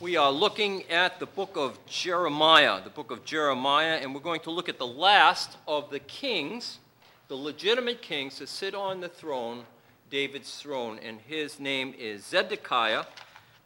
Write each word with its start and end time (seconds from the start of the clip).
We 0.00 0.16
are 0.16 0.30
looking 0.30 0.88
at 0.90 1.18
the 1.18 1.26
book 1.26 1.56
of 1.56 1.84
Jeremiah, 1.86 2.80
the 2.84 2.88
book 2.88 3.10
of 3.10 3.24
Jeremiah, 3.24 3.98
and 4.00 4.14
we're 4.14 4.20
going 4.20 4.42
to 4.42 4.50
look 4.52 4.68
at 4.68 4.78
the 4.78 4.86
last 4.86 5.56
of 5.66 5.90
the 5.90 5.98
kings, 5.98 6.78
the 7.26 7.34
legitimate 7.34 8.00
kings 8.00 8.36
to 8.36 8.46
sit 8.46 8.76
on 8.76 9.00
the 9.00 9.08
throne, 9.08 9.64
David's 10.08 10.54
throne, 10.54 11.00
and 11.02 11.18
his 11.26 11.58
name 11.58 11.94
is 11.98 12.24
Zedekiah 12.24 13.06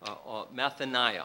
uh, 0.03 0.14
or 0.24 0.46
Mattaniah. 0.56 1.24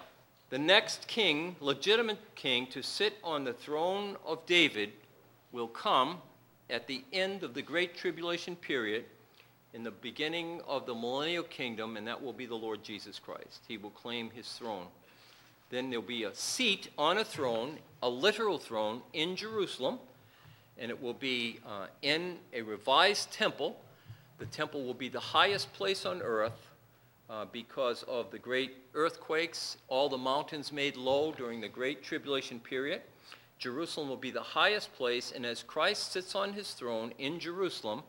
The 0.49 0.59
next 0.59 1.08
king, 1.08 1.55
legitimate 1.62 2.19
king, 2.35 2.67
to 2.67 2.81
sit 2.81 3.13
on 3.24 3.46
the 3.46 3.53
throne 3.53 4.17
of 4.26 4.46
David 4.46 4.92
will 5.53 5.69
come 5.69 6.17
at 6.69 6.85
the 6.85 7.01
end 7.13 7.44
of 7.44 7.53
the 7.53 7.62
Great 7.62 7.96
Tribulation 7.96 8.58
period 8.58 9.05
in 9.74 9.83
the 9.83 9.92
beginning 9.92 10.60
of 10.67 10.85
the 10.85 10.94
millennial 10.94 11.44
kingdom, 11.44 11.96
and 11.96 12.05
that 12.08 12.21
will 12.21 12.33
be 12.33 12.46
the 12.46 12.55
Lord 12.55 12.83
Jesus 12.83 13.19
Christ. 13.19 13.63
He 13.69 13.78
will 13.78 13.92
claim 13.92 14.29
his 14.31 14.51
throne. 14.51 14.87
Then 15.70 15.90
there'll 15.90 16.05
be 16.05 16.23
a 16.23 16.34
seat 16.34 16.90
on 16.98 17.17
a 17.17 17.26
throne, 17.26 17.77
a 18.02 18.09
literal 18.09 18.58
throne, 18.58 19.02
in 19.13 19.35
Jerusalem, 19.35 19.99
and 20.77 20.89
it 20.89 21.02
will 21.02 21.13
be 21.13 21.59
uh, 21.66 21.88
in 22.02 22.38
a 22.53 22.62
revised 22.62 23.31
temple. 23.31 23.80
The 24.39 24.45
temple 24.45 24.84
will 24.84 24.94
be 24.94 25.09
the 25.09 25.20
highest 25.20 25.73
place 25.73 26.05
on 26.05 26.22
earth 26.22 26.67
uh, 27.30 27.45
because 27.52 28.03
of 28.03 28.31
the 28.31 28.39
great 28.39 28.77
earthquakes, 28.94 29.77
all 29.88 30.09
the 30.09 30.17
mountains 30.17 30.72
made 30.72 30.95
low 30.95 31.34
during 31.34 31.59
the 31.59 31.67
great 31.67 32.03
tribulation 32.03 32.59
period. 32.59 33.02
Jerusalem 33.59 34.08
will 34.08 34.17
be 34.17 34.31
the 34.31 34.41
highest 34.41 34.94
place, 34.95 35.34
and 35.36 35.45
as 35.45 35.63
Christ 35.63 36.11
sits 36.11 36.36
on 36.36 36.53
his 36.53 36.72
throne 36.72 37.11
in 37.17 37.39
Jerusalem, 37.39 38.03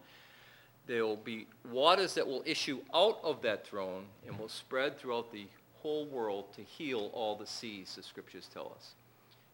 there 0.87 1.05
will 1.05 1.17
be 1.17 1.47
waters 1.71 2.15
that 2.15 2.27
will 2.27 2.43
issue 2.47 2.81
out 2.95 3.19
of 3.23 3.43
that 3.43 3.67
throne 3.67 4.05
and 4.27 4.39
will 4.39 4.49
spread 4.49 4.99
throughout 4.99 5.33
the 5.33 5.47
whole 5.89 6.05
world 6.05 6.53
to 6.53 6.61
heal 6.61 7.11
all 7.15 7.35
the 7.35 7.47
seas, 7.47 7.95
the 7.97 8.03
scriptures 8.03 8.47
tell 8.53 8.71
us. 8.77 8.93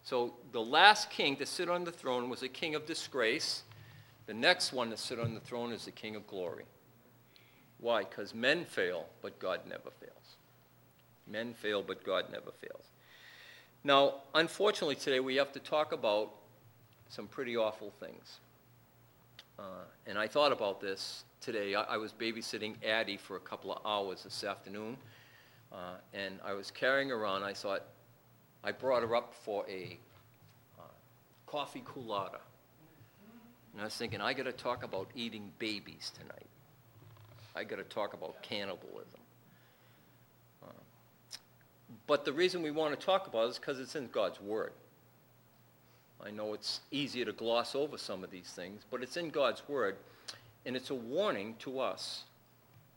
So 0.02 0.34
the 0.50 0.60
last 0.60 1.08
king 1.08 1.36
to 1.36 1.46
sit 1.46 1.68
on 1.68 1.84
the 1.84 1.92
throne 1.92 2.28
was 2.28 2.42
a 2.42 2.48
king 2.48 2.74
of 2.74 2.86
disgrace. 2.86 3.62
The 4.26 4.34
next 4.34 4.72
one 4.72 4.90
to 4.90 4.96
sit 4.96 5.20
on 5.20 5.34
the 5.34 5.40
throne 5.40 5.70
is 5.70 5.84
the 5.84 5.92
king 5.92 6.16
of 6.16 6.26
glory. 6.26 6.64
Why? 7.78 8.00
Because 8.02 8.34
men 8.34 8.64
fail, 8.64 9.06
but 9.22 9.38
God 9.38 9.60
never 9.68 9.92
fails. 10.00 10.36
Men 11.28 11.54
fail, 11.54 11.84
but 11.84 12.02
God 12.02 12.24
never 12.32 12.50
fails. 12.50 12.86
Now, 13.84 14.14
unfortunately, 14.34 14.96
today 14.96 15.20
we 15.20 15.36
have 15.36 15.52
to 15.52 15.60
talk 15.60 15.92
about 15.92 16.32
some 17.10 17.28
pretty 17.28 17.56
awful 17.56 17.92
things. 18.00 18.40
Uh, 19.56 19.84
and 20.08 20.18
I 20.18 20.26
thought 20.26 20.50
about 20.50 20.80
this 20.80 21.22
today. 21.40 21.76
I, 21.76 21.82
I, 21.82 21.96
was 21.96 22.12
babysitting 22.12 22.74
Addie 22.84 23.18
for 23.18 23.36
a 23.36 23.40
couple 23.40 23.72
of 23.72 23.78
hours 23.86 24.24
this 24.24 24.42
afternoon, 24.42 24.96
uh, 25.74 25.96
and 26.12 26.38
I 26.44 26.52
was 26.52 26.70
carrying 26.70 27.08
her 27.08 27.16
around. 27.16 27.42
I 27.42 27.52
thought 27.52 27.82
I 28.62 28.72
brought 28.72 29.02
her 29.02 29.14
up 29.16 29.34
for 29.34 29.66
a 29.68 29.98
uh, 30.78 30.82
coffee 31.46 31.82
colada. 31.84 32.38
And 33.72 33.82
I 33.82 33.84
was 33.84 33.94
thinking, 33.94 34.20
I 34.20 34.32
got 34.32 34.44
to 34.44 34.52
talk 34.52 34.84
about 34.84 35.08
eating 35.16 35.50
babies 35.58 36.12
tonight. 36.16 36.46
I 37.56 37.64
got 37.64 37.76
to 37.76 37.84
talk 37.84 38.14
about 38.14 38.40
cannibalism. 38.42 39.20
Uh, 40.62 40.68
but 42.06 42.24
the 42.24 42.32
reason 42.32 42.62
we 42.62 42.70
want 42.70 42.98
to 42.98 43.06
talk 43.06 43.26
about 43.26 43.46
it 43.46 43.50
is 43.50 43.58
because 43.58 43.80
it's 43.80 43.96
in 43.96 44.08
God's 44.08 44.40
Word. 44.40 44.72
I 46.24 46.30
know 46.30 46.54
it's 46.54 46.80
easier 46.90 47.24
to 47.24 47.32
gloss 47.32 47.74
over 47.74 47.98
some 47.98 48.24
of 48.24 48.30
these 48.30 48.50
things, 48.50 48.82
but 48.90 49.02
it's 49.02 49.16
in 49.16 49.30
God's 49.30 49.62
Word, 49.68 49.96
and 50.64 50.76
it's 50.76 50.90
a 50.90 50.94
warning 50.94 51.56
to 51.60 51.80
us. 51.80 52.24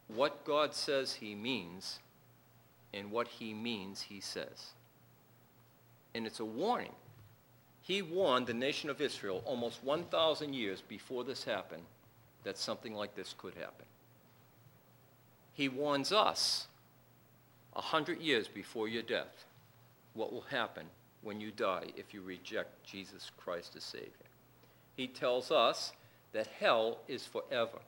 What 0.07 0.45
God 0.45 0.73
says 0.73 1.15
He 1.15 1.35
means, 1.35 1.99
and 2.93 3.11
what 3.11 3.27
He 3.27 3.53
means 3.53 4.01
He 4.01 4.19
says. 4.19 4.71
And 6.15 6.25
it's 6.25 6.39
a 6.39 6.45
warning. 6.45 6.93
He 7.81 8.01
warned 8.01 8.47
the 8.47 8.53
nation 8.53 8.89
of 8.89 8.99
Israel 8.99 9.41
almost 9.45 9.83
1,000 9.83 10.53
years 10.53 10.81
before 10.81 11.23
this 11.23 11.43
happened 11.43 11.83
that 12.43 12.57
something 12.57 12.93
like 12.93 13.15
this 13.15 13.33
could 13.37 13.53
happen. 13.53 13.85
He 15.53 15.69
warns 15.69 16.11
us 16.11 16.67
a 17.75 17.81
hundred 17.81 18.19
years 18.19 18.47
before 18.47 18.87
your 18.87 19.03
death 19.03 19.45
what 20.13 20.33
will 20.33 20.45
happen 20.49 20.85
when 21.21 21.39
you 21.39 21.51
die 21.51 21.85
if 21.95 22.13
you 22.13 22.21
reject 22.21 22.83
Jesus 22.85 23.31
Christ 23.37 23.75
as 23.75 23.83
Savior. 23.83 24.11
He 24.95 25.07
tells 25.07 25.51
us 25.51 25.93
that 26.33 26.47
hell 26.59 26.99
is 27.07 27.25
forever, 27.25 27.79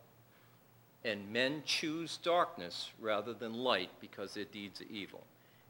and 1.03 1.31
men 1.31 1.63
choose 1.65 2.17
darkness 2.17 2.91
rather 2.99 3.33
than 3.33 3.53
light 3.53 3.89
because 4.01 4.33
their 4.33 4.45
deeds 4.45 4.81
are 4.81 4.91
evil. 4.91 5.23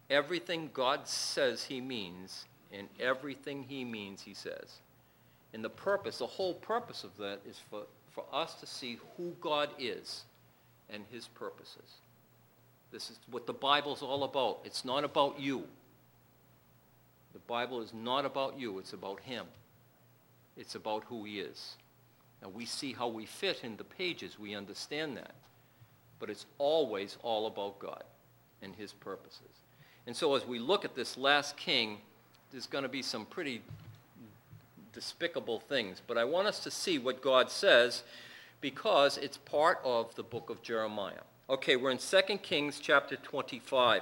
Everything 0.09 0.72
God 0.73 1.07
says 1.07 1.63
He 1.63 1.81
means, 1.81 2.45
and 2.72 2.88
everything 3.00 3.63
He 3.63 3.85
means, 3.85 4.22
He 4.22 4.34
says. 4.34 4.81
And 5.53 5.63
the 5.63 5.69
purpose, 5.69 6.18
the 6.18 6.28
whole 6.28 6.56
purpose 6.56 7.03
of 7.03 7.16
that 7.18 7.39
is 7.47 7.59
for, 7.69 7.84
for 8.12 8.25
us 8.31 8.56
to 8.56 8.66
see 8.66 9.00
who 9.18 9.35
God 9.39 9.69
is 9.78 10.23
and 10.89 11.03
His 11.12 11.28
purposes. 11.28 12.01
This 12.91 13.12
is 13.12 13.19
what 13.29 13.45
the 13.45 13.53
Bible's 13.53 14.01
all 14.01 14.23
about. 14.23 14.59
It's 14.63 14.84
not 14.84 15.03
about 15.03 15.39
you. 15.39 15.63
The 17.34 17.39
Bible 17.39 17.81
is 17.81 17.94
not 17.94 18.25
about 18.25 18.59
you, 18.59 18.79
it's 18.79 18.94
about 18.94 19.19
Him. 19.19 19.45
It's 20.57 20.73
about 20.73 21.03
who 21.03 21.23
He 21.23 21.39
is. 21.39 21.75
Now, 22.41 22.50
we 22.50 22.66
see 22.66 22.94
how 22.94 23.07
we 23.07 23.25
fit 23.25 23.61
in 23.63 23.77
the 23.77 23.83
pages, 23.83 24.39
we 24.39 24.55
understand 24.55 25.17
that. 25.17 25.33
But 26.19 26.29
it's 26.29 26.45
always 26.57 27.17
all 27.22 27.47
about 27.47 27.79
God 27.79 28.03
and 28.61 28.75
His 28.75 28.94
purposes. 28.94 29.63
And 30.07 30.16
so, 30.16 30.35
as 30.35 30.45
we 30.45 30.59
look 30.59 30.85
at 30.85 30.95
this 30.95 31.17
last 31.17 31.57
king, 31.57 31.97
there's 32.51 32.67
going 32.67 32.83
to 32.83 32.89
be 32.89 33.01
some 33.01 33.25
pretty 33.25 33.61
despicable 34.94 35.59
things. 35.59 36.01
But 36.05 36.17
I 36.17 36.23
want 36.23 36.47
us 36.47 36.59
to 36.63 36.72
see 36.72 36.97
what 36.97 37.22
God 37.22 37.51
says 37.51 38.03
because 38.61 39.17
it's 39.17 39.38
part 39.38 39.79
of 39.83 40.13
the 40.16 40.23
book 40.23 40.50
of 40.50 40.61
Jeremiah. 40.61 41.21
Okay, 41.50 41.75
we're 41.75 41.91
in 41.91 41.97
2 41.97 42.38
Kings 42.38 42.79
chapter 42.79 43.16
25. 43.16 44.01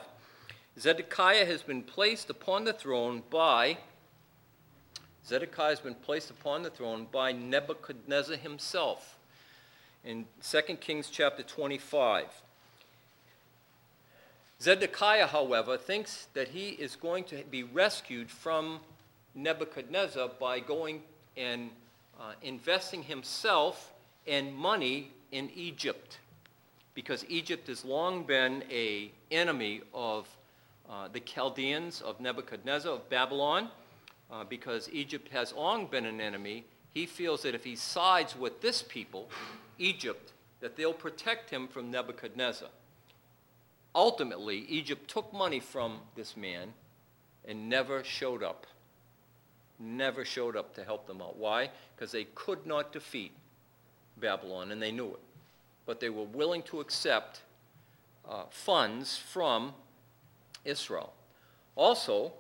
Zedekiah 0.80 1.46
has 1.46 1.62
been 1.62 1.82
placed 1.82 2.30
upon 2.30 2.64
the 2.64 2.74
throne 2.74 3.24
by 3.30 3.78
Zedekiah 5.28 5.72
has 5.72 5.80
been 5.82 5.96
placed 5.96 6.30
upon 6.30 6.64
the 6.64 6.70
throne 6.70 7.08
by 7.12 7.34
Nebuchadnezzar 7.34 8.38
himself. 8.38 9.18
In 10.06 10.26
2 10.42 10.62
Kings 10.76 11.10
chapter 11.10 11.44
25. 11.44 12.28
Zedekiah, 14.62 15.28
however, 15.28 15.78
thinks 15.78 16.28
that 16.34 16.48
he 16.48 16.70
is 16.70 16.96
going 16.96 17.26
to 17.26 17.44
be 17.52 17.64
rescued 17.64 18.32
from 18.32 18.80
Nebuchadnezzar 19.36 20.30
by 20.40 20.62
going 20.62 21.02
and 21.36 21.72
uh, 22.20 22.32
investing 22.42 23.04
himself 23.04 23.92
and 24.26 24.56
money 24.56 25.12
in 25.32 25.52
Egypt 25.54 26.20
because 26.96 27.26
Egypt 27.28 27.68
has 27.68 27.84
long 27.84 28.24
been 28.24 28.64
a 28.72 29.12
enemy 29.30 29.82
of 29.94 30.28
uh, 30.90 31.10
the 31.10 31.20
Chaldeans 31.20 32.02
of 32.02 32.20
Nebuchadnezzar 32.20 32.94
of 32.94 33.08
Babylon, 33.10 33.70
uh, 34.32 34.44
because 34.44 34.90
Egypt 34.92 35.30
has 35.30 35.54
long 35.54 35.88
been 35.88 36.06
an 36.06 36.20
enemy, 36.20 36.66
he 36.94 37.06
feels 37.06 37.44
that 37.44 37.56
if 37.56 37.64
he 37.64 37.76
sides 37.76 38.36
with 38.36 38.62
this 38.62 38.82
people, 38.82 39.30
Egypt, 39.78 40.34
that 40.60 40.76
they'll 40.76 40.94
protect 40.94 41.50
him 41.50 41.68
from 41.68 41.92
Nebuchadnezzar. 41.92 42.70
Ultimately, 43.94 44.66
Egypt 44.68 45.10
took 45.10 45.32
money 45.34 45.60
from 45.60 46.00
this 46.16 46.36
man 46.36 46.74
and 47.46 47.70
never 47.70 48.04
showed 48.04 48.44
up. 48.44 48.68
Never 49.80 50.26
showed 50.26 50.56
up 50.56 50.74
to 50.76 50.84
help 50.84 51.08
them 51.08 51.22
out. 51.22 51.38
Why? 51.38 51.70
Because 51.96 52.12
they 52.12 52.26
could 52.36 52.66
not 52.66 52.92
defeat 52.92 53.32
Babylon, 54.18 54.72
and 54.72 54.82
they 54.82 54.92
knew 54.92 55.10
it. 55.10 55.20
But 55.86 56.00
they 56.00 56.10
were 56.10 56.24
willing 56.24 56.64
to 56.64 56.80
accept 56.80 57.42
uh, 58.28 58.44
funds 58.50 59.18
from 59.18 59.74
Israel. 60.66 61.14
Also, 61.76 62.34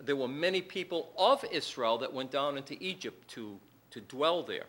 there 0.00 0.16
were 0.16 0.28
many 0.28 0.60
people 0.60 1.12
of 1.16 1.44
Israel 1.52 1.98
that 1.98 2.12
went 2.12 2.30
down 2.30 2.56
into 2.56 2.82
Egypt 2.82 3.28
to, 3.28 3.58
to 3.90 4.00
dwell 4.00 4.42
there. 4.42 4.66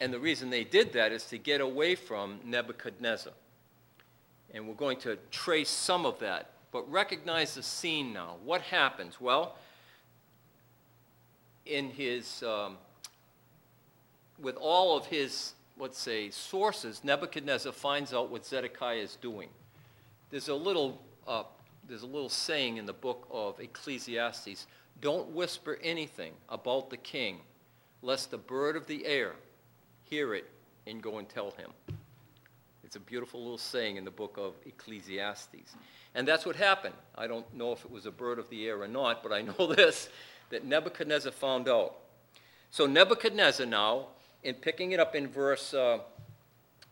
And 0.00 0.12
the 0.12 0.18
reason 0.18 0.50
they 0.50 0.64
did 0.64 0.92
that 0.94 1.12
is 1.12 1.24
to 1.24 1.38
get 1.38 1.60
away 1.60 1.94
from 1.94 2.40
Nebuchadnezzar. 2.44 3.32
And 4.52 4.66
we're 4.66 4.74
going 4.74 4.98
to 5.00 5.18
trace 5.30 5.68
some 5.68 6.06
of 6.06 6.18
that. 6.20 6.50
But 6.72 6.90
recognize 6.90 7.54
the 7.54 7.62
scene 7.62 8.12
now. 8.12 8.36
What 8.44 8.62
happens? 8.62 9.20
Well, 9.20 9.56
in 11.66 11.90
his, 11.90 12.42
um, 12.42 12.76
with 14.40 14.56
all 14.56 14.96
of 14.96 15.06
his, 15.06 15.52
let's 15.78 15.98
say, 15.98 16.30
sources, 16.30 17.02
Nebuchadnezzar 17.02 17.72
finds 17.72 18.14
out 18.14 18.30
what 18.30 18.46
Zedekiah 18.46 18.96
is 18.96 19.16
doing. 19.16 19.48
There's 20.30 20.48
a 20.48 20.54
little 20.54 21.00
uh, 21.26 21.42
there's 21.88 22.02
a 22.02 22.06
little 22.06 22.28
saying 22.28 22.76
in 22.76 22.86
the 22.86 22.92
book 22.92 23.26
of 23.30 23.58
Ecclesiastes 23.60 24.66
don't 25.00 25.30
whisper 25.30 25.78
anything 25.82 26.32
about 26.48 26.90
the 26.90 26.96
king, 26.96 27.40
lest 28.02 28.30
the 28.30 28.38
bird 28.38 28.76
of 28.76 28.86
the 28.86 29.06
air 29.06 29.32
hear 30.02 30.34
it 30.34 30.48
and 30.86 31.02
go 31.02 31.18
and 31.18 31.28
tell 31.28 31.52
him. 31.52 31.70
It's 32.84 32.96
a 32.96 33.00
beautiful 33.00 33.40
little 33.40 33.58
saying 33.58 33.96
in 33.96 34.04
the 34.04 34.10
book 34.10 34.36
of 34.36 34.54
Ecclesiastes. 34.66 35.76
And 36.14 36.26
that's 36.26 36.44
what 36.44 36.56
happened. 36.56 36.94
I 37.16 37.28
don't 37.28 37.46
know 37.54 37.72
if 37.72 37.84
it 37.84 37.90
was 37.90 38.04
a 38.04 38.10
bird 38.10 38.38
of 38.38 38.50
the 38.50 38.66
air 38.66 38.82
or 38.82 38.88
not, 38.88 39.22
but 39.22 39.32
I 39.32 39.42
know 39.58 39.72
this 39.72 40.08
that 40.50 40.64
Nebuchadnezzar 40.64 41.32
found 41.32 41.68
out. 41.68 41.94
So, 42.70 42.86
Nebuchadnezzar 42.86 43.66
now, 43.66 44.08
in 44.42 44.54
picking 44.56 44.92
it 44.92 45.00
up 45.00 45.14
in 45.14 45.28
verse, 45.28 45.72
uh, 45.72 45.98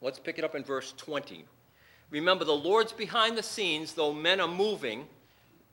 let's 0.00 0.19
pick 0.19 0.38
it 0.38 0.44
up 0.44 0.55
in 0.55 0.62
verse 0.62 0.94
20. 0.96 1.44
Remember, 2.10 2.44
the 2.44 2.52
Lord's 2.52 2.93
behind 2.93 3.37
the 3.37 3.43
scenes, 3.43 3.93
though 3.93 4.12
men 4.12 4.40
are 4.40 4.49
moving, 4.49 5.06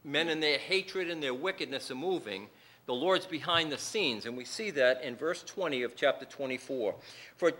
men 0.04 0.30
in 0.30 0.40
their 0.40 0.58
hatred 0.58 1.10
and 1.10 1.24
their 1.24 1.34
wickedness 1.34 1.90
are 1.90 1.96
moving. 1.96 2.48
The 2.86 2.94
Lord's 2.94 3.26
behind 3.26 3.72
the 3.72 3.78
scenes, 3.78 4.26
and 4.26 4.38
we 4.38 4.46
see 4.46 4.70
that 4.72 5.02
in 5.04 5.16
verse 5.16 5.44
20 5.44 5.82
of 5.84 5.96
chapter 5.96 6.26
24. 6.26 6.96
For, 7.38 7.54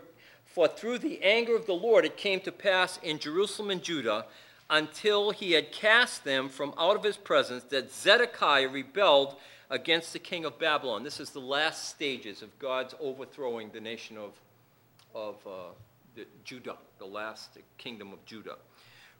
for 0.44 0.68
through 0.68 0.98
the 0.98 1.22
anger 1.22 1.56
of 1.56 1.66
the 1.66 1.72
Lord 1.72 2.04
it 2.04 2.16
came 2.16 2.40
to 2.40 2.52
pass 2.52 2.98
in 3.02 3.18
Jerusalem 3.18 3.70
and 3.70 3.82
Judah 3.82 4.26
until 4.68 5.30
he 5.30 5.52
had 5.52 5.72
cast 5.72 6.24
them 6.24 6.48
from 6.48 6.74
out 6.78 6.96
of 6.96 7.02
his 7.02 7.16
presence 7.16 7.64
that 7.64 7.92
Zedekiah 7.92 8.68
rebelled 8.68 9.36
against 9.70 10.12
the 10.12 10.18
king 10.18 10.44
of 10.44 10.58
Babylon. 10.58 11.02
This 11.02 11.18
is 11.18 11.30
the 11.30 11.40
last 11.40 11.88
stages 11.88 12.42
of 12.42 12.56
God's 12.58 12.94
overthrowing 13.00 13.70
the 13.70 13.80
nation 13.80 14.16
of, 14.16 14.32
of 15.14 15.36
uh, 15.46 15.72
Judah, 16.44 16.76
the 16.98 17.06
last 17.06 17.58
kingdom 17.78 18.12
of 18.12 18.24
Judah. 18.24 18.56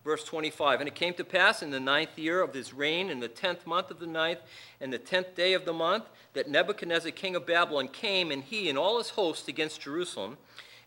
Verse 0.05 0.23
25 0.23 0.81
And 0.81 0.89
it 0.89 0.95
came 0.95 1.15
to 1.15 1.25
pass 1.25 1.63
in 1.63 1.71
the 1.71 1.81
ninth 1.81 2.17
year 2.17 2.41
of 2.41 2.55
his 2.55 2.73
reign, 2.73 3.11
in 3.11 3.21
the 3.21 3.29
tenth 3.29 3.67
month 3.67 3.91
of 3.91 3.99
the 3.99 4.07
ninth, 4.07 4.39
and 4.81 4.93
the 4.93 4.99
tenth 4.99 5.35
day 5.35 5.53
of 5.53 5.65
the 5.65 5.73
month, 5.73 6.05
that 6.35 6.49
Nebuchadnezzar, 6.49 7.11
king 7.11 7.35
of 7.35 7.45
Babylon, 7.45 7.89
came, 7.89 8.31
and 8.31 8.45
he 8.45 8.69
and 8.69 8.79
all 8.79 8.99
his 8.99 9.11
host 9.11 9.49
against 9.49 9.81
Jerusalem, 9.81 10.39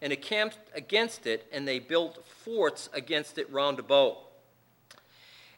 and 0.01 0.13
encamped 0.13 0.57
against 0.73 1.27
it, 1.27 1.47
and 1.51 1.67
they 1.67 1.79
built 1.79 2.25
forts 2.25 2.89
against 2.93 3.37
it 3.37 3.51
round 3.51 3.77
about. 3.77 4.19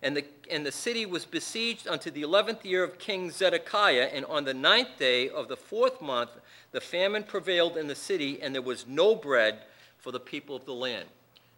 And 0.01 0.18
the, 0.18 0.25
and 0.50 0.65
the 0.65 0.71
city 0.71 1.06
was 1.06 1.25
besieged 1.25 1.88
unto 1.88 2.09
the 2.09 2.24
eleventh 2.24 2.65
year 2.65 2.83
of 2.83 2.97
King 2.97 3.30
Zedekiah, 3.30 4.09
and 4.12 4.25
on 4.25 4.45
the 4.45 4.56
ninth 4.56 4.97
day 4.97 5.30
of 5.30 5.47
the 5.47 5.57
fourth 5.57 6.01
month 6.01 6.31
the 6.71 6.81
famine 6.81 7.24
prevailed 7.24 7.77
in 7.77 7.86
the 7.86 7.95
city, 7.95 8.42
and 8.42 8.56
there 8.56 8.63
was 8.63 8.88
no 8.88 9.13
bread 9.13 9.59
for 10.01 10.12
the 10.12 10.19
people 10.19 10.56
of 10.56 10.65
the 10.65 10.74
land. 10.74 11.06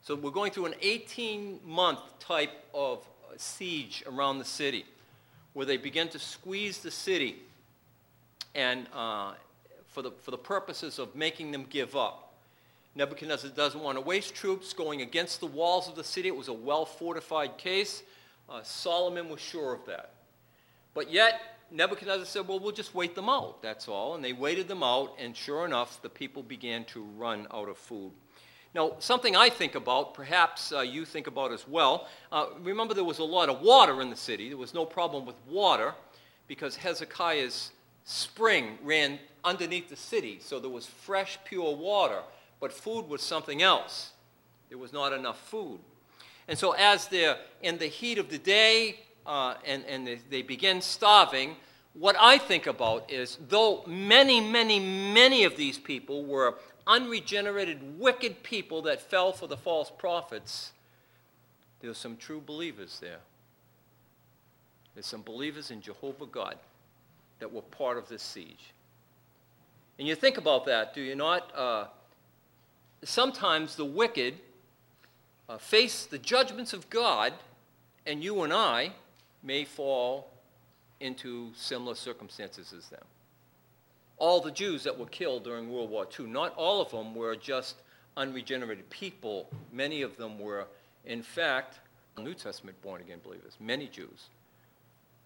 So 0.01 0.15
we're 0.15 0.31
going 0.31 0.51
through 0.51 0.65
an 0.65 0.75
18 0.81 1.61
month 1.65 1.99
type 2.19 2.51
of 2.73 3.07
siege 3.37 4.03
around 4.05 4.37
the 4.37 4.45
city 4.45 4.85
where 5.53 5.65
they 5.65 5.77
begin 5.77 6.09
to 6.09 6.19
squeeze 6.19 6.79
the 6.79 6.91
city 6.91 7.37
and 8.53 8.87
uh, 8.93 9.33
for, 9.87 10.01
the, 10.01 10.11
for 10.11 10.31
the 10.31 10.37
purposes 10.37 10.99
of 10.99 11.15
making 11.15 11.51
them 11.51 11.65
give 11.69 11.95
up. 11.95 12.33
Nebuchadnezzar 12.95 13.49
doesn't 13.51 13.81
want 13.81 13.97
to 13.97 14.01
waste 14.01 14.35
troops 14.35 14.73
going 14.73 15.01
against 15.01 15.39
the 15.39 15.47
walls 15.47 15.87
of 15.87 15.95
the 15.95 16.03
city. 16.03 16.27
It 16.27 16.35
was 16.35 16.47
a 16.47 16.53
well 16.53 16.85
fortified 16.85 17.57
case. 17.57 18.03
Uh, 18.49 18.61
Solomon 18.61 19.29
was 19.29 19.39
sure 19.39 19.73
of 19.73 19.85
that. 19.87 20.11
But 20.93 21.11
yet, 21.11 21.41
Nebuchadnezzar 21.71 22.25
said, 22.25 22.47
Well, 22.47 22.59
we'll 22.59 22.71
just 22.71 22.93
wait 22.93 23.15
them 23.15 23.29
out, 23.29 23.63
that's 23.63 23.87
all. 23.87 24.13
And 24.13 24.23
they 24.23 24.33
waited 24.33 24.67
them 24.67 24.83
out, 24.83 25.15
and 25.17 25.35
sure 25.35 25.65
enough, 25.65 26.01
the 26.03 26.09
people 26.09 26.43
began 26.43 26.83
to 26.85 27.01
run 27.17 27.47
out 27.51 27.67
of 27.67 27.77
food. 27.77 28.11
Now, 28.75 28.93
something 28.97 29.35
I 29.35 29.49
think 29.49 29.75
about, 29.75 30.15
perhaps 30.15 30.71
uh, 30.71 30.79
you 30.79 31.05
think 31.05 31.27
about 31.27 31.51
as 31.51 31.67
well, 31.67 32.07
uh, 32.31 32.47
remember 32.61 32.95
there 32.95 33.03
was 33.03 33.19
a 33.19 33.23
lot 33.23 33.49
of 33.49 33.61
water 33.61 34.01
in 34.01 34.09
the 34.09 34.15
city. 34.15 34.49
There 34.49 34.57
was 34.57 34.73
no 34.73 34.85
problem 34.85 35.25
with 35.25 35.35
water 35.47 35.93
because 36.47 36.75
Hezekiah's 36.75 37.71
spring 38.05 38.79
ran 38.83 39.19
underneath 39.43 39.89
the 39.89 39.95
city, 39.95 40.39
so 40.41 40.59
there 40.59 40.71
was 40.71 40.87
fresh, 40.87 41.37
pure 41.45 41.75
water. 41.75 42.21
But 42.59 42.73
food 42.73 43.07
was 43.07 43.21
something 43.21 43.61
else. 43.61 44.11
There 44.69 44.77
was 44.77 44.91
not 44.91 45.13
enough 45.13 45.39
food. 45.49 45.79
And 46.47 46.57
so, 46.57 46.71
as 46.71 47.07
they're 47.07 47.37
in 47.61 47.77
the 47.77 47.87
heat 47.87 48.17
of 48.17 48.29
the 48.29 48.37
day 48.37 48.99
uh, 49.25 49.55
and, 49.65 49.85
and 49.85 50.07
they, 50.07 50.19
they 50.29 50.41
begin 50.41 50.81
starving, 50.81 51.55
what 51.93 52.15
I 52.19 52.37
think 52.37 52.67
about 52.67 53.11
is 53.11 53.37
though 53.49 53.83
many, 53.85 54.41
many, 54.41 54.79
many 54.79 55.43
of 55.43 55.55
these 55.55 55.77
people 55.77 56.25
were 56.25 56.55
unregenerated, 56.87 57.99
wicked 57.99 58.43
people 58.43 58.81
that 58.83 59.01
fell 59.01 59.31
for 59.31 59.47
the 59.47 59.57
false 59.57 59.91
prophets, 59.97 60.71
there's 61.79 61.97
some 61.97 62.17
true 62.17 62.41
believers 62.45 62.99
there. 63.01 63.19
There's 64.93 65.05
some 65.05 65.21
believers 65.21 65.71
in 65.71 65.81
Jehovah 65.81 66.25
God 66.25 66.57
that 67.39 67.51
were 67.51 67.61
part 67.61 67.97
of 67.97 68.07
this 68.07 68.21
siege. 68.21 68.73
And 69.97 70.07
you 70.07 70.15
think 70.15 70.37
about 70.37 70.65
that, 70.65 70.93
do 70.93 71.01
you 71.01 71.15
not? 71.15 71.51
Uh, 71.55 71.85
sometimes 73.03 73.75
the 73.75 73.85
wicked 73.85 74.35
uh, 75.49 75.57
face 75.57 76.05
the 76.05 76.17
judgments 76.17 76.73
of 76.73 76.89
God, 76.89 77.33
and 78.05 78.23
you 78.23 78.41
and 78.43 78.53
I 78.53 78.91
may 79.43 79.65
fall 79.65 80.29
into 80.99 81.51
similar 81.55 81.95
circumstances 81.95 82.73
as 82.75 82.87
them. 82.87 83.03
All 84.17 84.39
the 84.39 84.51
Jews 84.51 84.83
that 84.83 84.97
were 84.97 85.07
killed 85.07 85.43
during 85.43 85.71
World 85.71 85.89
War 85.89 86.07
II, 86.19 86.27
not 86.27 86.53
all 86.55 86.81
of 86.81 86.91
them 86.91 87.15
were 87.15 87.35
just 87.35 87.77
unregenerated 88.15 88.89
people. 88.89 89.49
Many 89.71 90.01
of 90.01 90.17
them 90.17 90.39
were, 90.39 90.67
in 91.05 91.23
fact, 91.23 91.79
New 92.17 92.33
Testament 92.33 92.79
born 92.81 93.01
again 93.01 93.19
believers. 93.23 93.57
Many 93.59 93.87
Jews 93.87 94.29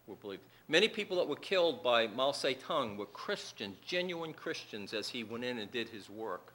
were 0.07 0.15
believers. 0.15 0.45
Many 0.69 0.87
people 0.87 1.17
that 1.17 1.27
were 1.27 1.35
killed 1.35 1.83
by 1.83 2.07
Mao 2.07 2.31
Zedong 2.31 2.97
were 2.97 3.05
Christians, 3.07 3.75
genuine 3.85 4.33
Christians, 4.33 4.93
as 4.93 5.09
he 5.09 5.23
went 5.23 5.43
in 5.43 5.59
and 5.59 5.71
did 5.71 5.89
his 5.89 6.09
work 6.09 6.53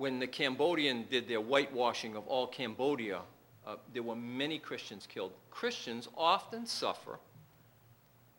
when 0.00 0.18
the 0.18 0.26
Cambodian 0.26 1.04
did 1.10 1.28
their 1.28 1.42
whitewashing 1.42 2.16
of 2.16 2.26
all 2.26 2.46
Cambodia, 2.46 3.20
uh, 3.66 3.76
there 3.92 4.02
were 4.02 4.16
many 4.16 4.58
Christians 4.58 5.06
killed. 5.06 5.30
Christians 5.50 6.08
often 6.16 6.64
suffer 6.64 7.18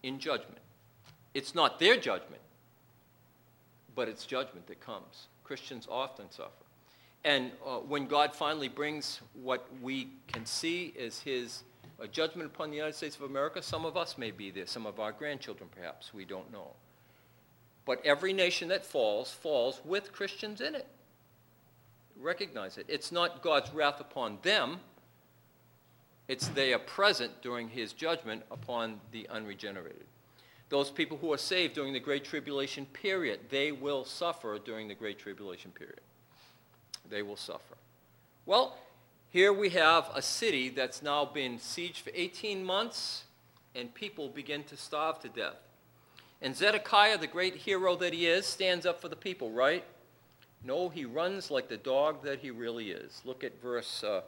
in 0.01 0.17
judgment. 0.17 0.57
It's 1.33 1.55
not 1.55 1.79
their 1.79 1.97
judgment, 1.97 2.41
but 3.95 4.07
it's 4.07 4.25
judgment 4.25 4.67
that 4.67 4.79
comes. 4.81 5.27
Christians 5.43 5.87
often 5.89 6.29
suffer. 6.31 6.51
And 7.23 7.51
uh, 7.65 7.77
when 7.77 8.07
God 8.07 8.35
finally 8.35 8.67
brings 8.67 9.21
what 9.33 9.67
we 9.81 10.09
can 10.27 10.45
see 10.45 10.93
as 10.99 11.19
his 11.19 11.63
uh, 12.01 12.07
judgment 12.07 12.51
upon 12.53 12.71
the 12.71 12.77
United 12.77 12.95
States 12.95 13.15
of 13.15 13.23
America, 13.23 13.61
some 13.61 13.85
of 13.85 13.95
us 13.95 14.17
may 14.17 14.31
be 14.31 14.49
there, 14.49 14.65
some 14.65 14.85
of 14.85 14.99
our 14.99 15.11
grandchildren 15.11 15.69
perhaps, 15.73 16.13
we 16.13 16.25
don't 16.25 16.51
know. 16.51 16.71
But 17.85 18.03
every 18.05 18.33
nation 18.33 18.69
that 18.69 18.85
falls, 18.85 19.31
falls 19.31 19.81
with 19.85 20.11
Christians 20.11 20.61
in 20.61 20.75
it 20.75 20.87
recognize 22.21 22.77
it. 22.77 22.85
It's 22.87 23.11
not 23.11 23.41
God's 23.41 23.73
wrath 23.73 23.99
upon 23.99 24.37
them, 24.43 24.79
it's 26.27 26.47
they 26.49 26.73
are 26.73 26.79
present 26.79 27.41
during 27.41 27.67
his 27.67 27.93
judgment 27.93 28.43
upon 28.51 29.01
the 29.11 29.27
unregenerated. 29.29 30.05
Those 30.71 30.89
people 30.89 31.17
who 31.17 31.33
are 31.33 31.37
saved 31.37 31.75
during 31.75 31.91
the 31.91 31.99
Great 31.99 32.23
Tribulation 32.23 32.85
period, 32.85 33.41
they 33.49 33.73
will 33.73 34.05
suffer 34.05 34.57
during 34.57 34.87
the 34.87 34.95
Great 34.95 35.19
Tribulation 35.19 35.69
period. 35.71 35.99
They 37.09 37.23
will 37.23 37.35
suffer. 37.35 37.75
Well, 38.45 38.77
here 39.31 39.51
we 39.51 39.67
have 39.71 40.09
a 40.15 40.21
city 40.21 40.69
that's 40.69 41.03
now 41.03 41.25
been 41.25 41.57
sieged 41.57 41.97
for 41.97 42.11
18 42.13 42.63
months, 42.63 43.25
and 43.75 43.93
people 43.93 44.29
begin 44.29 44.63
to 44.63 44.77
starve 44.77 45.19
to 45.19 45.27
death. 45.27 45.57
And 46.41 46.55
Zedekiah, 46.55 47.17
the 47.17 47.27
great 47.27 47.57
hero 47.57 47.97
that 47.97 48.13
he 48.13 48.27
is, 48.27 48.45
stands 48.45 48.85
up 48.85 49.01
for 49.01 49.09
the 49.09 49.15
people, 49.17 49.51
right? 49.51 49.83
No, 50.63 50.87
he 50.87 51.03
runs 51.03 51.51
like 51.51 51.67
the 51.67 51.75
dog 51.75 52.23
that 52.23 52.39
he 52.39 52.49
really 52.49 52.91
is. 52.91 53.21
Look 53.25 53.43
at 53.43 53.61
verse 53.61 54.05
uh, 54.05 54.21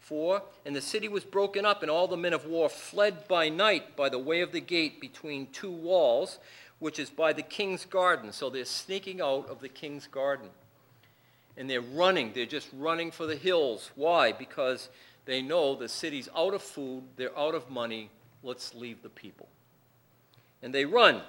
4. 0.00 0.42
And 0.64 0.74
the 0.74 0.80
city 0.80 1.08
was 1.08 1.24
broken 1.24 1.64
up, 1.64 1.82
and 1.82 1.90
all 1.90 2.08
the 2.08 2.16
men 2.16 2.32
of 2.32 2.46
war 2.46 2.68
fled 2.68 3.28
by 3.28 3.48
night 3.48 3.96
by 3.96 4.08
the 4.08 4.18
way 4.18 4.40
of 4.40 4.52
the 4.52 4.60
gate 4.60 5.00
between 5.00 5.48
two 5.52 5.70
walls, 5.70 6.38
which 6.78 6.98
is 6.98 7.10
by 7.10 7.32
the 7.32 7.42
king's 7.42 7.84
garden. 7.84 8.32
So 8.32 8.50
they're 8.50 8.64
sneaking 8.64 9.20
out 9.20 9.48
of 9.48 9.60
the 9.60 9.68
king's 9.68 10.06
garden. 10.06 10.48
And 11.56 11.68
they're 11.68 11.80
running. 11.80 12.32
They're 12.34 12.46
just 12.46 12.68
running 12.72 13.10
for 13.10 13.26
the 13.26 13.36
hills. 13.36 13.90
Why? 13.96 14.32
Because 14.32 14.88
they 15.24 15.42
know 15.42 15.74
the 15.74 15.88
city's 15.88 16.28
out 16.34 16.54
of 16.54 16.62
food, 16.62 17.02
they're 17.16 17.36
out 17.38 17.54
of 17.54 17.68
money. 17.68 18.10
Let's 18.42 18.74
leave 18.74 19.02
the 19.02 19.08
people. 19.08 19.48
And 20.62 20.74
they 20.74 20.84
run. 20.84 21.20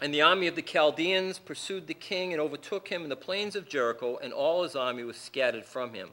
And 0.00 0.12
the 0.12 0.22
army 0.22 0.46
of 0.46 0.56
the 0.56 0.62
Chaldeans 0.62 1.38
pursued 1.38 1.86
the 1.86 1.94
king 1.94 2.32
and 2.32 2.40
overtook 2.40 2.88
him 2.88 3.02
in 3.02 3.08
the 3.08 3.16
plains 3.16 3.56
of 3.56 3.68
Jericho, 3.68 4.18
and 4.22 4.32
all 4.32 4.62
his 4.62 4.76
army 4.76 5.04
was 5.04 5.16
scattered 5.16 5.64
from 5.64 5.94
him. 5.94 6.10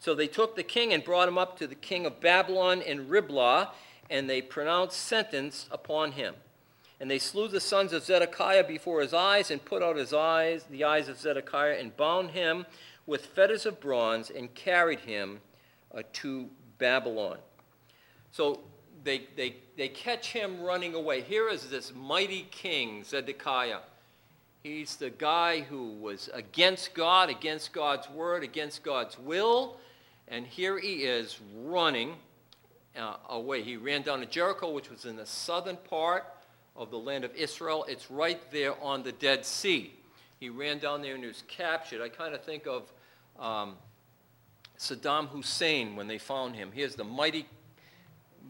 So 0.00 0.14
they 0.14 0.28
took 0.28 0.54
the 0.54 0.62
king 0.62 0.92
and 0.92 1.02
brought 1.02 1.28
him 1.28 1.38
up 1.38 1.58
to 1.58 1.66
the 1.66 1.74
king 1.74 2.06
of 2.06 2.20
Babylon 2.20 2.82
in 2.82 3.08
Riblah, 3.08 3.72
and 4.08 4.30
they 4.30 4.40
pronounced 4.40 4.98
sentence 4.98 5.66
upon 5.70 6.12
him. 6.12 6.34
And 7.00 7.10
they 7.10 7.18
slew 7.18 7.48
the 7.48 7.60
sons 7.60 7.92
of 7.92 8.04
Zedekiah 8.04 8.66
before 8.66 9.00
his 9.00 9.14
eyes, 9.14 9.50
and 9.50 9.64
put 9.64 9.82
out 9.82 9.96
his 9.96 10.12
eyes, 10.12 10.64
the 10.70 10.84
eyes 10.84 11.08
of 11.08 11.18
Zedekiah, 11.18 11.76
and 11.78 11.96
bound 11.96 12.30
him 12.30 12.66
with 13.06 13.26
fetters 13.26 13.66
of 13.66 13.80
bronze, 13.80 14.30
and 14.30 14.54
carried 14.54 15.00
him 15.00 15.40
uh, 15.94 16.02
to 16.14 16.48
Babylon. 16.78 17.38
So 18.30 18.60
they, 19.04 19.26
they, 19.36 19.56
they 19.76 19.88
catch 19.88 20.32
him 20.32 20.60
running 20.60 20.94
away. 20.94 21.22
Here 21.22 21.48
is 21.48 21.70
this 21.70 21.92
mighty 21.94 22.46
king, 22.50 23.04
Zedekiah. 23.04 23.80
He's 24.62 24.96
the 24.96 25.10
guy 25.10 25.60
who 25.60 25.92
was 25.94 26.28
against 26.34 26.94
God, 26.94 27.30
against 27.30 27.72
God's 27.72 28.10
word, 28.10 28.42
against 28.42 28.82
God's 28.82 29.18
will. 29.18 29.76
And 30.30 30.46
here 30.46 30.78
he 30.78 31.04
is 31.04 31.38
running 31.64 32.14
uh, 32.96 33.16
away. 33.28 33.62
He 33.62 33.76
ran 33.76 34.02
down 34.02 34.20
to 34.20 34.26
Jericho, 34.26 34.70
which 34.70 34.90
was 34.90 35.04
in 35.04 35.16
the 35.16 35.26
southern 35.26 35.76
part 35.76 36.26
of 36.76 36.90
the 36.90 36.98
land 36.98 37.24
of 37.24 37.34
Israel. 37.34 37.84
It's 37.88 38.10
right 38.10 38.38
there 38.50 38.80
on 38.82 39.02
the 39.02 39.12
Dead 39.12 39.44
Sea. 39.44 39.94
He 40.38 40.50
ran 40.50 40.78
down 40.78 41.02
there 41.02 41.14
and 41.14 41.22
he 41.22 41.28
was 41.28 41.42
captured. 41.48 42.02
I 42.02 42.08
kind 42.08 42.34
of 42.34 42.44
think 42.44 42.66
of 42.66 42.92
um, 43.38 43.76
Saddam 44.78 45.28
Hussein 45.28 45.96
when 45.96 46.06
they 46.06 46.18
found 46.18 46.54
him. 46.54 46.70
Here's 46.72 46.94
the 46.94 47.04
mighty, 47.04 47.46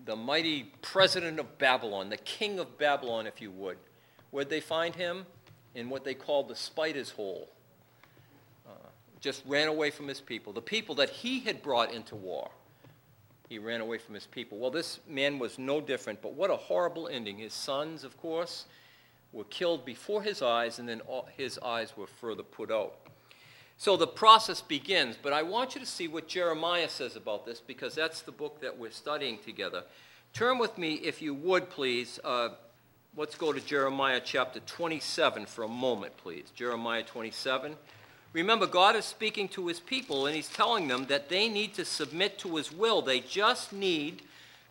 the 0.04 0.16
mighty 0.16 0.72
president 0.82 1.38
of 1.38 1.58
Babylon, 1.58 2.10
the 2.10 2.18
king 2.18 2.58
of 2.58 2.76
Babylon, 2.76 3.26
if 3.26 3.40
you 3.40 3.50
would. 3.52 3.78
Where'd 4.30 4.50
they 4.50 4.60
find 4.60 4.94
him? 4.94 5.26
In 5.74 5.90
what 5.90 6.04
they 6.04 6.14
called 6.14 6.48
the 6.48 6.56
spider's 6.56 7.10
hole. 7.10 7.48
Just 9.20 9.42
ran 9.46 9.68
away 9.68 9.90
from 9.90 10.08
his 10.08 10.20
people, 10.20 10.52
the 10.52 10.62
people 10.62 10.94
that 10.96 11.10
he 11.10 11.40
had 11.40 11.62
brought 11.62 11.92
into 11.92 12.14
war. 12.14 12.50
He 13.48 13.58
ran 13.58 13.80
away 13.80 13.98
from 13.98 14.14
his 14.14 14.26
people. 14.26 14.58
Well, 14.58 14.70
this 14.70 15.00
man 15.08 15.38
was 15.38 15.58
no 15.58 15.80
different, 15.80 16.20
but 16.20 16.34
what 16.34 16.50
a 16.50 16.56
horrible 16.56 17.08
ending. 17.08 17.38
His 17.38 17.54
sons, 17.54 18.04
of 18.04 18.16
course, 18.18 18.66
were 19.32 19.44
killed 19.44 19.84
before 19.84 20.22
his 20.22 20.42
eyes, 20.42 20.78
and 20.78 20.88
then 20.88 21.00
his 21.36 21.58
eyes 21.58 21.96
were 21.96 22.06
further 22.06 22.42
put 22.42 22.70
out. 22.70 22.94
So 23.78 23.96
the 23.96 24.06
process 24.06 24.60
begins, 24.60 25.16
but 25.20 25.32
I 25.32 25.42
want 25.42 25.74
you 25.74 25.80
to 25.80 25.86
see 25.86 26.08
what 26.08 26.26
Jeremiah 26.26 26.88
says 26.88 27.14
about 27.14 27.46
this 27.46 27.60
because 27.60 27.94
that's 27.94 28.22
the 28.22 28.32
book 28.32 28.60
that 28.60 28.76
we're 28.76 28.90
studying 28.90 29.38
together. 29.38 29.84
Turn 30.32 30.58
with 30.58 30.76
me, 30.76 30.94
if 30.94 31.22
you 31.22 31.32
would, 31.32 31.70
please. 31.70 32.18
Uh, 32.24 32.50
let's 33.16 33.36
go 33.36 33.52
to 33.52 33.60
Jeremiah 33.60 34.20
chapter 34.22 34.58
27 34.60 35.46
for 35.46 35.62
a 35.62 35.68
moment, 35.68 36.16
please. 36.16 36.50
Jeremiah 36.54 37.04
27. 37.04 37.76
Remember, 38.32 38.66
God 38.66 38.94
is 38.94 39.04
speaking 39.04 39.48
to 39.48 39.68
his 39.68 39.80
people, 39.80 40.26
and 40.26 40.36
he's 40.36 40.48
telling 40.48 40.88
them 40.88 41.06
that 41.06 41.28
they 41.28 41.48
need 41.48 41.74
to 41.74 41.84
submit 41.84 42.38
to 42.40 42.56
his 42.56 42.70
will. 42.70 43.00
They 43.00 43.20
just 43.20 43.72
need 43.72 44.22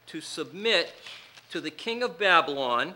to 0.07 0.21
submit 0.21 0.93
to 1.49 1.59
the 1.59 1.71
king 1.71 2.03
of 2.03 2.19
Babylon. 2.19 2.93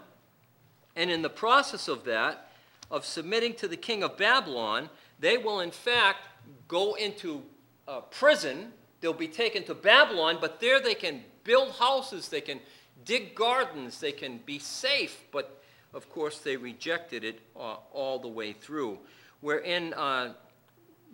And 0.95 1.09
in 1.09 1.21
the 1.21 1.29
process 1.29 1.87
of 1.87 2.03
that, 2.05 2.51
of 2.91 3.05
submitting 3.05 3.55
to 3.55 3.67
the 3.67 3.77
king 3.77 4.03
of 4.03 4.17
Babylon, 4.17 4.89
they 5.19 5.37
will 5.37 5.61
in 5.61 5.71
fact 5.71 6.19
go 6.67 6.93
into 6.95 7.41
uh, 7.87 8.01
prison. 8.01 8.73
They'll 8.99 9.13
be 9.13 9.27
taken 9.27 9.63
to 9.63 9.73
Babylon, 9.73 10.37
but 10.39 10.59
there 10.59 10.79
they 10.79 10.95
can 10.95 11.23
build 11.43 11.71
houses, 11.71 12.29
they 12.29 12.41
can 12.41 12.59
dig 13.05 13.33
gardens, 13.33 13.99
they 13.99 14.11
can 14.11 14.39
be 14.45 14.59
safe. 14.59 15.21
But 15.31 15.63
of 15.93 16.09
course, 16.09 16.39
they 16.39 16.55
rejected 16.55 17.23
it 17.23 17.39
uh, 17.55 17.77
all 17.91 18.19
the 18.19 18.27
way 18.27 18.53
through. 18.53 18.99
We're 19.41 19.59
in 19.59 19.93
uh, 19.93 20.33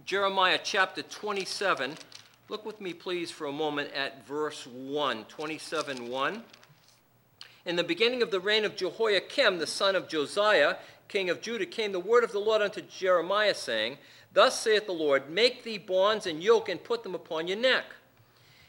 Jeremiah 0.05 0.59
chapter 0.63 1.01
27. 1.01 1.95
Look 2.49 2.65
with 2.65 2.79
me, 2.79 2.93
please, 2.93 3.31
for 3.31 3.47
a 3.47 3.51
moment 3.51 3.91
at 3.93 4.25
verse 4.25 4.65
1. 4.67 5.25
27 5.25 6.09
1. 6.09 6.43
In 7.65 7.75
the 7.75 7.83
beginning 7.83 8.21
of 8.21 8.31
the 8.31 8.39
reign 8.39 8.63
of 8.63 8.75
Jehoiakim, 8.75 9.57
the 9.57 9.67
son 9.67 9.95
of 9.95 10.07
Josiah, 10.07 10.75
king 11.07 11.29
of 11.29 11.41
Judah, 11.41 11.65
came 11.65 11.91
the 11.91 11.99
word 11.99 12.23
of 12.23 12.31
the 12.31 12.39
Lord 12.39 12.61
unto 12.61 12.81
Jeremiah, 12.81 13.55
saying, 13.55 13.97
Thus 14.31 14.59
saith 14.59 14.85
the 14.85 14.93
Lord, 14.93 15.29
Make 15.29 15.63
thee 15.63 15.79
bonds 15.79 16.27
and 16.27 16.43
yoke, 16.43 16.69
and 16.69 16.81
put 16.81 17.03
them 17.03 17.15
upon 17.15 17.47
your 17.47 17.57
neck, 17.57 17.85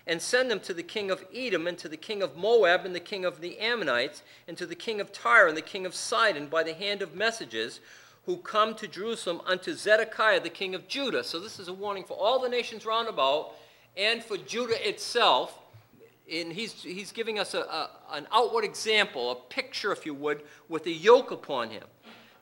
and 0.07 0.23
send 0.23 0.51
them 0.51 0.61
to 0.61 0.75
the 0.75 0.83
king 0.83 1.11
of 1.11 1.25
Edom, 1.33 1.67
and 1.67 1.79
to 1.79 1.89
the 1.89 1.97
king 1.99 2.23
of 2.23 2.37
Moab, 2.37 2.85
and 2.87 2.95
the 2.95 3.01
king 3.01 3.25
of 3.25 3.41
the 3.41 3.59
Ammonites, 3.61 4.23
and 4.49 4.57
to 4.57 4.67
the 4.67 4.75
king 4.75 5.01
of 5.01 5.13
Tyre, 5.13 5.47
and 5.47 5.57
the 5.57 5.63
king 5.63 5.85
of 5.85 5.95
Sidon, 5.95 6.49
by 6.49 6.63
the 6.63 6.75
hand 6.75 7.03
of 7.03 7.15
messages, 7.15 7.81
who 8.29 8.37
come 8.37 8.75
to 8.75 8.87
Jerusalem 8.87 9.41
unto 9.47 9.73
Zedekiah 9.73 10.43
the 10.43 10.51
king 10.51 10.75
of 10.75 10.87
Judah. 10.87 11.25
So 11.25 11.41
this 11.41 11.59
is 11.59 11.69
a 11.69 11.73
warning 11.73 12.05
for 12.05 12.13
all 12.13 12.39
the 12.39 12.49
nations 12.51 12.85
round 12.85 13.09
about 13.09 13.55
and 13.97 14.23
for 14.23 14.37
Judah 14.37 14.87
itself. 14.87 15.59
And 16.31 16.53
he's, 16.53 16.83
he's 16.83 17.11
giving 17.11 17.39
us 17.39 17.55
a, 17.55 17.61
a, 17.61 17.91
an 18.13 18.27
outward 18.31 18.67
example, 18.67 19.31
a 19.31 19.35
picture, 19.35 19.93
if 19.93 20.05
you 20.05 20.13
would, 20.13 20.43
with 20.69 20.85
a 20.85 20.91
yoke 20.91 21.31
upon 21.31 21.71
him. 21.71 21.85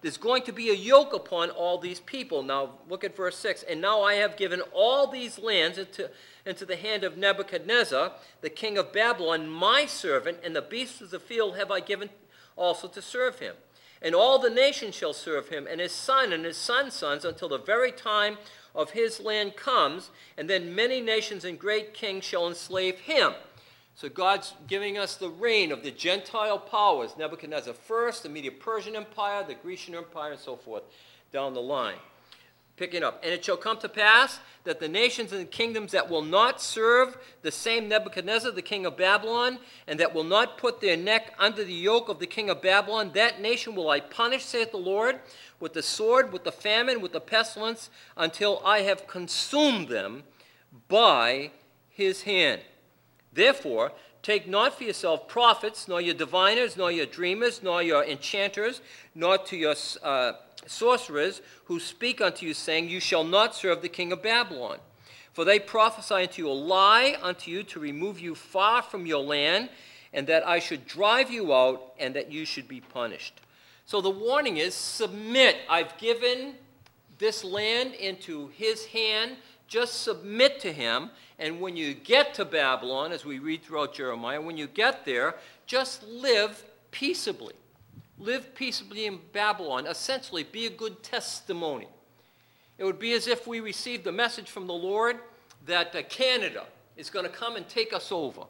There's 0.02 0.16
going 0.16 0.42
to 0.42 0.52
be 0.52 0.70
a 0.70 0.74
yoke 0.74 1.14
upon 1.14 1.50
all 1.50 1.78
these 1.78 2.00
people. 2.00 2.42
Now, 2.42 2.80
look 2.88 3.04
at 3.04 3.14
verse 3.14 3.38
6. 3.38 3.62
And 3.62 3.80
now 3.80 4.02
I 4.02 4.14
have 4.14 4.36
given 4.36 4.62
all 4.72 5.06
these 5.06 5.38
lands 5.38 5.78
into, 5.78 6.10
into 6.44 6.66
the 6.66 6.74
hand 6.74 7.04
of 7.04 7.16
Nebuchadnezzar, 7.16 8.10
the 8.40 8.50
king 8.50 8.76
of 8.76 8.92
Babylon, 8.92 9.48
my 9.48 9.86
servant, 9.86 10.38
and 10.42 10.56
the 10.56 10.62
beasts 10.62 11.00
of 11.00 11.10
the 11.10 11.20
field 11.20 11.56
have 11.56 11.70
I 11.70 11.78
given 11.78 12.10
also 12.56 12.88
to 12.88 13.00
serve 13.00 13.38
him. 13.38 13.54
And 14.02 14.14
all 14.14 14.38
the 14.38 14.50
nations 14.50 14.94
shall 14.94 15.12
serve 15.12 15.48
him, 15.48 15.66
and 15.68 15.80
his 15.80 15.92
son 15.92 16.32
and 16.32 16.44
his 16.44 16.56
son's 16.56 16.94
sons, 16.94 17.24
until 17.24 17.48
the 17.48 17.58
very 17.58 17.92
time 17.92 18.38
of 18.74 18.90
his 18.90 19.20
land 19.20 19.56
comes, 19.56 20.10
and 20.36 20.50
then 20.50 20.74
many 20.74 21.00
nations 21.00 21.44
and 21.44 21.58
great 21.58 21.94
kings 21.94 22.24
shall 22.24 22.46
enslave 22.46 23.00
him. 23.00 23.32
So 23.94 24.10
God's 24.10 24.52
giving 24.66 24.98
us 24.98 25.16
the 25.16 25.30
reign 25.30 25.72
of 25.72 25.82
the 25.82 25.90
Gentile 25.90 26.58
powers 26.58 27.16
Nebuchadnezzar 27.16 27.72
first, 27.72 28.22
the 28.22 28.28
Medo 28.28 28.50
Persian 28.50 28.94
Empire, 28.94 29.42
the 29.42 29.54
Grecian 29.54 29.94
Empire, 29.94 30.32
and 30.32 30.40
so 30.40 30.56
forth 30.56 30.82
down 31.32 31.54
the 31.54 31.62
line 31.62 31.96
picking 32.76 33.02
up. 33.02 33.23
And 33.23 33.33
it 33.33 33.45
shall 33.45 33.56
come 33.56 33.78
to 33.78 33.88
pass 33.88 34.40
that 34.64 34.80
the 34.80 34.88
nations 34.88 35.33
and 35.33 35.40
the 35.40 35.47
kingdoms 35.47 35.92
that 35.92 36.11
will 36.11 36.23
not 36.23 36.61
serve 36.61 37.16
the 37.42 37.52
same 37.52 37.88
Nebuchadnezzar, 37.88 38.50
the 38.50 38.62
king 38.62 38.85
of 38.85 38.97
Babylon, 38.97 39.59
and 39.87 39.99
that 40.00 40.14
will 40.14 40.25
not 40.25 40.59
put 40.59 40.80
their 40.80 40.97
neck 40.97 41.35
under 41.38 41.64
the 41.64 41.73
yoke 41.73 42.09
of 42.09 42.18
the 42.18 42.26
king 42.26 42.50
of 42.50 42.62
Babylon, 42.62 43.12
that 43.14 43.40
nation 43.40 43.75
will 43.75 43.88
I 43.88 44.00
punish, 44.00 44.45
saith 44.45 44.73
the 44.73 44.76
Lord, 44.76 45.21
with 45.61 45.73
the 45.73 45.83
sword, 45.83 46.33
with 46.33 46.45
the 46.45 46.52
famine, 46.52 47.00
with 47.00 47.12
the 47.12 47.21
pestilence, 47.21 47.90
until 48.16 48.61
I 48.64 48.80
have 48.80 49.06
consumed 49.06 49.88
them 49.88 50.25
by 50.88 51.52
his 51.88 52.23
hand. 52.23 52.62
Therefore, 53.33 53.92
Take 54.26 54.49
not 54.49 54.76
for 54.76 54.83
yourself 54.83 55.28
prophets, 55.28 55.87
nor 55.87 56.00
your 56.00 56.12
diviners, 56.12 56.76
nor 56.76 56.90
your 56.90 57.06
dreamers, 57.06 57.62
nor 57.62 57.80
your 57.80 58.02
enchanters, 58.02 58.80
nor 59.14 59.38
to 59.38 59.56
your 59.56 59.76
uh, 60.02 60.33
sorcerers 60.66 61.42
who 61.64 61.78
speak 61.80 62.20
unto 62.20 62.46
you, 62.46 62.54
saying, 62.54 62.88
You 62.88 63.00
shall 63.00 63.25
not 63.25 63.54
serve 63.54 63.82
the 63.82 63.88
king 63.88 64.12
of 64.12 64.22
Babylon. 64.22 64.78
For 65.32 65.44
they 65.44 65.58
prophesy 65.58 66.14
unto 66.14 66.42
you 66.42 66.50
a 66.50 66.52
lie 66.52 67.16
unto 67.22 67.50
you 67.50 67.62
to 67.64 67.78
remove 67.80 68.18
you 68.18 68.34
far 68.34 68.80
from 68.82 69.04
your 69.04 69.22
land, 69.22 69.68
and 70.12 70.26
that 70.28 70.46
I 70.46 70.58
should 70.58 70.86
drive 70.86 71.30
you 71.30 71.52
out, 71.52 71.92
and 71.98 72.14
that 72.14 72.32
you 72.32 72.44
should 72.44 72.66
be 72.66 72.80
punished. 72.80 73.40
So 73.84 74.00
the 74.00 74.10
warning 74.10 74.56
is 74.56 74.75
submit. 74.75 75.56
I've 75.68 75.96
given 75.98 76.54
this 77.18 77.44
land 77.44 77.94
into 77.94 78.48
his 78.48 78.86
hand. 78.86 79.36
Just 79.68 80.02
submit 80.02 80.58
to 80.60 80.72
him. 80.72 81.10
And 81.38 81.60
when 81.60 81.76
you 81.76 81.94
get 81.94 82.34
to 82.34 82.44
Babylon, 82.44 83.12
as 83.12 83.25
we 83.25 83.38
read 83.38 83.62
throughout 83.62 83.94
Jeremiah, 83.94 84.40
when 84.40 84.56
you 84.56 84.66
get 84.66 85.04
there, 85.04 85.34
just 85.66 86.02
live 86.04 86.64
peaceably. 86.90 87.54
Live 88.18 88.54
peaceably 88.54 89.06
in 89.06 89.20
Babylon. 89.32 89.87
Essentially, 89.87 90.42
be 90.42 90.66
a 90.66 90.70
good 90.70 91.02
testimony. 91.02 91.88
It 92.78 92.85
would 92.85 92.99
be 92.99 93.12
as 93.12 93.26
if 93.26 93.46
we 93.46 93.61
received 93.61 94.04
the 94.04 94.12
message 94.12 94.50
from 94.50 94.66
the 94.66 94.75
Lord 94.75 95.18
that 95.66 95.94
uh, 95.94 96.02
Canada 96.08 96.64
is 96.96 97.11
going 97.11 97.25
to 97.25 97.30
come 97.30 97.56
and 97.56 97.68
take 97.68 97.92
us 97.92 98.11
over. 98.11 98.42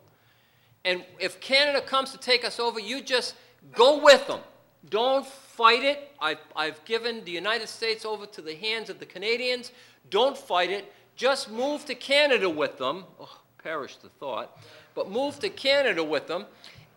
And 0.85 1.05
if 1.19 1.41
Canada 1.41 1.81
comes 1.81 2.13
to 2.13 2.19
take 2.19 2.45
us 2.45 2.61
over, 2.61 2.79
you 2.79 3.01
just 3.03 3.35
go 3.75 4.03
with 4.03 4.27
them. 4.29 4.41
Don't 4.89 5.27
fight 5.27 5.83
it. 5.83 6.13
I've, 6.21 6.39
I've 6.55 6.85
given 6.85 7.25
the 7.25 7.33
United 7.33 7.69
States 7.69 8.05
over 8.05 8.27
to 8.27 8.43
the 8.43 8.55
hands 8.55 8.89
of 8.89 9.01
the 9.01 9.07
Canadians. 9.07 9.73
Don't 10.11 10.39
fight 10.39 10.71
it. 10.71 10.93
Just 11.17 11.51
move 11.51 11.85
to 11.87 11.95
Canada 11.95 12.49
with 12.49 12.79
them. 12.79 13.05
Oh, 13.19 13.41
perish 13.63 13.97
the 13.97 14.09
thought. 14.09 14.59
But 14.95 15.11
move 15.11 15.41
to 15.41 15.49
Canada 15.49 16.05
with 16.05 16.29
them 16.29 16.47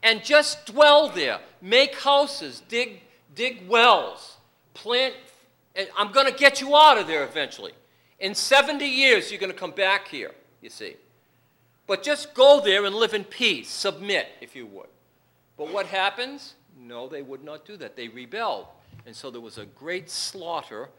and 0.03 0.23
just 0.23 0.65
dwell 0.65 1.09
there. 1.09 1.39
Make 1.61 1.95
houses, 1.95 2.61
dig, 2.67 3.01
dig 3.35 3.67
wells, 3.67 4.37
plant. 4.73 5.13
I'm 5.97 6.11
going 6.11 6.25
to 6.25 6.37
get 6.37 6.61
you 6.61 6.75
out 6.75 6.97
of 6.97 7.07
there 7.07 7.23
eventually. 7.23 7.73
In 8.19 8.35
70 8.35 8.85
years, 8.85 9.31
you're 9.31 9.39
going 9.39 9.51
to 9.51 9.57
come 9.57 9.71
back 9.71 10.07
here, 10.07 10.31
you 10.61 10.69
see. 10.69 10.95
But 11.87 12.03
just 12.03 12.33
go 12.33 12.61
there 12.61 12.85
and 12.85 12.95
live 12.95 13.13
in 13.13 13.23
peace. 13.23 13.69
Submit, 13.69 14.27
if 14.41 14.55
you 14.55 14.65
would. 14.67 14.89
But 15.57 15.73
what 15.73 15.87
happens? 15.87 16.55
No, 16.77 17.07
they 17.07 17.21
would 17.21 17.43
not 17.43 17.65
do 17.65 17.77
that. 17.77 17.95
They 17.95 18.07
rebelled. 18.07 18.67
And 19.05 19.15
so 19.15 19.31
there 19.31 19.41
was 19.41 19.57
a 19.57 19.65
great 19.65 20.09
slaughter 20.09 20.89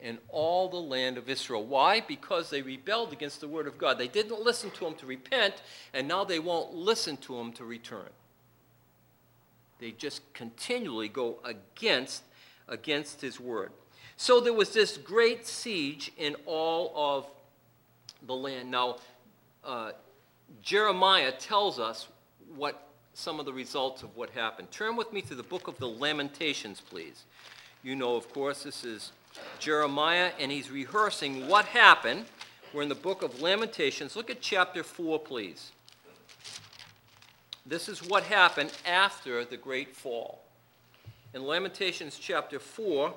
in 0.00 0.18
all 0.28 0.68
the 0.68 0.76
land 0.76 1.18
of 1.18 1.28
Israel. 1.28 1.64
Why? 1.64 2.00
Because 2.00 2.50
they 2.50 2.62
rebelled 2.62 3.12
against 3.12 3.40
the 3.40 3.48
word 3.48 3.66
of 3.66 3.78
God. 3.78 3.98
They 3.98 4.08
didn't 4.08 4.40
listen 4.40 4.70
to 4.72 4.86
him 4.86 4.94
to 4.94 5.06
repent, 5.06 5.62
and 5.92 6.08
now 6.08 6.24
they 6.24 6.38
won't 6.38 6.74
listen 6.74 7.16
to 7.18 7.36
him 7.36 7.52
to 7.52 7.64
return. 7.64 8.08
They 9.80 9.92
just 9.92 10.20
continually 10.34 11.08
go 11.08 11.38
against, 11.44 12.22
against 12.68 13.20
his 13.20 13.40
word. 13.40 13.72
So 14.16 14.40
there 14.40 14.52
was 14.52 14.74
this 14.74 14.98
great 14.98 15.46
siege 15.46 16.12
in 16.18 16.36
all 16.44 16.92
of 16.94 17.26
the 18.26 18.34
land. 18.34 18.70
Now, 18.70 18.98
uh, 19.64 19.92
Jeremiah 20.62 21.32
tells 21.32 21.78
us 21.78 22.08
what 22.54 22.86
some 23.14 23.40
of 23.40 23.46
the 23.46 23.52
results 23.52 24.02
of 24.02 24.14
what 24.16 24.30
happened. 24.30 24.70
Turn 24.70 24.96
with 24.96 25.12
me 25.12 25.22
to 25.22 25.34
the 25.34 25.42
book 25.42 25.68
of 25.68 25.78
the 25.78 25.88
Lamentations, 25.88 26.80
please. 26.80 27.24
You 27.82 27.96
know, 27.96 28.16
of 28.16 28.30
course, 28.32 28.62
this 28.62 28.84
is 28.84 29.12
Jeremiah, 29.58 30.32
and 30.38 30.50
he's 30.52 30.70
rehearsing 30.70 31.48
what 31.48 31.64
happened 31.66 32.26
We're 32.72 32.82
in 32.82 32.88
the 32.88 32.94
book 32.94 33.22
of 33.22 33.40
Lamentations. 33.40 34.14
Look 34.14 34.30
at 34.30 34.40
chapter 34.40 34.84
4, 34.84 35.18
please. 35.18 35.72
This 37.66 37.88
is 37.88 38.02
what 38.02 38.24
happened 38.24 38.72
after 38.86 39.44
the 39.44 39.56
great 39.56 39.94
fall. 39.94 40.42
In 41.34 41.44
Lamentations 41.44 42.18
chapter 42.18 42.58
4, 42.58 43.12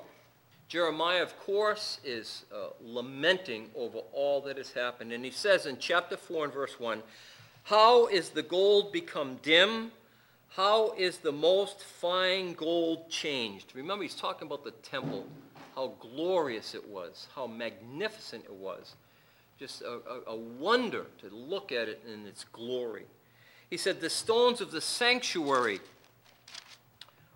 Jeremiah, 0.68 1.24
of 1.24 1.40
course, 1.40 2.00
is 2.04 2.46
uh, 2.54 2.68
lamenting 2.82 3.70
over 3.76 4.00
all 4.12 4.42
that 4.42 4.58
has 4.58 4.72
happened. 4.72 5.12
And 5.12 5.24
he 5.24 5.32
says 5.32 5.66
in 5.66 5.78
chapter 5.78 6.18
4 6.18 6.46
and 6.46 6.54
verse 6.54 6.80
1 6.80 7.02
How 7.64 8.08
is 8.08 8.30
the 8.30 8.44
gold 8.44 8.92
become 8.92 9.40
dim? 9.42 9.92
How 10.50 10.94
is 10.98 11.18
the 11.18 11.32
most 11.32 11.82
fine 11.82 12.54
gold 12.54 13.10
changed? 13.10 13.72
Remember, 13.74 14.04
he's 14.04 14.14
talking 14.14 14.46
about 14.46 14.64
the 14.64 14.72
temple, 14.72 15.26
how 15.74 15.94
glorious 16.00 16.76
it 16.76 16.88
was, 16.88 17.28
how 17.34 17.48
magnificent 17.48 18.44
it 18.46 18.54
was. 18.54 18.96
Just 19.58 19.82
a, 19.82 20.00
a, 20.28 20.32
a 20.32 20.36
wonder 20.36 21.06
to 21.22 21.34
look 21.34 21.72
at 21.72 21.88
it 21.88 22.04
in 22.12 22.28
its 22.28 22.44
glory. 22.44 23.06
He 23.74 23.78
said, 23.78 24.02
The 24.02 24.10
stones 24.12 24.62
of 24.62 24.70
the 24.70 24.82
sanctuary 24.82 25.80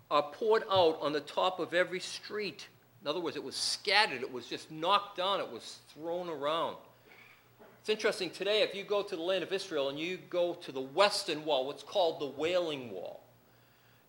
are 0.08 0.22
poured 0.22 0.62
out 0.70 0.96
on 1.02 1.12
the 1.12 1.18
top 1.18 1.58
of 1.58 1.74
every 1.74 1.98
street. 1.98 2.68
In 3.02 3.08
other 3.08 3.18
words, 3.18 3.34
it 3.34 3.42
was 3.42 3.56
scattered, 3.56 4.22
it 4.22 4.32
was 4.32 4.46
just 4.46 4.70
knocked 4.70 5.16
down, 5.16 5.40
it 5.40 5.50
was 5.50 5.78
thrown 5.92 6.28
around. 6.28 6.76
It's 7.80 7.88
interesting 7.88 8.30
today, 8.30 8.62
if 8.62 8.72
you 8.72 8.84
go 8.84 9.02
to 9.02 9.16
the 9.16 9.20
land 9.20 9.42
of 9.42 9.52
Israel 9.52 9.88
and 9.88 9.98
you 9.98 10.16
go 10.30 10.54
to 10.54 10.70
the 10.70 10.80
western 10.80 11.44
wall, 11.44 11.66
what's 11.66 11.82
called 11.82 12.20
the 12.20 12.40
Wailing 12.40 12.92
Wall, 12.92 13.18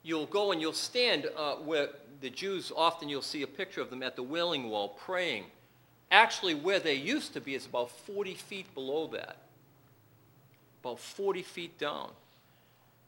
you'll 0.04 0.28
go 0.28 0.52
and 0.52 0.62
you'll 0.62 0.72
stand 0.72 1.26
uh, 1.36 1.56
where 1.56 1.90
the 2.22 2.30
Jews, 2.30 2.72
often 2.76 3.10
you'll 3.10 3.24
see 3.24 3.42
a 3.42 3.48
picture 3.48 3.82
of 3.82 3.90
them 3.90 4.04
at 4.04 4.16
the 4.16 4.22
Wailing 4.22 4.70
Wall 4.70 4.90
praying. 4.90 5.46
Actually, 6.12 6.54
where 6.54 6.80
they 6.80 6.94
used 6.94 7.34
to 7.34 7.42
be 7.42 7.56
is 7.56 7.66
about 7.66 7.90
40 7.90 8.36
feet 8.36 8.72
below 8.76 9.08
that, 9.08 9.38
about 10.82 11.00
40 11.00 11.44
feet 11.44 11.78
down. 11.78 12.12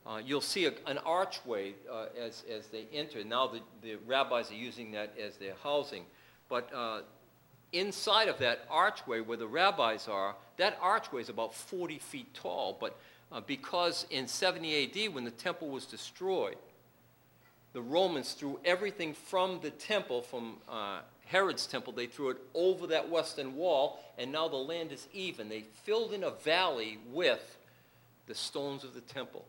Uh, 0.05 0.19
you'll 0.23 0.41
see 0.41 0.65
a, 0.65 0.73
an 0.87 0.97
archway 0.99 1.73
uh, 1.91 2.05
as, 2.19 2.43
as 2.51 2.67
they 2.67 2.85
enter. 2.91 3.23
Now 3.23 3.47
the, 3.47 3.59
the 3.83 3.97
rabbis 4.07 4.51
are 4.51 4.55
using 4.55 4.91
that 4.93 5.13
as 5.19 5.37
their 5.37 5.53
housing. 5.63 6.05
But 6.49 6.73
uh, 6.73 7.01
inside 7.71 8.27
of 8.27 8.39
that 8.39 8.65
archway 8.69 9.21
where 9.21 9.37
the 9.37 9.47
rabbis 9.47 10.07
are, 10.07 10.35
that 10.57 10.77
archway 10.81 11.21
is 11.21 11.29
about 11.29 11.53
40 11.53 11.99
feet 11.99 12.33
tall. 12.33 12.77
But 12.79 12.97
uh, 13.31 13.41
because 13.41 14.05
in 14.09 14.27
70 14.27 15.07
AD, 15.07 15.13
when 15.13 15.23
the 15.23 15.31
temple 15.31 15.69
was 15.69 15.85
destroyed, 15.85 16.57
the 17.73 17.81
Romans 17.81 18.33
threw 18.33 18.59
everything 18.65 19.13
from 19.13 19.59
the 19.61 19.69
temple, 19.69 20.21
from 20.21 20.57
uh, 20.67 20.99
Herod's 21.25 21.65
temple, 21.65 21.93
they 21.93 22.07
threw 22.07 22.31
it 22.31 22.37
over 22.53 22.87
that 22.87 23.09
western 23.09 23.55
wall, 23.55 24.03
and 24.17 24.31
now 24.31 24.49
the 24.49 24.57
land 24.57 24.91
is 24.91 25.07
even. 25.13 25.47
They 25.47 25.63
filled 25.83 26.11
in 26.11 26.25
a 26.25 26.31
valley 26.31 26.97
with 27.13 27.57
the 28.31 28.35
stones 28.35 28.85
of 28.85 28.93
the 28.93 29.01
temple. 29.01 29.43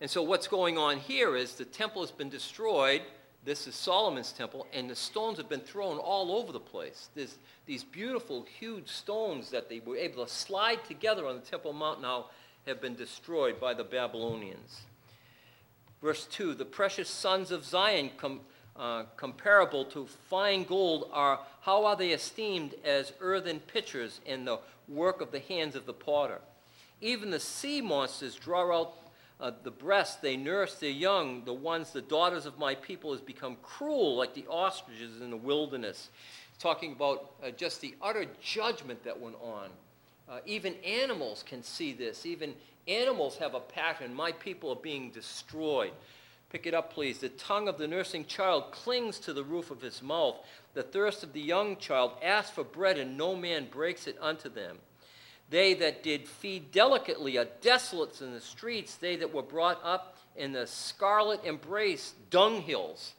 And 0.00 0.10
so 0.10 0.20
what's 0.20 0.48
going 0.48 0.78
on 0.78 0.98
here 0.98 1.36
is 1.36 1.54
the 1.54 1.64
temple 1.64 2.02
has 2.02 2.10
been 2.10 2.28
destroyed. 2.28 3.02
This 3.44 3.68
is 3.68 3.76
Solomon's 3.76 4.32
temple, 4.32 4.66
and 4.72 4.90
the 4.90 4.96
stones 4.96 5.38
have 5.38 5.48
been 5.48 5.60
thrown 5.60 5.98
all 5.98 6.32
over 6.32 6.50
the 6.50 6.58
place. 6.58 7.08
There's 7.14 7.38
these 7.66 7.84
beautiful, 7.84 8.44
huge 8.58 8.88
stones 8.88 9.48
that 9.50 9.68
they 9.68 9.78
were 9.78 9.96
able 9.96 10.26
to 10.26 10.32
slide 10.32 10.84
together 10.88 11.24
on 11.24 11.36
the 11.36 11.40
Temple 11.40 11.72
Mount 11.72 12.02
now 12.02 12.30
have 12.66 12.80
been 12.80 12.96
destroyed 12.96 13.60
by 13.60 13.74
the 13.74 13.84
Babylonians. 13.84 14.80
Verse 16.02 16.26
2 16.26 16.54
The 16.54 16.64
precious 16.64 17.08
sons 17.08 17.52
of 17.52 17.64
Zion, 17.64 18.10
com, 18.16 18.40
uh, 18.74 19.04
comparable 19.16 19.84
to 19.84 20.08
fine 20.28 20.64
gold, 20.64 21.10
are 21.12 21.38
how 21.60 21.84
are 21.84 21.94
they 21.94 22.10
esteemed 22.10 22.74
as 22.84 23.12
earthen 23.20 23.60
pitchers 23.60 24.20
in 24.26 24.46
the 24.46 24.58
work 24.88 25.20
of 25.20 25.30
the 25.30 25.38
hands 25.38 25.76
of 25.76 25.86
the 25.86 25.92
potter? 25.92 26.40
Even 27.02 27.30
the 27.30 27.40
sea 27.40 27.80
monsters 27.80 28.36
draw 28.36 28.80
out 28.80 28.94
uh, 29.40 29.50
the 29.64 29.72
breast, 29.72 30.22
they 30.22 30.36
nurse 30.36 30.76
their 30.76 30.90
young. 30.90 31.44
The 31.44 31.52
ones, 31.52 31.90
the 31.90 32.00
daughters 32.00 32.46
of 32.46 32.58
my 32.60 32.76
people, 32.76 33.10
has 33.10 33.20
become 33.20 33.56
cruel 33.60 34.16
like 34.16 34.34
the 34.34 34.46
ostriches 34.48 35.20
in 35.20 35.30
the 35.30 35.36
wilderness. 35.36 36.10
Talking 36.60 36.92
about 36.92 37.32
uh, 37.44 37.50
just 37.50 37.80
the 37.80 37.96
utter 38.00 38.26
judgment 38.40 39.02
that 39.02 39.20
went 39.20 39.34
on. 39.42 39.70
Uh, 40.30 40.38
even 40.46 40.74
animals 40.86 41.42
can 41.44 41.64
see 41.64 41.92
this. 41.92 42.24
Even 42.24 42.54
animals 42.86 43.36
have 43.36 43.54
a 43.54 43.60
pattern. 43.60 44.14
My 44.14 44.30
people 44.30 44.70
are 44.70 44.76
being 44.76 45.10
destroyed. 45.10 45.92
Pick 46.50 46.66
it 46.66 46.74
up, 46.74 46.92
please. 46.92 47.18
The 47.18 47.30
tongue 47.30 47.66
of 47.66 47.78
the 47.78 47.88
nursing 47.88 48.26
child 48.26 48.70
clings 48.70 49.18
to 49.20 49.32
the 49.32 49.42
roof 49.42 49.72
of 49.72 49.82
his 49.82 50.02
mouth. 50.02 50.36
The 50.74 50.84
thirst 50.84 51.24
of 51.24 51.32
the 51.32 51.40
young 51.40 51.78
child 51.78 52.12
asks 52.22 52.52
for 52.52 52.62
bread, 52.62 52.96
and 52.96 53.18
no 53.18 53.34
man 53.34 53.66
breaks 53.72 54.06
it 54.06 54.16
unto 54.20 54.48
them. 54.48 54.78
They 55.52 55.74
that 55.74 56.02
did 56.02 56.26
feed 56.26 56.72
delicately 56.72 57.36
are 57.36 57.44
desolates 57.60 58.22
in 58.22 58.32
the 58.32 58.40
streets. 58.40 58.94
They 58.94 59.16
that 59.16 59.34
were 59.34 59.42
brought 59.42 59.78
up 59.84 60.16
in 60.34 60.52
the 60.52 60.66
scarlet 60.66 61.44
embrace, 61.44 62.14
dunghills. 62.30 63.10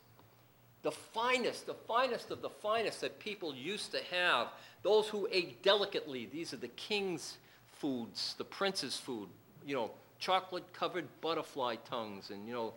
The 0.82 0.92
finest, 0.92 1.68
the 1.68 1.76
finest 1.76 2.32
of 2.32 2.42
the 2.42 2.50
finest 2.50 3.02
that 3.02 3.20
people 3.20 3.54
used 3.54 3.92
to 3.92 4.00
have. 4.10 4.48
Those 4.82 5.08
who 5.10 5.28
ate 5.32 5.62
delicately. 5.62 6.26
These 6.26 6.56
are 6.56 6.58
the 6.58 6.70
king's 6.70 7.38
foods, 7.74 8.34
the 8.40 8.46
prince's 8.46 8.98
food. 8.98 9.30
You 9.64 9.76
know, 9.76 9.92
chocolate 10.18 10.74
covered 10.74 11.06
butterfly 11.22 11.76
tongues 11.88 12.32
and, 12.32 12.48
you 12.48 12.54
know, 12.54 12.74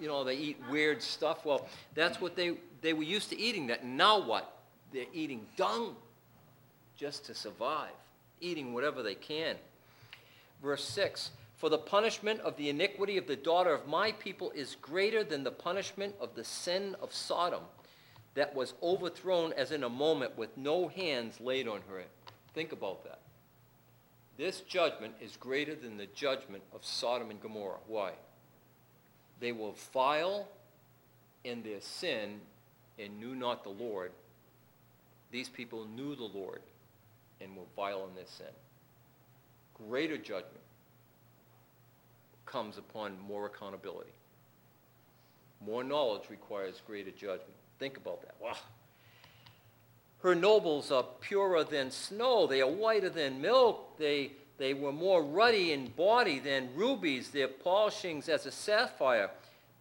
you 0.00 0.06
know, 0.06 0.22
they 0.22 0.36
eat 0.36 0.62
weird 0.70 1.02
stuff. 1.02 1.44
Well, 1.44 1.66
that's 1.96 2.20
what 2.20 2.36
they, 2.36 2.58
they 2.80 2.92
were 2.92 3.02
used 3.02 3.30
to 3.30 3.38
eating 3.40 3.66
that. 3.66 3.84
Now 3.84 4.24
what? 4.24 4.56
They're 4.92 5.04
eating 5.12 5.48
dung 5.56 5.96
just 6.96 7.24
to 7.24 7.34
survive 7.34 7.90
eating 8.44 8.74
whatever 8.74 9.02
they 9.02 9.14
can. 9.14 9.56
Verse 10.62 10.84
6 10.84 11.30
For 11.56 11.68
the 11.68 11.78
punishment 11.78 12.40
of 12.40 12.56
the 12.56 12.68
iniquity 12.68 13.16
of 13.16 13.26
the 13.26 13.36
daughter 13.36 13.72
of 13.72 13.88
my 13.88 14.12
people 14.12 14.52
is 14.52 14.76
greater 14.80 15.24
than 15.24 15.42
the 15.42 15.50
punishment 15.50 16.14
of 16.20 16.34
the 16.34 16.44
sin 16.44 16.94
of 17.00 17.12
Sodom 17.12 17.62
that 18.34 18.54
was 18.54 18.74
overthrown 18.82 19.52
as 19.52 19.72
in 19.72 19.84
a 19.84 19.88
moment 19.88 20.36
with 20.36 20.56
no 20.56 20.88
hands 20.88 21.40
laid 21.40 21.68
on 21.68 21.80
her. 21.88 22.02
Think 22.52 22.72
about 22.72 23.04
that. 23.04 23.20
This 24.36 24.60
judgment 24.62 25.14
is 25.20 25.36
greater 25.36 25.76
than 25.76 25.96
the 25.96 26.06
judgment 26.06 26.64
of 26.74 26.84
Sodom 26.84 27.30
and 27.30 27.40
Gomorrah. 27.40 27.78
Why? 27.86 28.12
They 29.38 29.52
were 29.52 29.72
vile 29.92 30.48
in 31.44 31.62
their 31.62 31.80
sin 31.80 32.40
and 32.98 33.20
knew 33.20 33.36
not 33.36 33.62
the 33.62 33.70
Lord. 33.70 34.10
These 35.30 35.48
people 35.48 35.86
knew 35.86 36.16
the 36.16 36.24
Lord 36.24 36.60
and 37.40 37.56
were 37.56 37.64
vile 37.76 38.06
in 38.08 38.14
their 38.14 38.26
sin. 38.26 38.46
Greater 39.74 40.16
judgment 40.16 40.60
comes 42.46 42.78
upon 42.78 43.18
more 43.26 43.46
accountability. 43.46 44.12
More 45.64 45.82
knowledge 45.82 46.30
requires 46.30 46.82
greater 46.86 47.10
judgment. 47.10 47.54
Think 47.78 47.96
about 47.96 48.22
that. 48.22 48.34
Wow. 48.40 48.56
Her 50.22 50.34
nobles 50.34 50.90
are 50.90 51.04
purer 51.20 51.64
than 51.64 51.90
snow. 51.90 52.46
They 52.46 52.62
are 52.62 52.70
whiter 52.70 53.10
than 53.10 53.42
milk. 53.42 53.98
They, 53.98 54.32
they 54.56 54.72
were 54.72 54.92
more 54.92 55.22
ruddy 55.22 55.72
in 55.72 55.88
body 55.88 56.38
than 56.38 56.70
rubies. 56.74 57.30
Their 57.30 57.48
polishings 57.48 58.28
as 58.28 58.46
a 58.46 58.50
sapphire. 58.50 59.30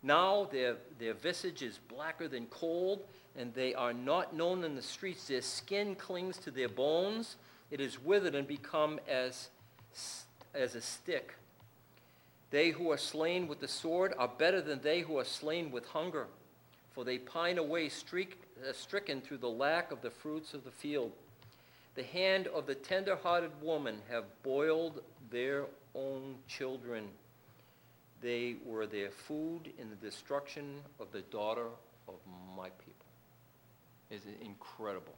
Now 0.01 0.49
their, 0.51 0.75
their 0.99 1.13
visage 1.13 1.61
is 1.61 1.79
blacker 1.87 2.27
than 2.27 2.47
coal 2.47 3.05
and 3.35 3.53
they 3.53 3.73
are 3.73 3.93
not 3.93 4.35
known 4.35 4.63
in 4.63 4.75
the 4.75 4.81
streets. 4.81 5.27
Their 5.27 5.41
skin 5.41 5.95
clings 5.95 6.37
to 6.39 6.51
their 6.51 6.69
bones. 6.69 7.37
It 7.73 7.81
is 7.81 7.99
withered 7.99 8.35
and 8.35 8.47
become 8.47 8.99
as, 9.09 9.49
as 10.53 10.75
a 10.75 10.81
stick. 10.81 11.33
They 12.51 12.69
who 12.69 12.91
are 12.91 12.99
slain 12.99 13.47
with 13.47 13.61
the 13.61 13.67
sword 13.67 14.13
are 14.15 14.27
better 14.27 14.61
than 14.61 14.79
they 14.81 14.99
who 14.99 15.17
are 15.17 15.25
slain 15.25 15.71
with 15.71 15.87
hunger, 15.87 16.27
for 16.91 17.03
they 17.03 17.17
pine 17.17 17.57
away 17.57 17.89
streak, 17.89 18.39
uh, 18.61 18.73
stricken 18.73 19.21
through 19.21 19.39
the 19.39 19.49
lack 19.49 19.91
of 19.91 20.03
the 20.03 20.11
fruits 20.11 20.53
of 20.53 20.63
the 20.63 20.69
field. 20.69 21.13
The 21.95 22.03
hand 22.03 22.45
of 22.45 22.67
the 22.67 22.75
tender-hearted 22.75 23.59
woman 23.59 24.03
have 24.07 24.25
boiled 24.43 25.01
their 25.31 25.65
own 25.95 26.35
children. 26.47 27.07
They 28.21 28.57
were 28.63 28.85
their 28.85 29.09
food 29.09 29.73
in 29.79 29.89
the 29.89 29.95
destruction 29.95 30.75
of 30.99 31.11
the 31.11 31.21
daughter 31.21 31.69
of 32.07 32.19
my 32.55 32.69
people 32.69 33.07
is 34.11 34.21
incredible. 34.41 35.15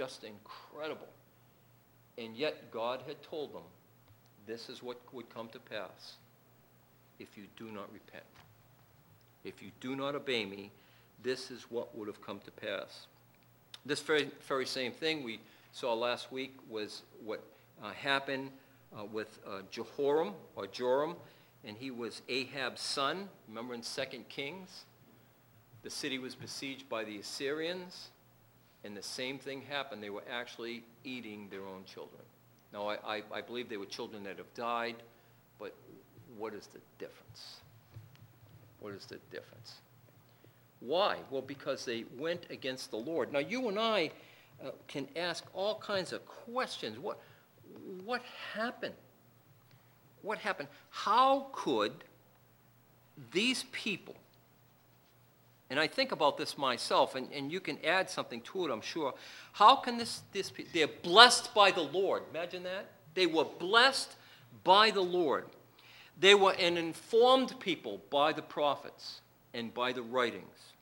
Just 0.00 0.24
incredible. 0.24 1.08
And 2.16 2.34
yet 2.34 2.70
God 2.70 3.02
had 3.06 3.22
told 3.22 3.52
them, 3.52 3.64
this 4.46 4.70
is 4.70 4.82
what 4.82 4.98
would 5.12 5.28
come 5.28 5.48
to 5.48 5.58
pass 5.58 6.16
if 7.18 7.36
you 7.36 7.42
do 7.58 7.66
not 7.66 7.92
repent. 7.92 8.24
If 9.44 9.60
you 9.60 9.70
do 9.82 9.94
not 9.94 10.14
obey 10.14 10.46
me, 10.46 10.70
this 11.22 11.50
is 11.50 11.66
what 11.68 11.94
would 11.94 12.08
have 12.08 12.22
come 12.22 12.40
to 12.46 12.50
pass. 12.50 13.08
This 13.84 14.00
very, 14.00 14.30
very 14.48 14.64
same 14.64 14.92
thing 14.92 15.22
we 15.22 15.38
saw 15.72 15.92
last 15.92 16.32
week 16.32 16.54
was 16.70 17.02
what 17.22 17.44
uh, 17.84 17.90
happened 17.90 18.52
uh, 18.98 19.04
with 19.04 19.38
uh, 19.46 19.58
Jehoram 19.70 20.32
or 20.56 20.66
Joram, 20.66 21.14
and 21.62 21.76
he 21.76 21.90
was 21.90 22.22
Ahab's 22.26 22.80
son. 22.80 23.28
Remember 23.48 23.74
in 23.74 23.82
2 23.82 24.02
Kings? 24.30 24.84
The 25.82 25.90
city 25.90 26.18
was 26.18 26.34
besieged 26.34 26.88
by 26.88 27.04
the 27.04 27.18
Assyrians. 27.18 28.08
And 28.84 28.96
the 28.96 29.02
same 29.02 29.38
thing 29.38 29.62
happened. 29.62 30.02
They 30.02 30.10
were 30.10 30.24
actually 30.30 30.84
eating 31.04 31.48
their 31.50 31.66
own 31.66 31.84
children. 31.84 32.22
Now, 32.72 32.88
I, 32.88 33.16
I, 33.16 33.22
I 33.32 33.40
believe 33.40 33.68
they 33.68 33.76
were 33.76 33.86
children 33.86 34.22
that 34.24 34.38
have 34.38 34.52
died, 34.54 34.96
but 35.58 35.74
what 36.38 36.54
is 36.54 36.66
the 36.68 36.80
difference? 36.98 37.56
What 38.78 38.94
is 38.94 39.04
the 39.06 39.18
difference? 39.30 39.74
Why? 40.80 41.18
Well, 41.30 41.42
because 41.42 41.84
they 41.84 42.04
went 42.16 42.46
against 42.48 42.90
the 42.90 42.96
Lord. 42.96 43.32
Now, 43.32 43.40
you 43.40 43.68
and 43.68 43.78
I 43.78 44.10
uh, 44.64 44.70
can 44.88 45.08
ask 45.16 45.44
all 45.52 45.78
kinds 45.78 46.12
of 46.12 46.24
questions. 46.26 46.98
What, 46.98 47.20
what 48.04 48.22
happened? 48.54 48.94
What 50.22 50.38
happened? 50.38 50.68
How 50.90 51.48
could 51.52 51.92
these 53.32 53.64
people, 53.72 54.16
and 55.70 55.78
I 55.78 55.86
think 55.86 56.10
about 56.10 56.36
this 56.36 56.58
myself, 56.58 57.14
and, 57.14 57.28
and 57.32 57.50
you 57.52 57.60
can 57.60 57.78
add 57.84 58.10
something 58.10 58.40
to 58.42 58.66
it, 58.66 58.72
I'm 58.72 58.80
sure. 58.80 59.14
How 59.52 59.76
can 59.76 59.96
this, 59.96 60.22
this, 60.32 60.52
they're 60.74 60.88
blessed 60.88 61.54
by 61.54 61.70
the 61.70 61.82
Lord. 61.82 62.24
Imagine 62.30 62.64
that. 62.64 62.90
They 63.14 63.26
were 63.26 63.44
blessed 63.44 64.16
by 64.64 64.90
the 64.90 65.00
Lord. 65.00 65.44
They 66.18 66.34
were 66.34 66.54
an 66.58 66.76
informed 66.76 67.58
people 67.60 68.02
by 68.10 68.32
the 68.32 68.42
prophets 68.42 69.20
and 69.54 69.72
by 69.72 69.92
the 69.92 70.02
writings. 70.02 70.74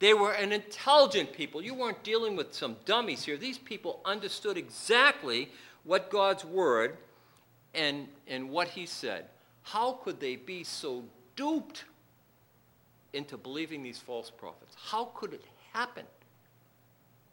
They 0.00 0.14
were 0.14 0.32
an 0.32 0.52
intelligent 0.52 1.32
people. 1.32 1.62
You 1.62 1.74
weren't 1.74 2.02
dealing 2.02 2.36
with 2.36 2.52
some 2.54 2.76
dummies 2.84 3.24
here. 3.24 3.36
These 3.36 3.58
people 3.58 4.00
understood 4.04 4.56
exactly 4.56 5.50
what 5.84 6.10
God's 6.10 6.44
word 6.44 6.98
and, 7.74 8.08
and 8.26 8.50
what 8.50 8.68
he 8.68 8.84
said. 8.86 9.26
How 9.62 9.92
could 9.92 10.20
they 10.20 10.36
be 10.36 10.64
so 10.64 11.04
duped 11.36 11.84
into 13.12 13.36
believing 13.36 13.82
these 13.82 13.98
false 13.98 14.30
prophets? 14.30 14.76
How 14.76 15.06
could 15.14 15.32
it 15.32 15.44
happen? 15.72 16.04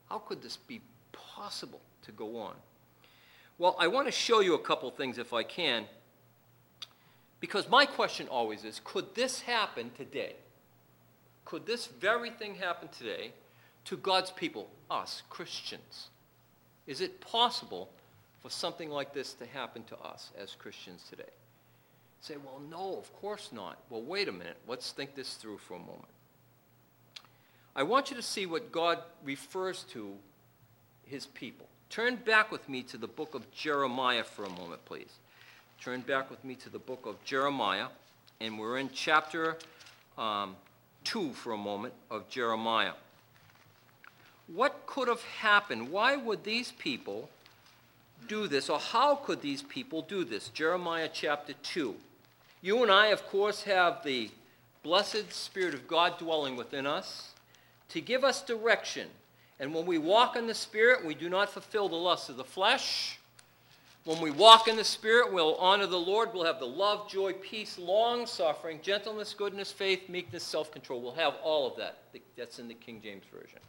How 0.09 0.19
could 0.19 0.41
this 0.41 0.57
be 0.57 0.81
possible 1.11 1.81
to 2.03 2.11
go 2.11 2.37
on? 2.37 2.53
Well, 3.57 3.75
I 3.79 3.87
want 3.87 4.07
to 4.07 4.11
show 4.11 4.41
you 4.41 4.53
a 4.53 4.59
couple 4.59 4.89
things 4.91 5.17
if 5.17 5.33
I 5.33 5.43
can. 5.43 5.85
Because 7.39 7.69
my 7.69 7.85
question 7.85 8.27
always 8.27 8.63
is 8.63 8.81
could 8.83 9.13
this 9.15 9.41
happen 9.41 9.91
today? 9.97 10.35
Could 11.45 11.65
this 11.65 11.85
very 11.85 12.31
thing 12.31 12.55
happen 12.55 12.89
today 12.89 13.31
to 13.85 13.97
God's 13.97 14.31
people, 14.31 14.69
us, 14.89 15.21
Christians? 15.29 16.09
Is 16.87 17.01
it 17.01 17.21
possible 17.21 17.89
for 18.41 18.49
something 18.49 18.89
like 18.89 19.13
this 19.13 19.33
to 19.35 19.45
happen 19.45 19.83
to 19.85 19.97
us 19.99 20.31
as 20.37 20.55
Christians 20.55 21.05
today? 21.09 21.23
Say, 22.25 22.35
well, 22.43 22.59
no, 22.71 22.97
of 22.97 23.13
course 23.21 23.51
not. 23.51 23.77
Well, 23.89 24.01
wait 24.01 24.27
a 24.27 24.31
minute. 24.31 24.57
Let's 24.67 24.91
think 24.91 25.13
this 25.13 25.35
through 25.35 25.59
for 25.59 25.75
a 25.75 25.79
moment. 25.79 26.07
I 27.75 27.83
want 27.83 28.09
you 28.09 28.15
to 28.15 28.23
see 28.23 28.47
what 28.47 28.71
God 28.71 28.97
refers 29.23 29.83
to 29.91 30.11
his 31.05 31.27
people. 31.27 31.67
Turn 31.91 32.15
back 32.15 32.51
with 32.51 32.67
me 32.67 32.81
to 32.83 32.97
the 32.97 33.07
book 33.07 33.35
of 33.35 33.49
Jeremiah 33.51 34.23
for 34.23 34.43
a 34.43 34.49
moment, 34.49 34.83
please. 34.85 35.11
Turn 35.79 36.01
back 36.01 36.31
with 36.31 36.43
me 36.43 36.55
to 36.55 36.69
the 36.69 36.79
book 36.79 37.05
of 37.05 37.23
Jeremiah, 37.25 37.87
and 38.41 38.57
we're 38.57 38.79
in 38.79 38.89
chapter 38.91 39.57
um, 40.17 40.55
2 41.03 41.33
for 41.33 41.51
a 41.51 41.57
moment 41.57 41.93
of 42.09 42.27
Jeremiah. 42.27 42.93
What 44.47 44.87
could 44.87 45.09
have 45.09 45.21
happened? 45.21 45.91
Why 45.91 46.15
would 46.15 46.43
these 46.43 46.71
people 46.71 47.29
do 48.27 48.47
this, 48.47 48.67
or 48.67 48.79
how 48.79 49.15
could 49.15 49.41
these 49.41 49.61
people 49.61 50.01
do 50.01 50.23
this? 50.23 50.49
Jeremiah 50.49 51.09
chapter 51.11 51.53
2. 51.61 51.95
You 52.65 52.81
and 52.81 52.91
I, 52.91 53.07
of 53.07 53.25
course, 53.27 53.63
have 53.63 54.03
the 54.03 54.31
blessed 54.81 55.31
Spirit 55.31 55.73
of 55.75 55.87
God 55.87 56.17
dwelling 56.17 56.55
within 56.55 56.87
us 56.87 57.33
to 57.89 58.01
give 58.01 58.23
us 58.23 58.41
direction. 58.41 59.07
And 59.59 59.73
when 59.73 59.85
we 59.85 59.97
walk 59.97 60.35
in 60.35 60.47
the 60.47 60.55
Spirit, 60.55 61.05
we 61.05 61.13
do 61.13 61.29
not 61.29 61.49
fulfill 61.49 61.89
the 61.89 61.95
lusts 61.95 62.29
of 62.29 62.37
the 62.37 62.43
flesh 62.43 63.19
when 64.05 64.21
we 64.21 64.29
walk 64.29 64.67
in 64.67 64.75
the 64.75 64.83
Spirit, 64.83 65.33
we'll 65.33 65.55
honor 65.55 65.87
the 65.87 65.97
Lord. 65.97 66.29
We'll 66.31 66.45
have 66.45 66.59
the 66.59 66.67
love, 66.67 67.09
joy, 67.09 67.33
peace, 67.33 67.79
long 67.79 68.27
suffering, 68.27 68.79
gentleness, 68.83 69.33
goodness, 69.33 69.71
faith, 69.71 70.07
meekness, 70.07 70.43
self 70.43 70.71
control. 70.71 71.01
We'll 71.01 71.15
have 71.15 71.33
all 71.43 71.67
of 71.67 71.75
that. 71.77 71.97
That's 72.37 72.59
in 72.59 72.67
the 72.67 72.75
King 72.75 73.01
James 73.03 73.23
Version. 73.33 73.59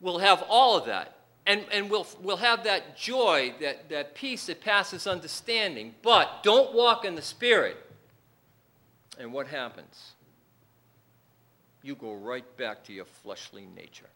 We'll 0.00 0.18
have 0.18 0.42
all 0.48 0.78
of 0.78 0.86
that. 0.86 1.14
And, 1.44 1.64
and 1.72 1.90
we'll, 1.90 2.06
we'll 2.20 2.36
have 2.36 2.64
that 2.64 2.96
joy, 2.96 3.54
that, 3.60 3.88
that 3.88 4.14
peace 4.14 4.46
that 4.46 4.60
passes 4.60 5.06
understanding. 5.06 5.94
But 6.02 6.42
don't 6.42 6.74
walk 6.74 7.04
in 7.04 7.16
the 7.16 7.22
Spirit. 7.22 7.76
And 9.18 9.32
what 9.32 9.48
happens? 9.48 10.12
You 11.82 11.96
go 11.96 12.14
right 12.14 12.44
back 12.56 12.84
to 12.84 12.92
your 12.92 13.06
fleshly 13.06 13.66
nature. 13.74 14.08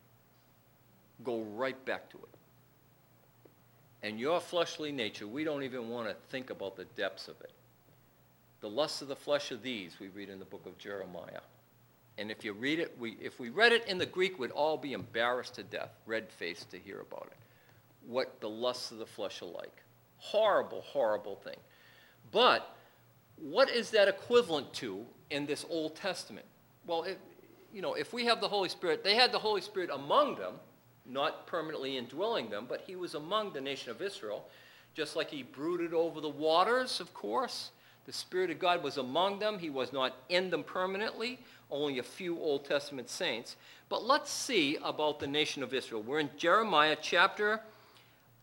Go 1.25 1.41
right 1.41 1.85
back 1.85 2.09
to 2.11 2.19
it 2.19 2.37
and 4.07 4.21
your 4.21 4.41
fleshly 4.41 4.93
nature, 4.93 5.27
we 5.27 5.43
don't 5.43 5.65
even 5.65 5.89
want 5.89 6.09
to 6.09 6.15
think 6.29 6.51
about 6.51 6.77
the 6.77 6.85
depths 6.97 7.27
of 7.27 7.41
it. 7.41 7.51
The 8.61 8.69
lusts 8.69 9.03
of 9.03 9.09
the 9.09 9.17
flesh 9.17 9.51
of 9.51 9.63
these, 9.63 9.99
we 9.99 10.07
read 10.09 10.29
in 10.29 10.39
the 10.39 10.45
book 10.45 10.65
of 10.65 10.79
Jeremiah. 10.79 11.41
And 12.19 12.31
if 12.31 12.45
you 12.45 12.53
read 12.53 12.79
it, 12.79 12.97
we, 12.99 13.17
if 13.21 13.39
we 13.39 13.51
read 13.51 13.73
it 13.73 13.87
in 13.87 13.99
the 13.99 14.07
Greek, 14.07 14.39
we'd 14.39 14.51
all 14.51 14.77
be 14.77 14.95
embarrassed 14.95 15.55
to 15.57 15.63
death, 15.63 15.91
red 16.07 16.31
faced 16.31 16.71
to 16.71 16.79
hear 16.79 17.01
about 17.01 17.29
it. 17.31 17.37
What 18.07 18.41
the 18.41 18.49
lusts 18.49 18.91
of 18.91 18.99
the 18.99 19.07
flesh 19.07 19.43
are 19.43 19.47
like. 19.47 19.83
Horrible, 20.17 20.81
horrible 20.81 21.37
thing. 21.37 21.59
But 22.33 22.75
what 23.37 23.69
is 23.69 23.91
that 23.91 24.09
equivalent 24.09 24.73
to 24.75 25.05
in 25.31 25.47
this 25.47 25.67
Old 25.69 25.95
Testament? 25.95 26.47
Well, 26.87 27.03
it, 27.03 27.19
you 27.73 27.83
know, 27.83 27.95
if 27.95 28.13
we 28.13 28.25
have 28.25 28.41
the 28.41 28.49
Holy 28.49 28.71
Spirit, 28.71 29.05
they 29.05 29.15
had 29.15 29.33
the 29.33 29.39
Holy 29.39 29.61
Spirit 29.61 29.91
among 29.93 30.37
them, 30.37 30.55
not 31.05 31.47
permanently 31.47 31.99
indwelling 31.99 32.49
them, 32.49 32.65
but 32.69 32.83
he 32.87 32.97
was 32.97 33.15
among 33.15 33.53
the 33.53 33.61
nation 33.61 33.91
of 33.91 34.01
Israel, 34.01 34.49
just 34.95 35.17
like 35.17 35.31
he 35.31 35.43
brooded 35.43 35.93
over 35.93 36.21
the 36.21 36.29
waters, 36.29 37.01
of 37.01 37.13
course. 37.13 37.71
The 38.07 38.13
Spirit 38.13 38.51
of 38.51 38.61
God 38.61 38.85
was 38.85 38.99
among 38.99 39.41
them. 39.41 39.59
He 39.59 39.69
was 39.69 39.93
not 39.93 40.15
in 40.29 40.51
them 40.51 40.63
permanently, 40.63 41.41
only 41.71 41.99
a 41.99 42.05
few 42.05 42.39
Old 42.39 42.65
Testament 42.65 43.11
saints. 43.11 43.57
But 43.89 44.05
let's 44.05 44.31
see 44.31 44.79
about 44.83 45.19
the 45.19 45.27
nation 45.27 45.63
of 45.65 45.75
Israel. 45.75 46.03
We're 46.03 46.21
in 46.21 46.31
Jeremiah 46.37 46.97
chapter 47.01 47.61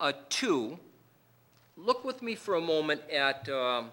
uh, 0.02 0.12
2. 0.30 0.78
Look 1.78 2.04
with 2.04 2.22
me 2.22 2.36
for 2.36 2.56
a 2.56 2.62
moment 2.62 3.02
at, 3.10 3.48
uh, 3.48 3.84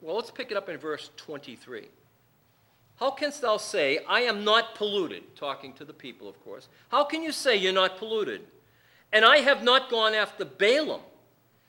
well, 0.00 0.16
let's 0.16 0.32
pick 0.32 0.50
it 0.50 0.56
up 0.56 0.68
in 0.68 0.76
verse 0.78 1.10
23. 1.16 1.86
How 2.98 3.12
canst 3.12 3.42
thou 3.42 3.56
say, 3.56 4.00
I 4.08 4.22
am 4.22 4.42
not 4.42 4.74
polluted? 4.74 5.36
Talking 5.36 5.72
to 5.74 5.84
the 5.84 5.92
people, 5.92 6.28
of 6.28 6.42
course. 6.44 6.68
How 6.88 7.04
can 7.04 7.22
you 7.22 7.30
say 7.30 7.56
you're 7.56 7.72
not 7.72 7.96
polluted? 7.98 8.40
And 9.12 9.24
I 9.24 9.38
have 9.38 9.62
not 9.62 9.88
gone 9.88 10.14
after 10.14 10.44
Baalim. 10.44 11.00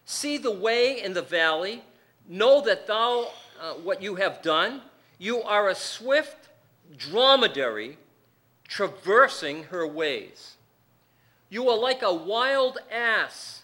See 0.06 0.39
the 0.39 0.52
way 0.52 1.00
in 1.02 1.13
the 1.13 1.22
valley. 1.22 1.84
Know 2.32 2.62
that 2.62 2.86
thou, 2.86 3.32
uh, 3.60 3.74
what 3.74 4.04
you 4.04 4.15
have 4.15 4.44
done. 4.44 4.82
You 5.18 5.42
are 5.42 5.68
a 5.68 5.76
swift 5.76 6.48
dromedary 6.96 7.98
traversing 8.68 9.63
her 9.63 9.88
ways. 9.88 10.56
You 11.50 11.68
are 11.70 11.78
like 11.78 12.04
a 12.04 12.13
wild 12.13 12.78
ass 12.92 13.63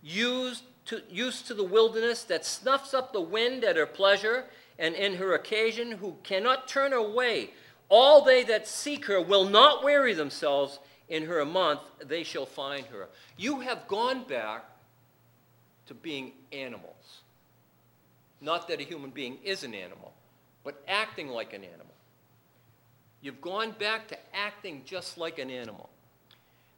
used 0.00 0.62
to, 0.86 1.02
used 1.10 1.48
to 1.48 1.54
the 1.54 1.64
wilderness 1.64 2.22
that 2.24 2.46
snuffs 2.46 2.94
up 2.94 3.12
the 3.12 3.20
wind 3.20 3.64
at 3.64 3.76
her 3.76 3.86
pleasure 3.86 4.44
and 4.78 4.94
in 4.94 5.16
her 5.16 5.34
occasion, 5.34 5.90
who 5.90 6.16
cannot 6.22 6.68
turn 6.68 6.92
away. 6.92 7.50
All 7.88 8.22
they 8.22 8.44
that 8.44 8.68
seek 8.68 9.06
her 9.06 9.20
will 9.20 9.44
not 9.44 9.82
weary 9.82 10.14
themselves. 10.14 10.78
In 11.08 11.24
her 11.24 11.40
a 11.40 11.46
month 11.46 11.80
they 12.04 12.22
shall 12.22 12.46
find 12.46 12.86
her. 12.86 13.08
You 13.36 13.60
have 13.60 13.88
gone 13.88 14.24
back 14.28 14.64
to 15.86 15.94
being 15.94 16.32
animals. 16.52 16.97
Not 18.40 18.68
that 18.68 18.80
a 18.80 18.84
human 18.84 19.10
being 19.10 19.38
is 19.42 19.64
an 19.64 19.74
animal, 19.74 20.12
but 20.64 20.82
acting 20.86 21.28
like 21.28 21.52
an 21.52 21.64
animal. 21.64 21.86
You've 23.20 23.40
gone 23.40 23.74
back 23.78 24.08
to 24.08 24.18
acting 24.34 24.82
just 24.84 25.18
like 25.18 25.38
an 25.38 25.50
animal. 25.50 25.90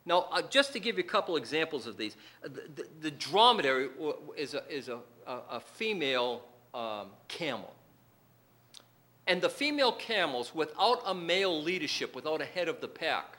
Now, 0.05 0.27
uh, 0.31 0.41
just 0.41 0.73
to 0.73 0.79
give 0.79 0.97
you 0.97 1.03
a 1.03 1.07
couple 1.07 1.37
examples 1.37 1.85
of 1.85 1.97
these, 1.97 2.15
uh, 2.43 2.49
the, 2.75 2.87
the, 3.01 3.11
dromedary 3.11 3.89
is 4.35 4.55
a, 4.55 4.63
is 4.67 4.89
a, 4.89 4.97
a, 5.27 5.37
a 5.51 5.59
female 5.59 6.41
um, 6.73 7.09
camel. 7.27 7.71
And 9.27 9.39
the 9.39 9.49
female 9.49 9.91
camels, 9.91 10.55
without 10.55 11.03
a 11.05 11.13
male 11.13 11.61
leadership, 11.61 12.15
without 12.15 12.41
a 12.41 12.45
head 12.45 12.67
of 12.67 12.81
the 12.81 12.87
pack, 12.87 13.37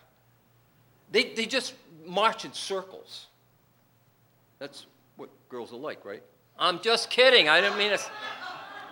they, 1.11 1.35
they 1.35 1.47
just 1.47 1.75
march 2.07 2.45
in 2.45 2.53
circles. 2.53 3.27
That's 4.61 4.87
what 5.17 5.31
girls 5.49 5.73
are 5.73 5.77
like, 5.77 6.05
right? 6.05 6.23
I'm 6.59 6.81
just 6.81 7.11
kidding. 7.11 7.49
I 7.49 7.61
didn't 7.61 7.79
mean 7.79 7.93
it. 7.93 8.01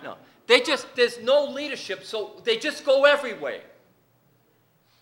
No. 0.03 0.15
They 0.47 0.61
just, 0.61 0.87
there's 0.95 1.19
no 1.19 1.45
leadership, 1.45 2.03
so 2.03 2.41
they 2.43 2.57
just 2.57 2.85
go 2.85 3.05
everywhere. 3.05 3.61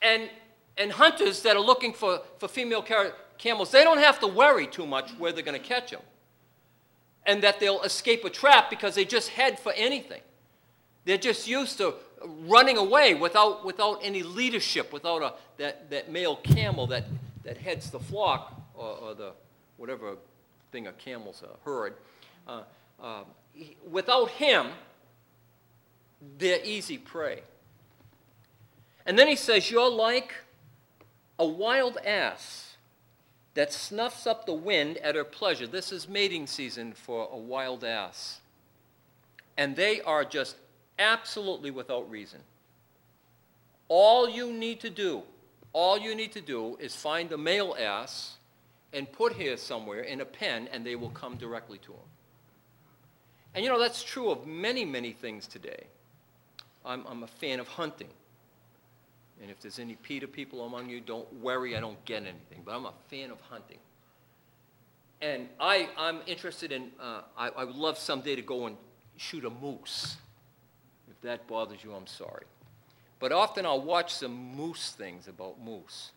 And, 0.02 0.30
and 0.78 0.92
hunters 0.92 1.42
that 1.44 1.56
are 1.56 1.62
looking 1.62 1.94
for, 1.94 2.22
for 2.38 2.48
female 2.48 2.86
camels, 3.38 3.72
they 3.72 3.84
don't 3.84 4.00
have 4.00 4.20
to 4.20 4.28
worry 4.28 4.68
too 4.68 4.86
much 4.86 5.12
where 5.18 5.32
they're 5.32 5.44
going 5.44 5.60
to 5.60 5.68
catch 5.68 5.92
them. 5.92 6.02
And 7.26 7.44
that 7.44 7.60
they'll 7.60 7.82
escape 7.82 8.24
a 8.26 8.30
trap 8.30 8.70
because 8.70 8.96
they 8.96 9.06
just 9.06 9.30
head 9.30 9.60
for 9.60 9.74
anything. 9.74 10.22
They're 11.06 11.18
just 11.18 11.48
used 11.48 11.78
to 11.78 11.96
running 12.24 12.78
away 12.78 13.14
without, 13.14 13.66
without 13.66 14.00
any 14.04 14.24
leadership, 14.24 14.94
without 14.94 15.22
a, 15.22 15.34
that, 15.58 15.90
that 15.90 16.12
male 16.12 16.36
camel 16.38 16.88
that, 16.88 17.06
that 17.44 17.58
heads 17.58 17.90
the 17.90 18.00
flock, 18.00 18.54
or, 18.74 18.98
or 18.98 19.14
the 19.14 19.32
whatever 19.78 20.16
thing 20.72 20.88
a 20.88 20.92
camel's 20.94 21.42
a 21.44 21.58
herd, 21.66 21.96
uh, 22.50 22.64
uh, 23.02 23.24
without 23.90 24.30
him, 24.32 24.68
they're 26.38 26.64
easy 26.64 26.98
prey. 26.98 27.42
And 29.06 29.18
then 29.18 29.28
he 29.28 29.36
says, 29.36 29.70
You're 29.70 29.90
like 29.90 30.34
a 31.38 31.46
wild 31.46 31.98
ass 32.06 32.76
that 33.54 33.74
snuffs 33.74 34.28
up 34.28 34.46
the 34.46 34.54
wind 34.54 34.98
at 34.98 35.16
her 35.16 35.24
pleasure. 35.24 35.68
This 35.68 35.92
is 35.92 36.08
mating 36.08 36.48
season 36.48 36.94
for 36.94 37.30
a 37.32 37.38
wild 37.38 37.84
ass. 37.84 38.42
And 39.58 39.76
they 39.76 40.02
are 40.02 40.24
just 40.24 40.56
absolutely 40.98 41.72
without 41.72 42.10
reason. 42.10 42.40
All 43.88 44.30
you 44.30 44.54
need 44.54 44.80
to 44.82 44.90
do, 44.90 45.24
all 45.74 45.98
you 45.98 46.16
need 46.16 46.32
to 46.34 46.42
do 46.42 46.78
is 46.80 46.96
find 46.96 47.32
a 47.32 47.38
male 47.38 47.76
ass 47.78 48.38
and 48.94 49.12
put 49.12 49.34
here 49.34 49.58
somewhere 49.58 50.02
in 50.02 50.22
a 50.22 50.26
pen, 50.26 50.70
and 50.72 50.86
they 50.86 50.96
will 50.96 51.10
come 51.10 51.36
directly 51.36 51.78
to 51.80 51.92
him. 51.92 52.09
And 53.56 53.64
you 53.64 53.70
know, 53.70 53.80
that's 53.80 54.04
true 54.04 54.30
of 54.30 54.46
many, 54.46 54.86
many 54.86 55.12
things 55.12 55.48
today. 55.48 55.88
I'm, 56.86 57.06
I'm 57.08 57.24
a 57.24 57.28
fan 57.28 57.60
of 57.60 57.68
hunting. 57.68 58.10
And 59.42 59.50
if 59.50 59.60
there's 59.62 59.80
any 59.80 59.96
PETA 59.96 60.28
people 60.28 60.66
among 60.66 60.90
you, 60.90 61.00
don't 61.00 61.32
worry, 61.36 61.76
I 61.76 61.80
don't 61.80 62.04
get 62.06 62.24
anything. 62.24 62.62
But 62.66 62.76
I'm 62.76 62.86
a 62.86 62.94
fan 63.10 63.32
of 63.32 63.40
hunting. 63.42 63.78
And 65.22 65.50
I, 65.60 65.90
I'm 65.98 66.20
interested 66.28 66.72
in, 66.72 66.92
uh, 67.00 67.22
I, 67.38 67.50
I 67.50 67.64
would 67.66 67.76
love 67.76 67.98
someday 67.98 68.36
to 68.36 68.42
go 68.42 68.68
and 68.68 68.78
shoot 69.18 69.46
a 69.46 69.50
moose. 69.50 70.18
If 71.10 71.20
that 71.22 71.48
bothers 71.48 71.84
you, 71.84 71.94
I'm 71.94 72.08
sorry. 72.08 72.46
But 73.20 73.32
often 73.32 73.66
I'll 73.66 73.82
watch 73.82 74.14
some 74.14 74.56
moose 74.56 74.92
things 74.92 75.28
about 75.28 75.62
moose. 75.62 76.12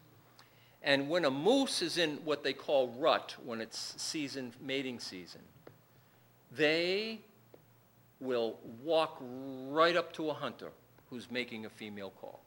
And 0.83 1.09
when 1.09 1.25
a 1.25 1.31
moose 1.31 1.83
is 1.83 1.99
in 1.99 2.19
what 2.25 2.43
they 2.43 2.53
call 2.53 2.89
rut, 2.99 3.37
when 3.45 3.61
it's 3.61 3.95
season, 4.01 4.53
mating 4.61 5.01
season, 5.01 5.41
they 6.57 7.21
will 8.21 8.59
walk 8.83 9.19
right 9.69 9.97
up 9.97 10.13
to 10.15 10.31
a 10.31 10.35
hunter 10.35 10.71
who's 11.11 11.31
making 11.31 11.67
a 11.67 11.71
female 11.71 12.13
call. 12.21 12.41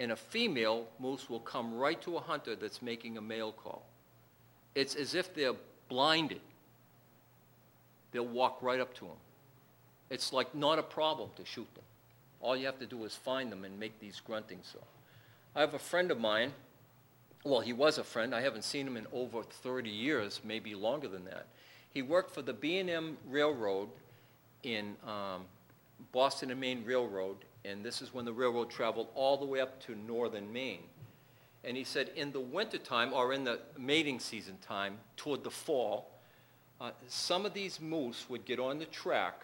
And 0.00 0.12
a 0.12 0.16
female 0.16 0.86
moose 0.98 1.30
will 1.30 1.40
come 1.40 1.74
right 1.74 2.00
to 2.02 2.16
a 2.16 2.20
hunter 2.20 2.56
that's 2.56 2.82
making 2.82 3.18
a 3.18 3.20
male 3.20 3.52
call. 3.52 3.84
It's 4.74 4.94
as 4.94 5.14
if 5.14 5.34
they're 5.34 5.54
blinded. 5.88 6.40
They'll 8.10 8.26
walk 8.26 8.58
right 8.62 8.80
up 8.80 8.94
to 8.94 9.04
them. 9.04 9.16
It's 10.10 10.32
like 10.32 10.54
not 10.54 10.78
a 10.78 10.82
problem 10.82 11.30
to 11.36 11.44
shoot 11.44 11.72
them. 11.74 11.84
All 12.40 12.56
you 12.56 12.66
have 12.66 12.78
to 12.80 12.86
do 12.86 13.04
is 13.04 13.14
find 13.14 13.52
them 13.52 13.64
and 13.64 13.78
make 13.78 14.00
these 14.00 14.20
grunting 14.20 14.58
so. 14.62 14.80
I 15.54 15.60
have 15.60 15.74
a 15.74 15.78
friend 15.78 16.10
of 16.10 16.18
mine, 16.18 16.52
well, 17.44 17.60
he 17.60 17.72
was 17.72 17.98
a 17.98 18.04
friend. 18.04 18.34
I 18.34 18.40
haven't 18.40 18.62
seen 18.62 18.86
him 18.86 18.96
in 18.96 19.06
over 19.12 19.42
30 19.42 19.90
years, 19.90 20.40
maybe 20.44 20.74
longer 20.74 21.08
than 21.08 21.24
that. 21.24 21.46
He 21.92 22.02
worked 22.02 22.32
for 22.32 22.42
the 22.42 22.52
B&M 22.52 23.18
Railroad 23.28 23.88
in 24.62 24.96
um, 25.06 25.44
Boston 26.12 26.50
and 26.50 26.60
Maine 26.60 26.84
Railroad, 26.84 27.36
and 27.64 27.84
this 27.84 28.00
is 28.00 28.14
when 28.14 28.24
the 28.24 28.32
railroad 28.32 28.70
traveled 28.70 29.08
all 29.14 29.36
the 29.36 29.44
way 29.44 29.60
up 29.60 29.80
to 29.86 29.94
northern 29.94 30.52
Maine. 30.52 30.84
And 31.64 31.76
he 31.76 31.84
said 31.84 32.10
in 32.16 32.32
the 32.32 32.40
wintertime, 32.40 33.12
or 33.12 33.32
in 33.32 33.44
the 33.44 33.60
mating 33.78 34.18
season 34.20 34.56
time, 34.66 34.98
toward 35.16 35.44
the 35.44 35.50
fall, 35.50 36.10
uh, 36.80 36.90
some 37.08 37.46
of 37.46 37.54
these 37.54 37.80
moose 37.80 38.26
would 38.28 38.44
get 38.44 38.58
on 38.58 38.78
the 38.78 38.86
track 38.86 39.42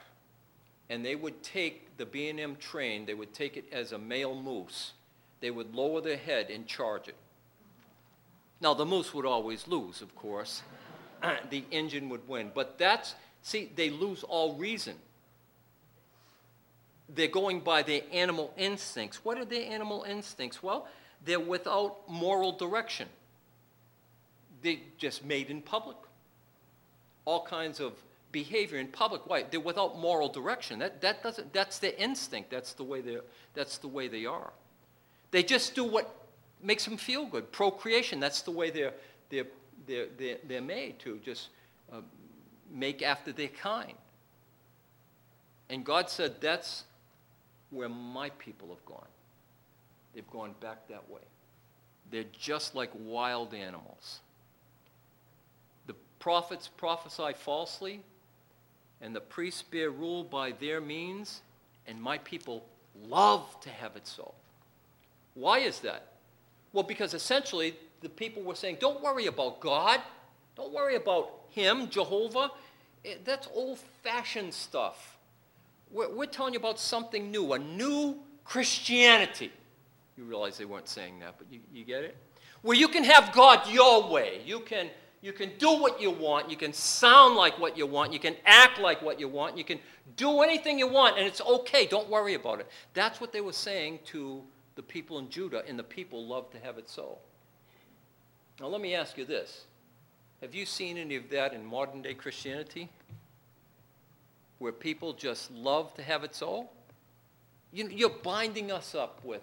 and 0.90 1.04
they 1.04 1.14
would 1.14 1.42
take 1.42 1.96
the 1.98 2.06
B&M 2.06 2.56
train, 2.56 3.04
they 3.04 3.14
would 3.14 3.34
take 3.34 3.56
it 3.56 3.66
as 3.72 3.92
a 3.92 3.98
male 3.98 4.34
moose. 4.34 4.92
They 5.40 5.50
would 5.50 5.74
lower 5.74 6.00
their 6.00 6.16
head 6.16 6.50
and 6.50 6.66
charge 6.66 7.08
it. 7.08 7.14
Now, 8.60 8.74
the 8.74 8.86
moose 8.86 9.14
would 9.14 9.26
always 9.26 9.68
lose, 9.68 10.02
of 10.02 10.16
course. 10.16 10.62
the 11.50 11.64
engine 11.70 12.08
would 12.08 12.26
win. 12.28 12.50
But 12.54 12.78
that's, 12.78 13.14
see, 13.42 13.70
they 13.74 13.90
lose 13.90 14.24
all 14.24 14.54
reason. 14.54 14.94
They're 17.14 17.28
going 17.28 17.60
by 17.60 17.82
their 17.82 18.02
animal 18.12 18.52
instincts. 18.56 19.24
What 19.24 19.38
are 19.38 19.44
their 19.44 19.70
animal 19.70 20.04
instincts? 20.04 20.62
Well, 20.62 20.86
they're 21.24 21.40
without 21.40 22.08
moral 22.08 22.52
direction. 22.52 23.08
They 24.62 24.80
just 24.98 25.24
made 25.24 25.50
in 25.50 25.62
public. 25.62 25.96
All 27.24 27.44
kinds 27.44 27.80
of 27.80 27.94
behavior 28.32 28.78
in 28.78 28.88
public. 28.88 29.26
Why? 29.26 29.44
They're 29.50 29.60
without 29.60 29.98
moral 29.98 30.28
direction. 30.28 30.78
That, 30.80 31.00
that 31.00 31.22
doesn't, 31.22 31.52
that's 31.52 31.78
their 31.78 31.94
instinct. 31.96 32.50
That's 32.50 32.74
the, 32.74 32.84
way 32.84 33.00
they're, 33.00 33.22
that's 33.54 33.78
the 33.78 33.88
way 33.88 34.08
they 34.08 34.26
are. 34.26 34.52
They 35.30 35.42
just 35.42 35.74
do 35.74 35.84
what 35.84 36.14
makes 36.62 36.84
them 36.84 36.96
feel 36.96 37.26
good. 37.26 37.50
Procreation, 37.52 38.20
that's 38.20 38.42
the 38.42 38.50
way 38.50 38.70
they're, 38.70 38.94
they're, 39.30 39.46
they're, 39.88 40.06
they're, 40.16 40.36
they're 40.46 40.60
made 40.60 41.00
to 41.00 41.18
just 41.24 41.48
uh, 41.92 42.02
make 42.70 43.02
after 43.02 43.32
their 43.32 43.48
kind. 43.48 43.94
And 45.70 45.84
God 45.84 46.08
said, 46.08 46.40
that's 46.40 46.84
where 47.70 47.88
my 47.88 48.30
people 48.30 48.68
have 48.68 48.84
gone. 48.84 49.08
They've 50.14 50.30
gone 50.30 50.54
back 50.60 50.88
that 50.88 51.08
way. 51.10 51.20
They're 52.10 52.24
just 52.38 52.74
like 52.74 52.90
wild 52.94 53.52
animals. 53.52 54.20
The 55.86 55.94
prophets 56.18 56.68
prophesy 56.68 57.34
falsely, 57.34 58.00
and 59.00 59.14
the 59.14 59.20
priests 59.20 59.62
bear 59.62 59.90
rule 59.90 60.24
by 60.24 60.52
their 60.52 60.80
means, 60.80 61.42
and 61.86 62.00
my 62.00 62.18
people 62.18 62.64
love 63.06 63.60
to 63.60 63.70
have 63.70 63.96
it 63.96 64.06
so. 64.06 64.34
Why 65.34 65.58
is 65.58 65.80
that? 65.80 66.12
Well, 66.72 66.82
because 66.82 67.14
essentially 67.14 67.76
the 68.00 68.08
people 68.08 68.42
were 68.42 68.54
saying, 68.54 68.78
don't 68.80 69.02
worry 69.02 69.26
about 69.26 69.60
God. 69.60 70.00
Don't 70.56 70.72
worry 70.72 70.96
about 70.96 71.30
Him, 71.50 71.88
Jehovah. 71.88 72.50
Eh, 73.04 73.14
That's 73.24 73.48
old 73.54 73.78
fashioned 74.02 74.54
stuff. 74.54 75.18
We're, 75.90 76.14
we're 76.14 76.26
telling 76.26 76.52
you 76.52 76.60
about 76.60 76.78
something 76.78 77.30
new, 77.30 77.52
a 77.52 77.58
new 77.58 78.18
Christianity. 78.44 79.52
You 80.16 80.24
realize 80.24 80.58
they 80.58 80.64
weren't 80.64 80.88
saying 80.88 81.20
that, 81.20 81.34
but 81.38 81.46
you, 81.50 81.60
you 81.72 81.84
get 81.84 82.02
it? 82.02 82.16
Where 82.62 82.76
you 82.76 82.88
can 82.88 83.04
have 83.04 83.32
God 83.32 83.68
your 83.70 84.10
way. 84.10 84.40
You 84.44 84.60
can, 84.60 84.88
you 85.22 85.32
can 85.32 85.52
do 85.58 85.80
what 85.80 86.00
you 86.00 86.10
want. 86.10 86.50
You 86.50 86.56
can 86.56 86.72
sound 86.72 87.36
like 87.36 87.58
what 87.58 87.78
you 87.78 87.86
want. 87.86 88.12
You 88.12 88.18
can 88.18 88.34
act 88.44 88.80
like 88.80 89.00
what 89.00 89.20
you 89.20 89.28
want. 89.28 89.56
You 89.56 89.64
can 89.64 89.78
do 90.16 90.40
anything 90.40 90.78
you 90.78 90.88
want, 90.88 91.18
and 91.18 91.26
it's 91.26 91.40
okay. 91.40 91.86
Don't 91.86 92.08
worry 92.10 92.34
about 92.34 92.58
it. 92.58 92.66
That's 92.94 93.20
what 93.20 93.32
they 93.32 93.40
were 93.40 93.52
saying 93.52 94.00
to 94.06 94.42
the 94.74 94.82
people 94.82 95.18
in 95.18 95.28
Judah, 95.28 95.62
and 95.68 95.78
the 95.78 95.84
people 95.84 96.26
loved 96.26 96.52
to 96.52 96.58
have 96.58 96.78
it 96.78 96.88
so. 96.88 97.18
Now, 98.60 98.66
let 98.66 98.80
me 98.80 98.94
ask 98.94 99.16
you 99.16 99.24
this 99.24 99.64
Have 100.40 100.54
you 100.54 100.66
seen 100.66 100.98
any 100.98 101.16
of 101.16 101.30
that 101.30 101.52
in 101.52 101.64
modern 101.64 102.02
day 102.02 102.14
Christianity? 102.14 102.88
Where 104.58 104.72
people 104.72 105.12
just 105.12 105.52
love 105.52 105.94
to 105.94 106.02
have 106.02 106.24
it 106.24 106.34
so? 106.34 106.68
You, 107.72 107.88
you're 107.88 108.08
binding 108.08 108.72
us 108.72 108.94
up 108.94 109.20
with 109.22 109.42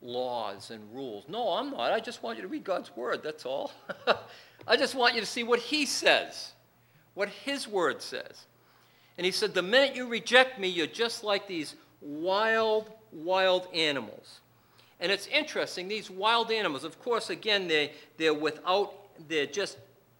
laws 0.00 0.70
and 0.70 0.82
rules. 0.94 1.24
No, 1.28 1.54
I'm 1.54 1.70
not. 1.70 1.92
I 1.92 2.00
just 2.00 2.22
want 2.22 2.36
you 2.36 2.42
to 2.42 2.48
read 2.48 2.62
God's 2.62 2.94
word, 2.94 3.22
that's 3.24 3.44
all. 3.44 3.72
I 4.66 4.76
just 4.76 4.94
want 4.94 5.14
you 5.14 5.20
to 5.20 5.26
see 5.26 5.42
what 5.42 5.58
He 5.58 5.86
says, 5.86 6.52
what 7.14 7.28
His 7.28 7.66
word 7.66 8.02
says. 8.02 8.46
And 9.18 9.24
He 9.24 9.32
said, 9.32 9.54
The 9.54 9.62
minute 9.62 9.96
you 9.96 10.06
reject 10.06 10.60
me, 10.60 10.68
you're 10.68 10.86
just 10.86 11.24
like 11.24 11.48
these 11.48 11.74
wild, 12.00 12.90
wild 13.10 13.66
animals. 13.74 14.40
And 15.02 15.10
it's 15.10 15.26
interesting, 15.26 15.88
these 15.88 16.08
wild 16.08 16.52
animals, 16.52 16.84
of 16.84 17.02
course, 17.02 17.28
again, 17.28 17.66
they, 17.66 17.90
they're 18.18 18.32
without, 18.32 18.94
they're 19.28 19.46
just 19.46 19.76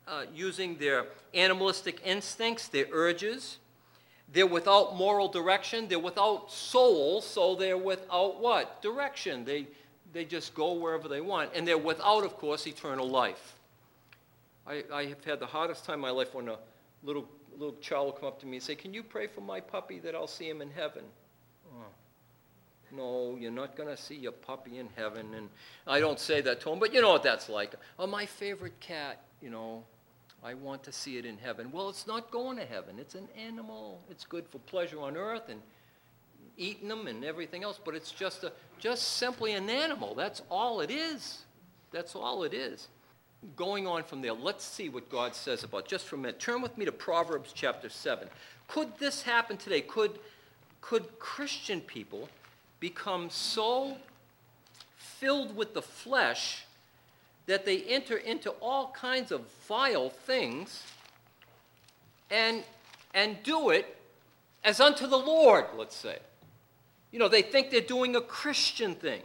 uh, 0.09 0.25
using 0.35 0.77
their 0.77 1.07
animalistic 1.35 2.01
instincts, 2.05 2.67
their 2.67 2.87
urges. 2.91 3.59
They're 4.33 4.45
without 4.45 4.97
moral 4.97 5.29
direction. 5.29 5.87
They're 5.87 6.01
without 6.01 6.51
soul, 6.51 7.21
so 7.21 7.55
they're 7.55 7.79
without 7.79 8.41
what? 8.41 8.83
Direction. 8.83 9.45
They, 9.45 9.69
they 10.13 10.25
just 10.25 10.53
go 10.53 10.73
wherever 10.73 11.07
they 11.07 11.21
want. 11.21 11.51
And 11.55 11.67
they're 11.67 11.79
without, 11.79 12.25
of 12.25 12.37
course, 12.37 12.67
eternal 12.67 13.09
life. 13.09 13.55
I, 14.67 14.83
I 14.93 15.05
have 15.05 15.25
had 15.25 15.39
the 15.39 15.47
hardest 15.47 15.85
time 15.85 15.95
in 15.95 16.01
my 16.01 16.11
life 16.11 16.35
when 16.35 16.49
a 16.49 16.59
little, 17.05 17.29
little 17.57 17.77
child 17.77 18.07
will 18.07 18.13
come 18.15 18.27
up 18.27 18.41
to 18.41 18.47
me 18.47 18.57
and 18.57 18.63
say, 18.65 18.75
Can 18.75 18.93
you 18.93 19.05
pray 19.05 19.29
for 19.29 19.43
my 19.43 19.61
puppy 19.61 20.01
that 20.01 20.17
I'll 20.17 20.27
see 20.27 20.49
him 20.49 20.61
in 20.61 20.73
heaven? 20.73 21.05
No, 22.95 23.37
you're 23.41 23.51
not 23.51 23.75
going 23.75 23.89
to 23.89 23.97
see 23.97 24.17
your 24.17 24.33
puppy 24.33 24.79
in 24.79 24.89
heaven. 24.97 25.35
And 25.35 25.49
I 25.87 25.99
don't 25.99 26.21
say 26.21 26.41
that 26.43 26.61
to 26.61 26.71
him, 26.71 26.79
but 26.79 26.93
you 26.93 27.01
know 27.01 27.11
what 27.11 27.23
that's 27.23 27.49
like. 27.49 27.75
Oh, 27.99 28.07
my 28.07 28.27
favorite 28.27 28.79
cat, 28.81 29.23
you 29.41 29.51
know, 29.51 29.83
I 30.45 30.55
want 30.55 30.83
to 30.85 30.93
see 30.93 31.17
it 31.17 31.25
in 31.25 31.39
heaven. 31.39 31.71
Well, 31.73 31.89
it's 31.89 32.07
not 32.07 32.31
going 32.31 32.59
to 32.59 32.65
heaven. 32.65 32.97
It's 32.99 33.15
an 33.15 33.29
animal. 33.37 34.01
It's 34.11 34.25
good 34.25 34.47
for 34.49 34.59
pleasure 34.59 35.01
on 35.01 35.17
earth 35.17 35.49
and 35.49 35.61
eating 36.57 36.89
them 36.89 37.07
and 37.07 37.25
everything 37.25 37.63
else, 37.63 37.81
but 37.83 37.95
it's 37.95 38.11
just 38.11 38.45
a 38.45 38.53
just 38.79 39.17
simply 39.17 39.53
an 39.53 39.71
animal. 39.71 40.15
That's 40.15 40.43
all 40.51 40.81
it 40.81 40.91
is. 40.91 41.45
That's 41.93 42.15
all 42.15 42.43
it 42.43 42.53
is. 42.53 42.89
Going 43.57 43.87
on 43.87 44.03
from 44.03 44.21
there, 44.23 44.33
let's 44.33 44.65
see 44.65 44.89
what 44.89 45.09
God 45.09 45.35
says 45.35 45.65
about 45.65 45.87
just 45.87 46.07
for 46.07 46.17
a 46.17 46.19
minute. 46.19 46.39
Turn 46.39 46.61
with 46.61 46.77
me 46.77 46.85
to 46.85 46.93
Proverbs 46.93 47.53
chapter 47.55 47.89
7. 47.89 48.29
Could 48.69 48.99
this 48.99 49.23
happen 49.23 49.57
today? 49.57 49.81
Could 49.81 50.19
could 50.81 51.19
Christian 51.21 51.81
people 51.81 52.29
become 52.83 53.31
so 53.31 53.97
filled 54.97 55.55
with 55.55 55.73
the 55.73 55.81
flesh 55.81 56.65
that 57.47 57.65
they 57.65 57.81
enter 57.83 58.17
into 58.17 58.51
all 58.61 58.91
kinds 58.91 59.31
of 59.31 59.41
vile 59.69 60.11
things 60.11 60.83
and, 62.29 62.65
and 63.15 63.41
do 63.45 63.71
it 63.71 63.97
as 64.65 64.81
unto 64.81 65.07
the 65.07 65.17
Lord, 65.17 65.67
let's 65.79 65.95
say. 65.95 66.19
You 67.13 67.21
know, 67.21 67.29
they 67.29 67.43
think 67.43 67.71
they're 67.71 67.81
doing 67.81 68.17
a 68.17 68.21
Christian 68.21 68.97
thing. 68.97 69.23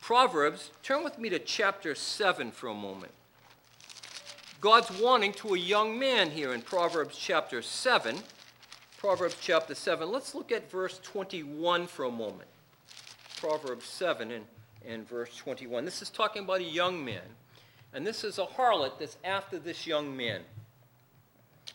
Proverbs, 0.00 0.70
turn 0.82 1.04
with 1.04 1.18
me 1.18 1.28
to 1.28 1.38
chapter 1.38 1.94
7 1.94 2.52
for 2.52 2.68
a 2.68 2.74
moment. 2.74 3.12
God's 4.62 4.90
warning 4.98 5.34
to 5.34 5.54
a 5.54 5.58
young 5.58 5.98
man 5.98 6.30
here 6.30 6.54
in 6.54 6.62
Proverbs 6.62 7.18
chapter 7.18 7.60
7. 7.60 8.16
Proverbs 9.00 9.38
chapter 9.40 9.74
7. 9.74 10.12
Let's 10.12 10.34
look 10.34 10.52
at 10.52 10.70
verse 10.70 11.00
21 11.02 11.86
for 11.86 12.04
a 12.04 12.10
moment. 12.10 12.50
Proverbs 13.38 13.86
7 13.86 14.30
and, 14.30 14.44
and 14.86 15.08
verse 15.08 15.34
21. 15.38 15.86
This 15.86 16.02
is 16.02 16.10
talking 16.10 16.42
about 16.42 16.60
a 16.60 16.64
young 16.64 17.02
man. 17.02 17.22
And 17.94 18.06
this 18.06 18.24
is 18.24 18.38
a 18.38 18.44
harlot 18.44 18.98
that's 18.98 19.16
after 19.24 19.58
this 19.58 19.86
young 19.86 20.14
man. 20.14 20.42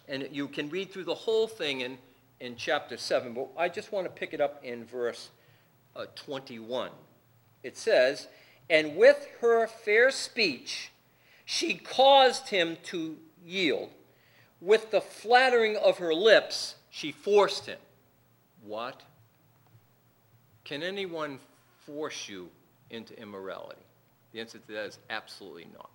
And 0.07 0.29
you 0.31 0.47
can 0.47 0.69
read 0.69 0.91
through 0.91 1.05
the 1.05 1.15
whole 1.15 1.47
thing 1.47 1.81
in, 1.81 1.97
in 2.41 2.57
chapter 2.57 2.95
7, 2.95 3.33
but 3.33 3.49
I 3.57 3.69
just 3.69 3.91
want 3.91 4.05
to 4.05 4.11
pick 4.11 4.31
it 4.31 4.39
up 4.39 4.63
in 4.63 4.85
verse 4.85 5.31
uh, 5.95 6.05
21. 6.13 6.91
It 7.63 7.75
says, 7.75 8.27
And 8.69 8.95
with 8.95 9.27
her 9.41 9.65
fair 9.65 10.11
speech 10.11 10.91
she 11.43 11.73
caused 11.73 12.49
him 12.49 12.77
to 12.83 13.17
yield. 13.43 13.89
With 14.61 14.91
the 14.91 15.01
flattering 15.01 15.75
of 15.75 15.97
her 15.97 16.13
lips 16.13 16.75
she 16.95 17.11
forced 17.11 17.65
him. 17.65 17.77
What? 18.63 19.01
Can 20.63 20.81
anyone 20.81 21.39
force 21.85 22.29
you 22.29 22.47
into 22.89 23.19
immorality? 23.19 23.81
The 24.31 24.39
answer 24.39 24.59
to 24.59 24.67
that 24.71 24.85
is 24.85 24.97
absolutely 25.09 25.67
not. 25.73 25.89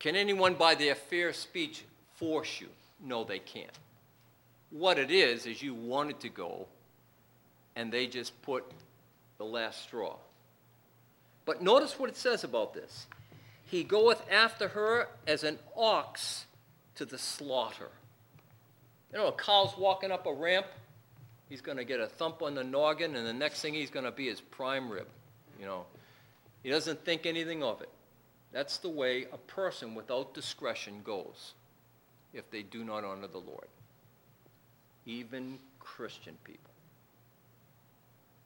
Can 0.00 0.16
anyone, 0.16 0.54
by 0.54 0.74
their 0.74 0.96
fair 0.96 1.32
speech, 1.32 1.84
force 2.16 2.60
you? 2.60 2.66
No, 3.00 3.22
they 3.22 3.38
can't. 3.38 3.78
What 4.70 4.98
it 4.98 5.12
is, 5.12 5.46
is 5.46 5.62
you 5.62 5.74
wanted 5.74 6.18
to 6.20 6.28
go, 6.28 6.66
and 7.76 7.92
they 7.92 8.08
just 8.08 8.42
put 8.42 8.64
the 9.38 9.44
last 9.44 9.84
straw. 9.84 10.16
But 11.44 11.62
notice 11.62 11.96
what 12.00 12.10
it 12.10 12.16
says 12.16 12.42
about 12.42 12.74
this. 12.74 13.06
He 13.70 13.84
goeth 13.84 14.28
after 14.28 14.66
her 14.66 15.06
as 15.28 15.44
an 15.44 15.60
ox 15.76 16.46
to 16.96 17.04
the 17.04 17.16
slaughter. 17.16 17.90
You 19.12 19.18
know, 19.18 19.28
a 19.28 19.32
cow's 19.32 19.76
walking 19.76 20.12
up 20.12 20.26
a 20.26 20.32
ramp, 20.32 20.66
he's 21.48 21.60
going 21.60 21.78
to 21.78 21.84
get 21.84 22.00
a 22.00 22.06
thump 22.06 22.42
on 22.42 22.54
the 22.54 22.62
noggin, 22.62 23.16
and 23.16 23.26
the 23.26 23.32
next 23.32 23.60
thing 23.60 23.74
he's 23.74 23.90
going 23.90 24.04
to 24.04 24.12
be 24.12 24.28
his 24.28 24.40
prime 24.40 24.90
rib. 24.90 25.08
You 25.58 25.66
know, 25.66 25.84
he 26.62 26.70
doesn't 26.70 27.04
think 27.04 27.26
anything 27.26 27.62
of 27.62 27.82
it. 27.82 27.90
That's 28.52 28.78
the 28.78 28.88
way 28.88 29.26
a 29.32 29.38
person 29.38 29.94
without 29.94 30.34
discretion 30.34 31.02
goes 31.04 31.54
if 32.32 32.50
they 32.50 32.62
do 32.62 32.84
not 32.84 33.04
honor 33.04 33.26
the 33.26 33.38
Lord. 33.38 33.66
Even 35.06 35.58
Christian 35.78 36.36
people. 36.44 36.70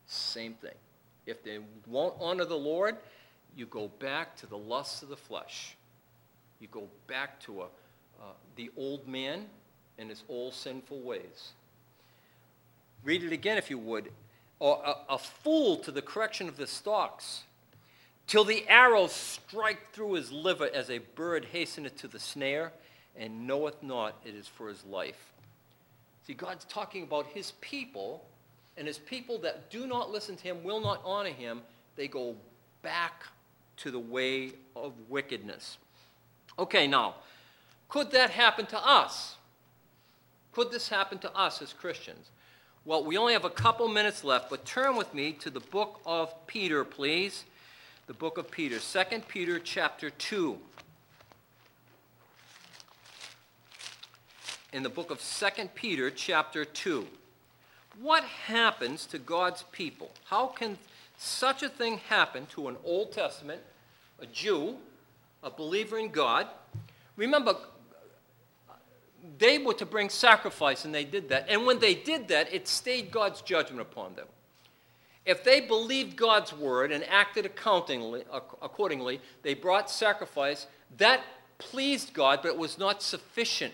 Same 0.06 0.54
thing. 0.54 0.74
If 1.26 1.42
they 1.42 1.58
won't 1.86 2.14
honor 2.20 2.44
the 2.44 2.56
Lord, 2.56 2.96
you 3.56 3.66
go 3.66 3.88
back 3.98 4.36
to 4.36 4.46
the 4.46 4.58
lusts 4.58 5.02
of 5.02 5.08
the 5.08 5.16
flesh. 5.16 5.76
You 6.60 6.68
go 6.68 6.88
back 7.06 7.40
to 7.40 7.62
a, 7.62 7.64
uh, 7.64 8.32
the 8.56 8.70
old 8.76 9.06
man 9.08 9.46
and 9.98 10.10
his 10.10 10.22
all 10.28 10.50
sinful 10.50 11.00
ways. 11.00 11.52
Read 13.04 13.22
it 13.22 13.32
again 13.32 13.58
if 13.58 13.70
you 13.70 13.78
would. 13.78 14.10
A, 14.60 14.94
a 15.10 15.18
fool 15.18 15.76
to 15.78 15.90
the 15.90 16.00
correction 16.00 16.48
of 16.48 16.56
the 16.56 16.66
stalks, 16.66 17.42
till 18.26 18.44
the 18.44 18.66
arrows 18.68 19.12
strike 19.12 19.92
through 19.92 20.14
his 20.14 20.32
liver 20.32 20.70
as 20.72 20.88
a 20.88 20.98
bird 20.98 21.46
hasteneth 21.52 21.96
to 21.98 22.08
the 22.08 22.20
snare, 22.20 22.72
and 23.16 23.46
knoweth 23.46 23.82
not 23.82 24.16
it 24.24 24.34
is 24.34 24.48
for 24.48 24.68
his 24.68 24.84
life. 24.84 25.32
See, 26.26 26.34
God's 26.34 26.64
talking 26.64 27.02
about 27.02 27.26
his 27.26 27.52
people, 27.60 28.24
and 28.78 28.86
his 28.86 28.98
people 28.98 29.38
that 29.40 29.70
do 29.70 29.86
not 29.86 30.10
listen 30.10 30.36
to 30.36 30.42
him, 30.42 30.64
will 30.64 30.80
not 30.80 31.02
honor 31.04 31.30
him, 31.30 31.60
they 31.96 32.08
go 32.08 32.34
back 32.82 33.24
to 33.78 33.90
the 33.90 33.98
way 33.98 34.52
of 34.74 34.92
wickedness. 35.08 35.78
Okay, 36.58 36.86
now, 36.86 37.16
could 37.88 38.10
that 38.12 38.30
happen 38.30 38.66
to 38.66 38.86
us? 38.86 39.36
Could 40.54 40.70
this 40.70 40.88
happen 40.88 41.18
to 41.18 41.36
us 41.36 41.60
as 41.60 41.72
Christians? 41.72 42.30
Well, 42.84 43.02
we 43.02 43.18
only 43.18 43.32
have 43.32 43.44
a 43.44 43.50
couple 43.50 43.88
minutes 43.88 44.22
left, 44.22 44.50
but 44.50 44.64
turn 44.64 44.94
with 44.94 45.12
me 45.12 45.32
to 45.32 45.50
the 45.50 45.58
book 45.58 46.00
of 46.06 46.46
Peter, 46.46 46.84
please. 46.84 47.44
The 48.06 48.14
book 48.14 48.38
of 48.38 48.50
Peter, 48.52 48.78
2 48.78 49.20
Peter 49.26 49.58
chapter 49.58 50.10
2. 50.10 50.56
In 54.72 54.84
the 54.84 54.88
book 54.88 55.10
of 55.10 55.20
2 55.20 55.70
Peter 55.74 56.08
chapter 56.08 56.64
2. 56.64 57.06
What 58.00 58.22
happens 58.22 59.06
to 59.06 59.18
God's 59.18 59.64
people? 59.72 60.12
How 60.26 60.46
can 60.46 60.78
such 61.18 61.64
a 61.64 61.68
thing 61.68 61.98
happen 62.08 62.46
to 62.52 62.68
an 62.68 62.76
Old 62.84 63.10
Testament, 63.10 63.60
a 64.20 64.26
Jew, 64.26 64.76
a 65.42 65.50
believer 65.50 65.98
in 65.98 66.10
God? 66.10 66.46
Remember, 67.16 67.56
they 69.38 69.58
were 69.58 69.74
to 69.74 69.86
bring 69.86 70.08
sacrifice, 70.08 70.84
and 70.84 70.94
they 70.94 71.04
did 71.04 71.28
that. 71.30 71.46
And 71.48 71.66
when 71.66 71.78
they 71.78 71.94
did 71.94 72.28
that, 72.28 72.52
it 72.52 72.68
stayed 72.68 73.10
God's 73.10 73.40
judgment 73.40 73.80
upon 73.80 74.14
them. 74.14 74.26
If 75.24 75.42
they 75.42 75.60
believed 75.60 76.16
God's 76.16 76.52
word 76.52 76.92
and 76.92 77.02
acted 77.04 77.46
accordingly, 77.46 79.20
they 79.42 79.54
brought 79.54 79.90
sacrifice. 79.90 80.66
That 80.98 81.22
pleased 81.56 82.12
God, 82.12 82.40
but 82.42 82.48
it 82.48 82.58
was 82.58 82.78
not 82.78 83.02
sufficient. 83.02 83.72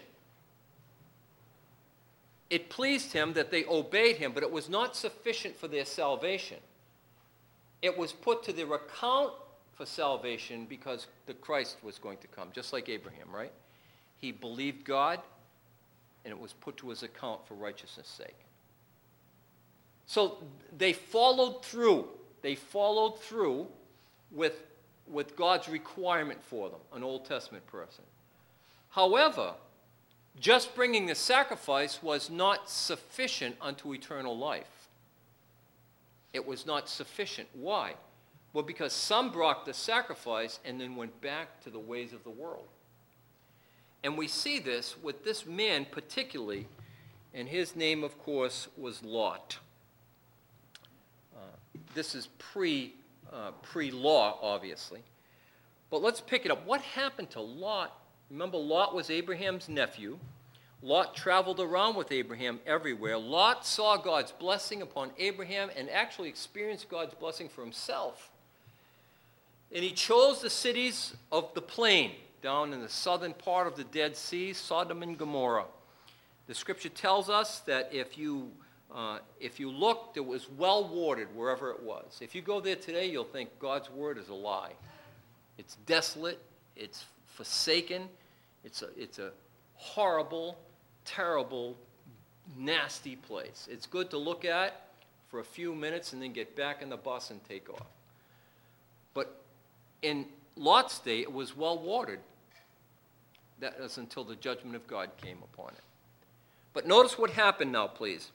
It 2.49 2.69
pleased 2.69 3.13
him 3.13 3.33
that 3.33 3.51
they 3.51 3.65
obeyed 3.65 4.17
him, 4.17 4.33
but 4.33 4.45
it 4.45 4.53
was 4.53 4.69
not 4.69 4.95
sufficient 4.95 5.57
for 5.57 5.67
their 5.67 5.85
salvation. 5.85 6.59
It 7.83 7.97
was 7.99 8.13
put 8.13 8.45
to 8.45 8.53
their 8.53 8.73
account 8.73 9.33
for 9.75 9.87
salvation 9.87 10.67
because 10.69 11.09
the 11.27 11.35
Christ 11.35 11.79
was 11.83 11.99
going 11.99 12.19
to 12.19 12.29
come, 12.29 12.51
just 12.53 12.73
like 12.73 12.89
Abraham, 12.89 13.29
right? 13.33 13.53
He 14.17 14.31
believed 14.31 14.85
God, 14.85 15.19
and 16.25 16.33
it 16.33 16.39
was 16.39 16.53
put 16.53 16.77
to 16.79 16.91
his 16.91 17.03
account 17.03 17.47
for 17.47 17.55
righteousness' 17.55 18.09
sake. 18.09 18.37
So 20.07 20.39
they 20.77 20.93
followed 20.93 21.65
through. 21.65 22.09
They 22.43 22.55
followed 22.55 23.21
through 23.21 23.69
with, 24.31 24.65
with 25.07 25.37
God's 25.37 25.69
requirement 25.69 26.43
for 26.43 26.69
them, 26.69 26.81
an 26.93 27.03
Old 27.03 27.25
Testament 27.25 27.67
person. 27.67 28.05
However, 28.91 29.55
just 30.39 30.75
bringing 30.75 31.07
the 31.07 31.15
sacrifice 31.15 32.03
was 32.03 32.31
not 32.31 32.69
sufficient 32.69 33.57
unto 33.61 33.93
eternal 33.95 34.37
life. 34.37 34.89
It 36.33 36.47
was 36.47 36.67
not 36.67 36.89
sufficient. 36.89 37.49
Why? 37.53 37.95
Well, 38.53 38.65
because 38.65 38.93
some 38.93 39.31
brought 39.31 39.65
the 39.65 39.75
sacrifice 39.75 40.59
and 40.65 40.81
then 40.81 40.97
went 40.97 41.21
back 41.21 41.61
to 41.63 41.71
the 41.71 41.79
ways 41.79 42.13
of 42.13 42.25
the 42.25 42.31
world. 42.31 42.69
And 44.03 44.17
we 44.17 44.29
see 44.29 44.59
this 44.59 44.97
with 45.03 45.25
this 45.25 45.45
man 45.45 45.87
particularly, 45.91 46.67
and 47.35 47.49
his 47.49 47.77
name, 47.77 48.03
of 48.03 48.19
course, 48.19 48.69
was 48.77 49.03
Lot. 49.03 49.59
Uh, 51.37 51.41
this 51.95 52.15
is 52.15 52.29
pre, 52.39 52.95
uh, 53.33 53.51
pre-law, 53.63 54.39
obviously. 54.41 55.01
But 55.91 56.03
let's 56.03 56.21
pick 56.21 56.45
it 56.47 56.51
up. 56.51 56.67
What 56.67 56.81
happened 56.81 57.31
to 57.31 57.41
Lot? 57.41 57.97
Remember, 58.31 58.57
Lot 58.57 58.95
was 58.95 59.11
Abraham's 59.11 59.69
nephew. 59.69 60.19
Lot 60.83 61.15
traveled 61.15 61.61
around 61.61 61.97
with 61.97 62.11
Abraham 62.11 62.59
everywhere. 62.65 63.19
Lot 63.19 63.67
saw 63.67 63.99
God's 63.99 64.33
blessing 64.33 64.81
upon 64.81 65.11
Abraham 65.19 65.69
and 65.77 65.91
actually 65.91 66.31
experienced 66.31 66.89
God's 66.89 67.13
blessing 67.15 67.51
for 67.51 67.61
himself. 67.61 68.31
And 69.73 69.85
he 69.85 69.93
chose 69.93 70.41
the 70.41 70.49
cities 70.49 71.15
of 71.31 71.53
the 71.55 71.61
plain 71.61 72.13
down 72.43 72.73
in 72.73 72.81
the 72.81 72.89
southern 72.89 73.33
part 73.33 73.67
of 73.67 73.77
the 73.77 73.85
Dead 73.85 74.17
Sea, 74.17 74.53
Sodom 74.53 75.03
and 75.03 75.17
Gomorrah. 75.17 75.67
The 76.47 76.55
scripture 76.55 76.89
tells 76.89 77.29
us 77.31 77.61
that 77.61 77.91
if 77.93 78.19
you, 78.19 78.51
uh, 78.95 79.19
if 79.39 79.61
you 79.61 79.71
looked, 79.71 80.17
it 80.17 80.25
was 80.27 80.49
well 80.51 80.89
watered 80.89 81.29
wherever 81.35 81.71
it 81.71 81.83
was. 81.83 82.19
If 82.21 82.35
you 82.35 82.43
go 82.43 82.61
there 82.61 82.77
today, 82.77 83.07
you'll 83.07 83.25
think 83.25 83.51
God's 83.59 83.91
word 83.91 84.19
is 84.19 84.29
a 84.29 84.35
lie. 84.35 84.73
It's 85.59 85.77
desolate, 85.87 86.41
it's 86.77 87.05
forsaken, 87.27 88.09
it's 88.65 88.83
a, 88.83 88.89
it's 88.97 89.19
a 89.19 89.31
horrible, 89.75 90.59
terrible, 91.05 91.77
nasty 92.57 93.17
place. 93.17 93.69
It's 93.71 93.87
good 93.87 94.11
to 94.11 94.19
look 94.19 94.45
at 94.45 94.87
for 95.29 95.41
a 95.41 95.45
few 95.45 95.75
minutes 95.75 96.13
and 96.13 96.21
then 96.21 96.33
get 96.33 96.57
back 96.57 96.83
in 96.83 96.89
the 96.89 96.97
bus 96.97 97.31
and 97.31 97.43
take 97.45 97.71
off. 97.71 97.87
But 99.15 99.41
in 100.03 100.27
Lot's 100.57 100.99
day, 100.99 101.21
it 101.21 101.33
was 101.33 101.57
well 101.57 101.79
watered. 101.79 102.21
That 103.61 103.79
was 103.79 103.99
until 103.99 104.25
the 104.25 104.37
judgment 104.37 104.75
of 104.75 104.87
God 104.87 105.11
came 105.23 105.39
upon 105.53 105.71
it. 105.71 105.85
But 106.73 106.87
notice 106.87 107.19
what 107.19 107.31
happened 107.31 107.73
now, 107.73 107.87
please. 107.87 108.31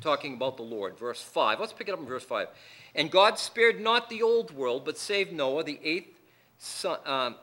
Talking 0.00 0.34
about 0.34 0.56
the 0.56 0.62
Lord. 0.62 0.98
Verse 0.98 1.22
5. 1.22 1.60
Let's 1.60 1.72
pick 1.72 1.88
it 1.88 1.92
up 1.92 2.00
in 2.00 2.06
verse 2.06 2.24
5. 2.24 2.48
And 2.94 3.10
God 3.10 3.38
spared 3.38 3.80
not 3.80 4.10
the 4.10 4.22
old 4.22 4.50
world, 4.52 4.84
but 4.84 4.98
saved 4.98 5.32
Noah, 5.32 5.62
the 5.62 5.78
eighth 5.84 6.18
son, 6.58 6.98
um, 7.06 7.36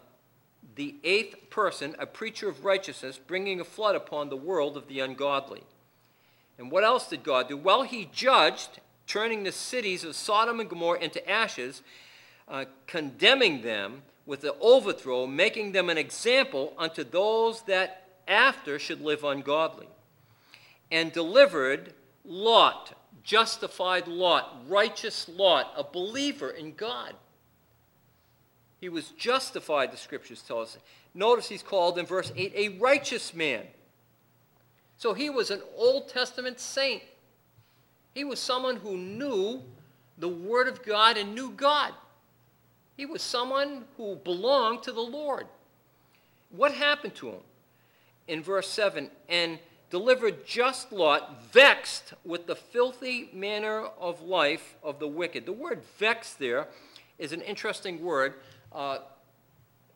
the 0.75 0.95
eighth 1.03 1.49
person, 1.49 1.95
a 1.97 2.05
preacher 2.05 2.49
of 2.49 2.65
righteousness, 2.65 3.17
bringing 3.17 3.59
a 3.59 3.63
flood 3.63 3.95
upon 3.95 4.29
the 4.29 4.35
world 4.35 4.75
of 4.75 4.87
the 4.87 4.99
ungodly. 4.99 5.63
And 6.57 6.71
what 6.71 6.83
else 6.83 7.09
did 7.09 7.23
God 7.23 7.47
do? 7.47 7.55
Well, 7.55 7.83
he 7.83 8.09
judged, 8.11 8.79
turning 9.05 9.43
the 9.43 9.51
cities 9.51 10.03
of 10.03 10.15
Sodom 10.15 10.59
and 10.59 10.69
Gomorrah 10.69 10.99
into 10.99 11.27
ashes, 11.29 11.83
uh, 12.47 12.65
condemning 12.85 13.61
them 13.61 14.01
with 14.27 14.41
the 14.41 14.53
overthrow, 14.59 15.25
making 15.25 15.71
them 15.71 15.89
an 15.89 15.97
example 15.97 16.73
unto 16.77 17.03
those 17.03 17.63
that 17.63 18.03
after 18.27 18.77
should 18.77 19.01
live 19.01 19.23
ungodly. 19.23 19.87
And 20.91 21.11
delivered 21.11 21.93
Lot, 22.23 22.93
justified 23.23 24.07
Lot, 24.07 24.63
righteous 24.67 25.27
Lot, 25.29 25.73
a 25.75 25.83
believer 25.83 26.49
in 26.49 26.73
God. 26.73 27.15
He 28.79 28.89
was 28.89 29.09
justified, 29.09 29.91
the 29.91 29.97
scriptures 29.97 30.43
tell 30.45 30.59
us. 30.59 30.77
Notice 31.15 31.49
he's 31.49 31.63
called 31.63 31.97
in 31.97 32.05
verse 32.05 32.31
8 32.35 32.53
a 32.55 32.69
righteous 32.77 33.33
man. 33.33 33.63
So 34.97 35.13
he 35.13 35.29
was 35.29 35.51
an 35.51 35.61
Old 35.75 36.09
Testament 36.09 36.59
saint. 36.59 37.01
He 38.13 38.23
was 38.23 38.39
someone 38.39 38.77
who 38.77 38.97
knew 38.97 39.61
the 40.17 40.27
Word 40.27 40.67
of 40.67 40.83
God 40.83 41.17
and 41.17 41.33
knew 41.33 41.51
God. 41.51 41.93
He 42.97 43.05
was 43.05 43.21
someone 43.21 43.85
who 43.95 44.15
belonged 44.15 44.83
to 44.83 44.91
the 44.91 44.99
Lord. 45.01 45.45
What 46.49 46.73
happened 46.73 47.15
to 47.15 47.29
him? 47.29 47.41
In 48.27 48.43
verse 48.43 48.67
7 48.67 49.09
and 49.29 49.59
delivered 49.89 50.45
just 50.45 50.91
Lot, 50.91 51.43
vexed 51.53 52.13
with 52.25 52.47
the 52.47 52.55
filthy 52.55 53.29
manner 53.31 53.85
of 53.99 54.21
life 54.21 54.75
of 54.83 54.99
the 54.99 55.07
wicked. 55.07 55.45
The 55.45 55.53
word 55.53 55.81
vexed 55.97 56.39
there 56.39 56.67
is 57.17 57.31
an 57.31 57.41
interesting 57.41 58.03
word. 58.03 58.33
Uh, 58.73 58.99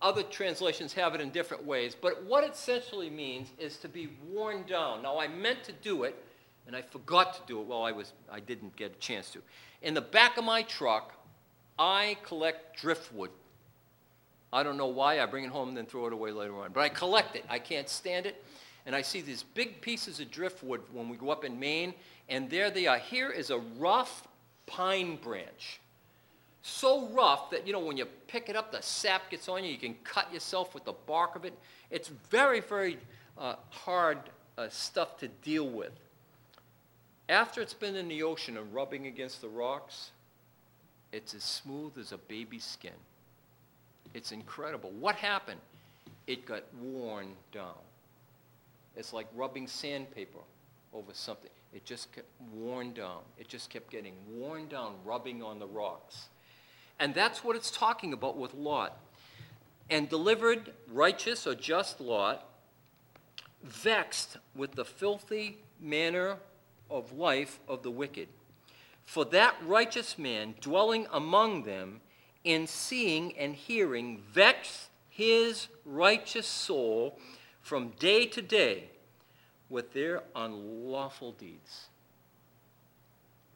other 0.01 0.23
translations 0.23 0.93
have 0.93 1.13
it 1.13 1.21
in 1.21 1.29
different 1.29 1.65
ways, 1.65 1.95
but 1.99 2.23
what 2.23 2.43
it 2.43 2.53
essentially 2.53 3.09
means 3.09 3.49
is 3.59 3.77
to 3.77 3.87
be 3.89 4.09
worn 4.29 4.63
down. 4.63 5.01
Now, 5.03 5.19
I 5.19 5.27
meant 5.27 5.63
to 5.65 5.73
do 5.73 6.03
it, 6.03 6.15
and 6.65 6.75
I 6.75 6.81
forgot 6.81 7.33
to 7.35 7.41
do 7.45 7.59
it 7.59 7.67
while 7.67 7.83
I 7.83 7.91
was 7.91 8.13
I 8.31 8.39
didn't 8.39 8.75
get 8.75 8.93
a 8.93 8.99
chance 8.99 9.29
to. 9.31 9.41
In 9.81 9.93
the 9.93 10.01
back 10.01 10.37
of 10.37 10.43
my 10.43 10.63
truck, 10.63 11.20
I 11.77 12.17
collect 12.23 12.79
driftwood. 12.79 13.31
I 14.53 14.63
don't 14.63 14.77
know 14.77 14.87
why. 14.87 15.19
I 15.19 15.25
bring 15.25 15.45
it 15.45 15.51
home 15.51 15.69
and 15.69 15.77
then 15.77 15.85
throw 15.85 16.07
it 16.07 16.13
away 16.13 16.31
later 16.31 16.55
on. 16.57 16.71
But 16.73 16.81
I 16.81 16.89
collect 16.89 17.35
it. 17.35 17.45
I 17.49 17.59
can't 17.59 17.87
stand 17.87 18.25
it. 18.25 18.43
And 18.85 18.95
I 18.95 19.01
see 19.01 19.21
these 19.21 19.43
big 19.43 19.81
pieces 19.81 20.19
of 20.19 20.31
driftwood 20.31 20.81
when 20.91 21.07
we 21.07 21.15
go 21.15 21.29
up 21.29 21.45
in 21.45 21.59
Maine, 21.59 21.93
and 22.29 22.49
there 22.49 22.71
they 22.71 22.87
are. 22.87 22.97
Here 22.97 23.29
is 23.29 23.51
a 23.51 23.59
rough 23.59 24.27
pine 24.65 25.17
branch 25.17 25.79
so 26.61 27.07
rough 27.07 27.49
that, 27.51 27.65
you 27.65 27.73
know, 27.73 27.79
when 27.79 27.97
you 27.97 28.05
pick 28.27 28.47
it 28.47 28.55
up, 28.55 28.71
the 28.71 28.81
sap 28.81 29.29
gets 29.29 29.49
on 29.49 29.63
you. 29.63 29.71
You 29.71 29.77
can 29.77 29.95
cut 30.03 30.31
yourself 30.31 30.73
with 30.73 30.85
the 30.85 30.93
bark 30.93 31.35
of 31.35 31.45
it. 31.45 31.57
It's 31.89 32.09
very, 32.29 32.59
very 32.59 32.97
uh, 33.37 33.55
hard 33.69 34.19
uh, 34.57 34.69
stuff 34.69 35.17
to 35.17 35.27
deal 35.27 35.67
with. 35.67 35.91
After 37.29 37.61
it's 37.61 37.73
been 37.73 37.95
in 37.95 38.07
the 38.07 38.23
ocean 38.23 38.57
and 38.57 38.73
rubbing 38.73 39.07
against 39.07 39.41
the 39.41 39.49
rocks, 39.49 40.11
it's 41.11 41.33
as 41.33 41.43
smooth 41.43 41.97
as 41.97 42.11
a 42.11 42.17
baby's 42.17 42.63
skin. 42.63 42.91
It's 44.13 44.31
incredible. 44.31 44.91
What 44.91 45.15
happened? 45.15 45.61
It 46.27 46.45
got 46.45 46.63
worn 46.81 47.33
down. 47.51 47.79
It's 48.95 49.13
like 49.13 49.27
rubbing 49.35 49.67
sandpaper 49.67 50.39
over 50.93 51.13
something. 51.13 51.49
It 51.73 51.85
just 51.85 52.11
kept 52.11 52.27
worn 52.53 52.93
down. 52.93 53.19
It 53.37 53.47
just 53.47 53.69
kept 53.69 53.89
getting 53.89 54.13
worn 54.29 54.67
down, 54.67 54.95
rubbing 55.05 55.41
on 55.41 55.59
the 55.59 55.67
rocks. 55.67 56.27
And 56.99 57.15
that's 57.15 57.43
what 57.43 57.55
it's 57.55 57.71
talking 57.71 58.13
about 58.13 58.37
with 58.37 58.53
Lot. 58.53 58.97
And 59.89 60.09
delivered 60.09 60.71
righteous 60.91 61.47
or 61.47 61.55
just 61.55 62.01
Lot, 62.01 62.45
vexed 63.63 64.37
with 64.55 64.73
the 64.73 64.85
filthy 64.85 65.59
manner 65.79 66.37
of 66.89 67.13
life 67.13 67.59
of 67.67 67.83
the 67.83 67.91
wicked. 67.91 68.27
For 69.11 69.25
that 69.25 69.57
righteous 69.65 70.17
man 70.17 70.55
dwelling 70.61 71.05
among 71.11 71.63
them, 71.63 71.99
in 72.45 72.65
seeing 72.65 73.37
and 73.37 73.53
hearing, 73.53 74.23
vexed 74.31 74.87
his 75.09 75.67
righteous 75.83 76.47
soul 76.47 77.19
from 77.59 77.89
day 77.99 78.25
to 78.27 78.41
day 78.41 78.85
with 79.67 79.91
their 79.91 80.23
unlawful 80.33 81.33
deeds. 81.33 81.87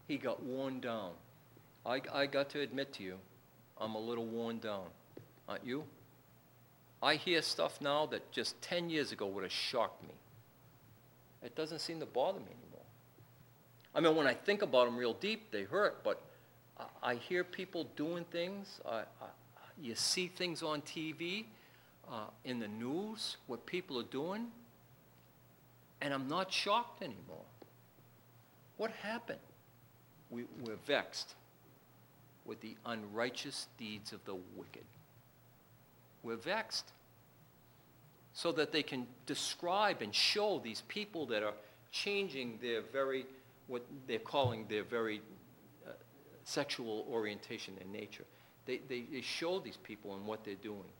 He 0.09 0.17
got 0.17 0.43
worn 0.43 0.81
down. 0.81 1.11
I, 1.85 2.01
I 2.13 2.25
got 2.25 2.49
to 2.49 2.59
admit 2.59 2.91
to 2.95 3.03
you, 3.03 3.15
I'm 3.77 3.95
a 3.95 3.99
little 3.99 4.25
worn 4.25 4.59
down. 4.59 4.87
Aren't 5.47 5.65
you? 5.65 5.85
I 7.01 7.15
hear 7.15 7.41
stuff 7.41 7.79
now 7.79 8.05
that 8.07 8.29
just 8.33 8.61
10 8.61 8.89
years 8.89 9.13
ago 9.13 9.25
would 9.27 9.43
have 9.43 9.53
shocked 9.53 10.03
me. 10.03 10.15
It 11.41 11.55
doesn't 11.55 11.79
seem 11.79 12.01
to 12.01 12.05
bother 12.05 12.39
me 12.39 12.47
anymore. 12.47 12.64
I 13.95 14.01
mean, 14.01 14.15
when 14.15 14.27
I 14.27 14.33
think 14.33 14.61
about 14.61 14.85
them 14.85 14.97
real 14.97 15.13
deep, 15.13 15.51
they 15.51 15.63
hurt, 15.63 16.03
but 16.03 16.21
I, 16.77 17.11
I 17.11 17.15
hear 17.15 17.43
people 17.45 17.87
doing 17.95 18.25
things. 18.25 18.81
I, 18.85 18.97
I, 18.99 19.03
you 19.81 19.95
see 19.95 20.27
things 20.27 20.61
on 20.61 20.81
TV, 20.81 21.45
uh, 22.11 22.25
in 22.43 22.59
the 22.59 22.67
news, 22.67 23.37
what 23.47 23.65
people 23.65 23.97
are 23.99 24.03
doing, 24.03 24.47
and 26.01 26.13
I'm 26.13 26.27
not 26.27 26.51
shocked 26.51 27.01
anymore. 27.01 27.45
What 28.77 28.91
happened? 28.91 29.39
We, 30.29 30.43
we're 30.63 30.75
vexed 30.85 31.35
with 32.45 32.59
the 32.61 32.75
unrighteous 32.85 33.67
deeds 33.77 34.11
of 34.11 34.23
the 34.25 34.35
wicked. 34.55 34.83
We're 36.21 36.35
vexed. 36.35 36.91
So 38.33 38.51
that 38.51 38.73
they 38.73 38.83
can 38.83 39.07
describe 39.25 40.01
and 40.01 40.13
show 40.13 40.59
these 40.61 40.81
people 40.89 41.25
that 41.27 41.41
are 41.41 41.53
changing 41.91 42.59
their 42.61 42.81
very, 42.81 43.25
what 43.67 43.85
they're 44.07 44.19
calling 44.19 44.65
their 44.67 44.83
very 44.83 45.21
uh, 45.87 45.91
sexual 46.43 47.05
orientation 47.09 47.75
and 47.81 47.91
nature. 47.91 48.25
They, 48.65 48.81
they, 48.87 49.05
they 49.11 49.21
show 49.21 49.59
these 49.59 49.77
people 49.77 50.15
and 50.15 50.25
what 50.25 50.43
they're 50.43 50.55
doing. 50.55 50.91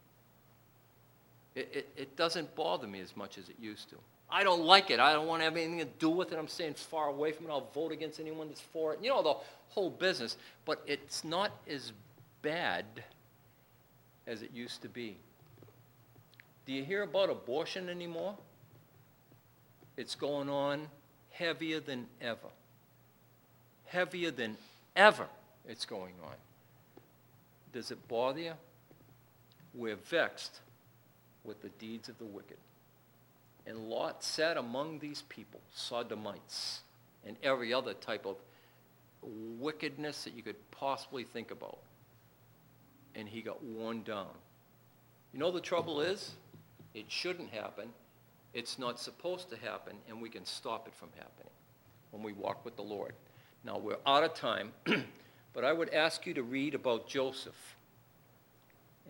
It, 1.55 1.69
it, 1.73 1.89
it 1.95 2.15
doesn't 2.17 2.53
bother 2.55 2.87
me 2.87 2.99
as 2.99 3.15
much 3.15 3.37
as 3.37 3.49
it 3.49 3.55
used 3.59 3.89
to. 3.89 3.95
I 4.29 4.43
don't 4.43 4.63
like 4.63 4.89
it. 4.89 4.99
I 4.99 5.13
don't 5.13 5.27
want 5.27 5.41
to 5.41 5.45
have 5.45 5.55
anything 5.55 5.79
to 5.79 5.85
do 5.85 6.09
with 6.09 6.31
it. 6.31 6.39
I'm 6.39 6.47
staying 6.47 6.73
far 6.73 7.07
away 7.07 7.31
from 7.31 7.45
it. 7.45 7.49
I'll 7.49 7.69
vote 7.73 7.91
against 7.91 8.19
anyone 8.19 8.47
that's 8.47 8.61
for 8.61 8.93
it. 8.93 8.99
You 9.01 9.09
know, 9.09 9.21
the 9.21 9.35
whole 9.69 9.89
business. 9.89 10.37
But 10.65 10.81
it's 10.87 11.23
not 11.23 11.51
as 11.67 11.93
bad 12.41 12.85
as 14.27 14.41
it 14.41 14.51
used 14.53 14.81
to 14.81 14.89
be. 14.89 15.17
Do 16.65 16.73
you 16.73 16.83
hear 16.83 17.03
about 17.03 17.29
abortion 17.29 17.89
anymore? 17.89 18.35
It's 19.97 20.15
going 20.15 20.49
on 20.49 20.87
heavier 21.37 21.79
than 21.79 22.07
ever. 22.21 22.49
Heavier 23.85 24.31
than 24.31 24.57
ever 24.95 25.27
it's 25.67 25.85
going 25.85 26.13
on. 26.23 26.35
Does 27.73 27.91
it 27.91 28.07
bother 28.07 28.39
you? 28.39 28.53
We're 29.73 29.97
vexed 29.97 30.61
with 31.43 31.61
the 31.61 31.69
deeds 31.69 32.07
of 32.09 32.17
the 32.17 32.25
wicked. 32.25 32.57
And 33.67 33.89
Lot 33.89 34.23
sat 34.23 34.57
among 34.57 34.99
these 34.99 35.23
people, 35.23 35.59
Sodomites, 35.73 36.81
and 37.25 37.35
every 37.43 37.73
other 37.73 37.93
type 37.93 38.25
of 38.25 38.37
wickedness 39.59 40.23
that 40.23 40.33
you 40.33 40.43
could 40.43 40.55
possibly 40.71 41.23
think 41.23 41.51
about. 41.51 41.79
And 43.15 43.27
he 43.27 43.41
got 43.41 43.63
worn 43.63 44.03
down. 44.03 44.29
You 45.33 45.39
know 45.39 45.51
the 45.51 45.59
trouble 45.59 46.01
is? 46.01 46.31
It 46.93 47.05
shouldn't 47.09 47.49
happen. 47.49 47.89
It's 48.55 48.79
not 48.79 48.99
supposed 48.99 49.49
to 49.49 49.57
happen, 49.57 49.97
and 50.09 50.19
we 50.19 50.29
can 50.29 50.45
stop 50.45 50.87
it 50.87 50.95
from 50.95 51.09
happening 51.15 51.51
when 52.09 52.23
we 52.23 52.33
walk 52.33 52.65
with 52.65 52.75
the 52.75 52.81
Lord. 52.81 53.13
Now, 53.63 53.77
we're 53.77 53.97
out 54.07 54.23
of 54.23 54.33
time, 54.33 54.71
but 55.53 55.63
I 55.63 55.73
would 55.73 55.93
ask 55.93 56.25
you 56.25 56.33
to 56.33 56.41
read 56.41 56.73
about 56.73 57.07
Joseph 57.07 57.75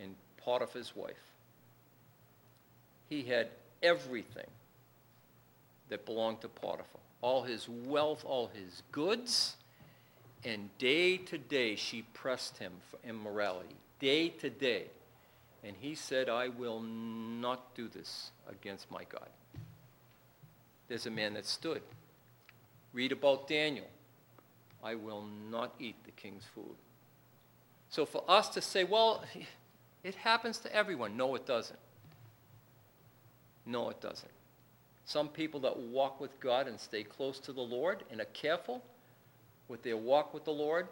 and 0.02 0.16
Potiphar's 0.38 0.96
wife. 0.96 1.32
He 3.08 3.22
had 3.22 3.50
everything 3.84 4.48
that 5.89 6.06
belonged 6.06 6.41
to 6.41 6.50
Potiphar 6.50 7.00
all 7.22 7.41
his 7.41 7.68
wealth, 7.68 8.24
all 8.24 8.52
his 8.54 8.84
goods. 8.91 9.56
And 10.43 10.70
day 10.78 11.18
to 11.18 11.39
day, 11.39 11.76
she 11.76 12.04
pressed 12.14 12.60
him 12.60 12.74
for 12.91 13.00
immorality. 13.08 13.76
Day 14.00 14.30
to 14.30 14.50
day. 14.52 14.86
And 15.66 15.76
he 15.80 15.95
said, 15.95 16.30
I 16.30 16.49
will 16.49 16.80
not 16.80 17.74
do 17.74 17.88
this 17.88 18.30
against 18.47 18.91
my 18.91 19.03
God. 19.09 19.28
There's 20.88 21.07
a 21.07 21.11
man 21.11 21.34
that 21.34 21.47
stood. 21.47 21.82
Read 22.93 23.11
about 23.11 23.47
Daniel. 23.47 23.88
I 24.84 24.93
will 24.93 25.26
not 25.49 25.74
eat 25.80 25.95
the 26.05 26.11
king's 26.11 26.43
food. 26.53 26.76
So 27.89 28.05
for 28.05 28.24
us 28.28 28.49
to 28.49 28.61
say, 28.61 28.84
well, 28.84 29.24
it 30.03 30.13
happens 30.13 30.59
to 30.59 30.74
everyone. 30.74 31.18
No, 31.18 31.34
it 31.34 31.47
doesn't. 31.47 31.80
No, 33.66 33.89
it 33.89 33.99
doesn't. 33.99 34.32
Some 35.05 35.30
people 35.30 35.59
that 35.61 35.78
walk 35.78 36.22
with 36.22 36.39
God 36.39 36.68
and 36.68 36.80
stay 36.80 37.03
close 37.03 37.39
to 37.39 37.51
the 37.51 37.61
Lord 37.61 38.03
and 38.11 38.22
are 38.22 38.26
careful 38.26 38.84
with 39.68 39.82
their 39.82 39.97
walk 39.97 40.32
with 40.32 40.45
the 40.45 40.51
Lord, 40.51 40.88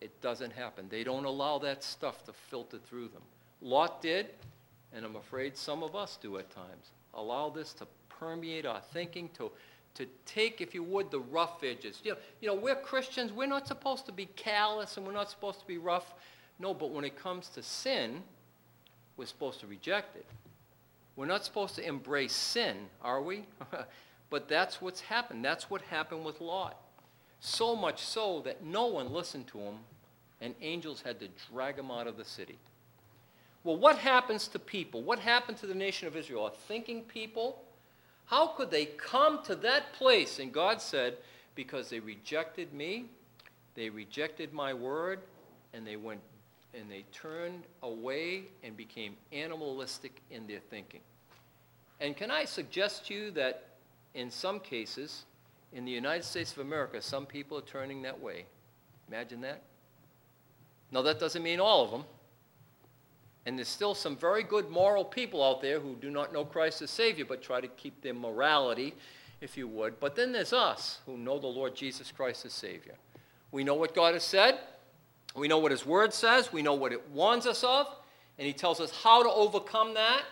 it 0.00 0.22
doesn't 0.22 0.54
happen. 0.54 0.86
They 0.88 1.04
don't 1.04 1.26
allow 1.26 1.58
that 1.58 1.84
stuff 1.84 2.24
to 2.24 2.32
filter 2.32 2.78
through 2.78 3.08
them 3.08 3.22
Lot 3.64 4.02
did, 4.02 4.26
and 4.92 5.06
I'm 5.06 5.16
afraid 5.16 5.56
some 5.56 5.82
of 5.82 5.96
us 5.96 6.18
do 6.20 6.36
at 6.36 6.50
times. 6.50 6.90
Allow 7.14 7.48
this 7.48 7.72
to 7.74 7.86
permeate 8.08 8.66
our 8.66 8.82
thinking, 8.92 9.30
to, 9.38 9.50
to 9.94 10.06
take, 10.26 10.60
if 10.60 10.74
you 10.74 10.82
would, 10.82 11.10
the 11.10 11.20
rough 11.20 11.64
edges. 11.64 12.00
You 12.04 12.12
know, 12.12 12.18
you 12.42 12.48
know, 12.48 12.54
we're 12.54 12.74
Christians, 12.74 13.32
we're 13.32 13.46
not 13.46 13.66
supposed 13.66 14.04
to 14.06 14.12
be 14.12 14.26
callous 14.36 14.98
and 14.98 15.06
we're 15.06 15.14
not 15.14 15.30
supposed 15.30 15.60
to 15.60 15.66
be 15.66 15.78
rough. 15.78 16.14
No, 16.58 16.74
but 16.74 16.90
when 16.90 17.04
it 17.06 17.18
comes 17.18 17.48
to 17.50 17.62
sin, 17.62 18.22
we're 19.16 19.26
supposed 19.26 19.60
to 19.60 19.66
reject 19.66 20.14
it. 20.14 20.26
We're 21.16 21.26
not 21.26 21.44
supposed 21.44 21.76
to 21.76 21.86
embrace 21.86 22.34
sin, 22.34 22.76
are 23.00 23.22
we? 23.22 23.44
but 24.30 24.46
that's 24.46 24.82
what's 24.82 25.00
happened. 25.00 25.42
That's 25.42 25.70
what 25.70 25.80
happened 25.82 26.24
with 26.24 26.40
Lot. 26.40 26.76
So 27.40 27.74
much 27.74 28.02
so 28.02 28.42
that 28.44 28.62
no 28.62 28.86
one 28.86 29.12
listened 29.12 29.46
to 29.48 29.58
him, 29.58 29.74
and 30.40 30.54
angels 30.60 31.02
had 31.02 31.18
to 31.20 31.28
drag 31.50 31.78
him 31.78 31.90
out 31.90 32.06
of 32.06 32.16
the 32.16 32.24
city. 32.24 32.58
Well, 33.64 33.76
what 33.76 33.98
happens 33.98 34.46
to 34.48 34.58
people? 34.58 35.02
What 35.02 35.18
happened 35.18 35.58
to 35.58 35.66
the 35.66 35.74
nation 35.74 36.06
of 36.06 36.16
Israel? 36.16 36.46
A 36.46 36.50
thinking 36.50 37.02
people? 37.02 37.62
How 38.26 38.46
could 38.48 38.70
they 38.70 38.86
come 38.86 39.42
to 39.44 39.54
that 39.56 39.92
place? 39.94 40.38
And 40.38 40.52
God 40.52 40.80
said, 40.80 41.16
Because 41.54 41.90
they 41.90 42.00
rejected 42.00 42.72
me, 42.72 43.06
they 43.74 43.88
rejected 43.88 44.52
my 44.52 44.72
word, 44.72 45.20
and 45.72 45.86
they 45.86 45.96
went 45.96 46.20
and 46.74 46.90
they 46.90 47.04
turned 47.12 47.62
away 47.84 48.42
and 48.64 48.76
became 48.76 49.16
animalistic 49.32 50.20
in 50.32 50.44
their 50.46 50.58
thinking. 50.58 51.00
And 52.00 52.16
can 52.16 52.32
I 52.32 52.44
suggest 52.44 53.06
to 53.06 53.14
you 53.14 53.30
that 53.32 53.62
in 54.14 54.30
some 54.30 54.60
cases, 54.60 55.24
in 55.72 55.84
the 55.84 55.90
United 55.90 56.24
States 56.24 56.52
of 56.52 56.58
America, 56.58 57.02
some 57.02 57.26
people 57.26 57.58
are 57.58 57.62
turning 57.62 58.02
that 58.02 58.20
way. 58.20 58.46
Imagine 59.08 59.40
that. 59.42 59.62
Now, 60.90 61.02
that 61.02 61.18
doesn't 61.18 61.42
mean 61.42 61.60
all 61.60 61.84
of 61.84 61.90
them. 61.90 62.04
And 63.46 63.58
there's 63.58 63.68
still 63.68 63.94
some 63.94 64.16
very 64.16 64.42
good 64.42 64.70
moral 64.70 65.04
people 65.04 65.44
out 65.44 65.60
there 65.60 65.78
who 65.78 65.96
do 65.96 66.10
not 66.10 66.32
know 66.32 66.44
Christ 66.44 66.80
as 66.82 66.90
Savior, 66.90 67.24
but 67.24 67.42
try 67.42 67.60
to 67.60 67.68
keep 67.68 68.00
their 68.00 68.14
morality, 68.14 68.94
if 69.40 69.56
you 69.56 69.68
would. 69.68 70.00
But 70.00 70.16
then 70.16 70.32
there's 70.32 70.52
us 70.52 71.00
who 71.04 71.18
know 71.18 71.38
the 71.38 71.46
Lord 71.46 71.74
Jesus 71.74 72.10
Christ 72.10 72.46
as 72.46 72.52
Savior. 72.54 72.94
We 73.52 73.62
know 73.62 73.74
what 73.74 73.94
God 73.94 74.14
has 74.14 74.24
said, 74.24 74.58
we 75.36 75.48
know 75.48 75.58
what 75.58 75.70
His 75.70 75.84
Word 75.84 76.14
says, 76.14 76.52
we 76.52 76.62
know 76.62 76.74
what 76.74 76.92
it 76.92 77.10
warns 77.10 77.46
us 77.46 77.62
of, 77.62 77.86
and 78.38 78.46
He 78.46 78.52
tells 78.52 78.80
us 78.80 78.90
how 79.02 79.22
to 79.22 79.30
overcome 79.30 79.94
that 79.94 80.22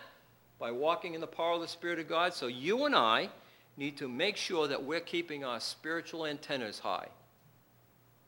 by 0.59 0.71
walking 0.71 1.13
in 1.13 1.21
the 1.21 1.27
power 1.27 1.53
of 1.53 1.61
the 1.61 1.67
Spirit 1.67 1.99
of 1.99 2.09
God. 2.09 2.33
So 2.33 2.47
you 2.47 2.85
and 2.85 2.95
I 2.95 3.29
need 3.77 3.97
to 3.97 4.07
make 4.07 4.37
sure 4.37 4.67
that 4.67 4.83
we're 4.83 4.99
keeping 4.99 5.43
our 5.43 5.59
spiritual 5.59 6.25
antennas 6.25 6.79
high. 6.79 7.07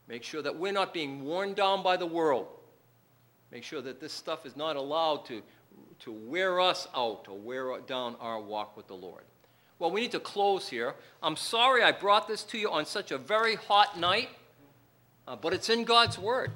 Make 0.07 0.23
sure 0.23 0.41
that 0.41 0.57
we're 0.57 0.71
not 0.71 0.93
being 0.93 1.23
worn 1.23 1.53
down 1.53 1.81
by 1.81 1.97
the 1.97 2.05
world. 2.05 2.47
Make 3.51 3.63
sure 3.63 3.81
that 3.81 3.99
this 3.99 4.13
stuff 4.13 4.45
is 4.45 4.55
not 4.55 4.75
allowed 4.75 5.25
to, 5.25 5.41
to 5.99 6.11
wear 6.11 6.59
us 6.59 6.87
out 6.95 7.27
or 7.29 7.37
wear 7.37 7.79
down 7.81 8.15
our 8.19 8.41
walk 8.41 8.75
with 8.75 8.87
the 8.87 8.95
Lord. 8.95 9.23
Well, 9.77 9.91
we 9.91 10.01
need 10.01 10.11
to 10.11 10.19
close 10.19 10.69
here. 10.69 10.95
I'm 11.21 11.35
sorry 11.35 11.83
I 11.83 11.91
brought 11.91 12.27
this 12.27 12.43
to 12.43 12.57
you 12.57 12.71
on 12.71 12.85
such 12.85 13.11
a 13.11 13.17
very 13.17 13.55
hot 13.55 13.99
night, 13.99 14.29
uh, 15.27 15.35
but 15.35 15.53
it's 15.53 15.69
in 15.69 15.83
God's 15.83 16.17
Word. 16.17 16.51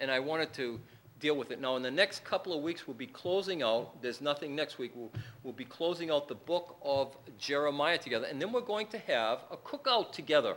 And 0.00 0.10
I 0.10 0.18
wanted 0.18 0.52
to 0.54 0.80
deal 1.20 1.36
with 1.36 1.50
it. 1.50 1.60
Now, 1.60 1.76
in 1.76 1.82
the 1.82 1.90
next 1.90 2.24
couple 2.24 2.52
of 2.52 2.62
weeks, 2.62 2.88
we'll 2.88 2.96
be 2.96 3.06
closing 3.06 3.62
out. 3.62 4.02
There's 4.02 4.20
nothing 4.20 4.56
next 4.56 4.78
week. 4.78 4.92
We'll, 4.94 5.12
we'll 5.44 5.52
be 5.52 5.64
closing 5.64 6.10
out 6.10 6.26
the 6.26 6.34
book 6.34 6.76
of 6.82 7.16
Jeremiah 7.38 7.98
together. 7.98 8.26
And 8.26 8.40
then 8.40 8.50
we're 8.50 8.62
going 8.62 8.86
to 8.88 8.98
have 8.98 9.40
a 9.50 9.56
cookout 9.56 10.12
together. 10.12 10.56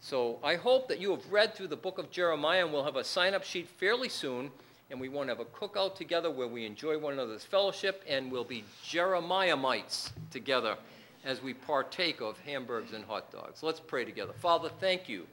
So 0.00 0.38
I 0.42 0.56
hope 0.56 0.88
that 0.88 1.00
you 1.00 1.10
have 1.12 1.32
read 1.32 1.54
through 1.54 1.68
the 1.68 1.76
book 1.76 1.98
of 1.98 2.10
Jeremiah, 2.10 2.64
and 2.64 2.72
we'll 2.72 2.84
have 2.84 2.96
a 2.96 3.04
sign 3.04 3.32
up 3.32 3.44
sheet 3.44 3.68
fairly 3.68 4.08
soon. 4.08 4.50
And 4.94 5.00
we 5.00 5.08
want 5.08 5.28
to 5.28 5.34
have 5.34 5.40
a 5.40 5.44
cookout 5.46 5.96
together 5.96 6.30
where 6.30 6.46
we 6.46 6.64
enjoy 6.64 6.96
one 6.96 7.14
another's 7.14 7.42
fellowship, 7.42 8.04
and 8.06 8.30
we'll 8.30 8.44
be 8.44 8.62
Jeremiah-mites 8.84 10.12
together 10.30 10.76
as 11.24 11.42
we 11.42 11.52
partake 11.52 12.20
of 12.20 12.38
hamburgers 12.38 12.92
and 12.92 13.04
hot 13.04 13.32
dogs. 13.32 13.64
Let's 13.64 13.80
pray 13.80 14.04
together. 14.04 14.32
Father, 14.34 14.70
thank 14.78 15.08
you 15.08 15.26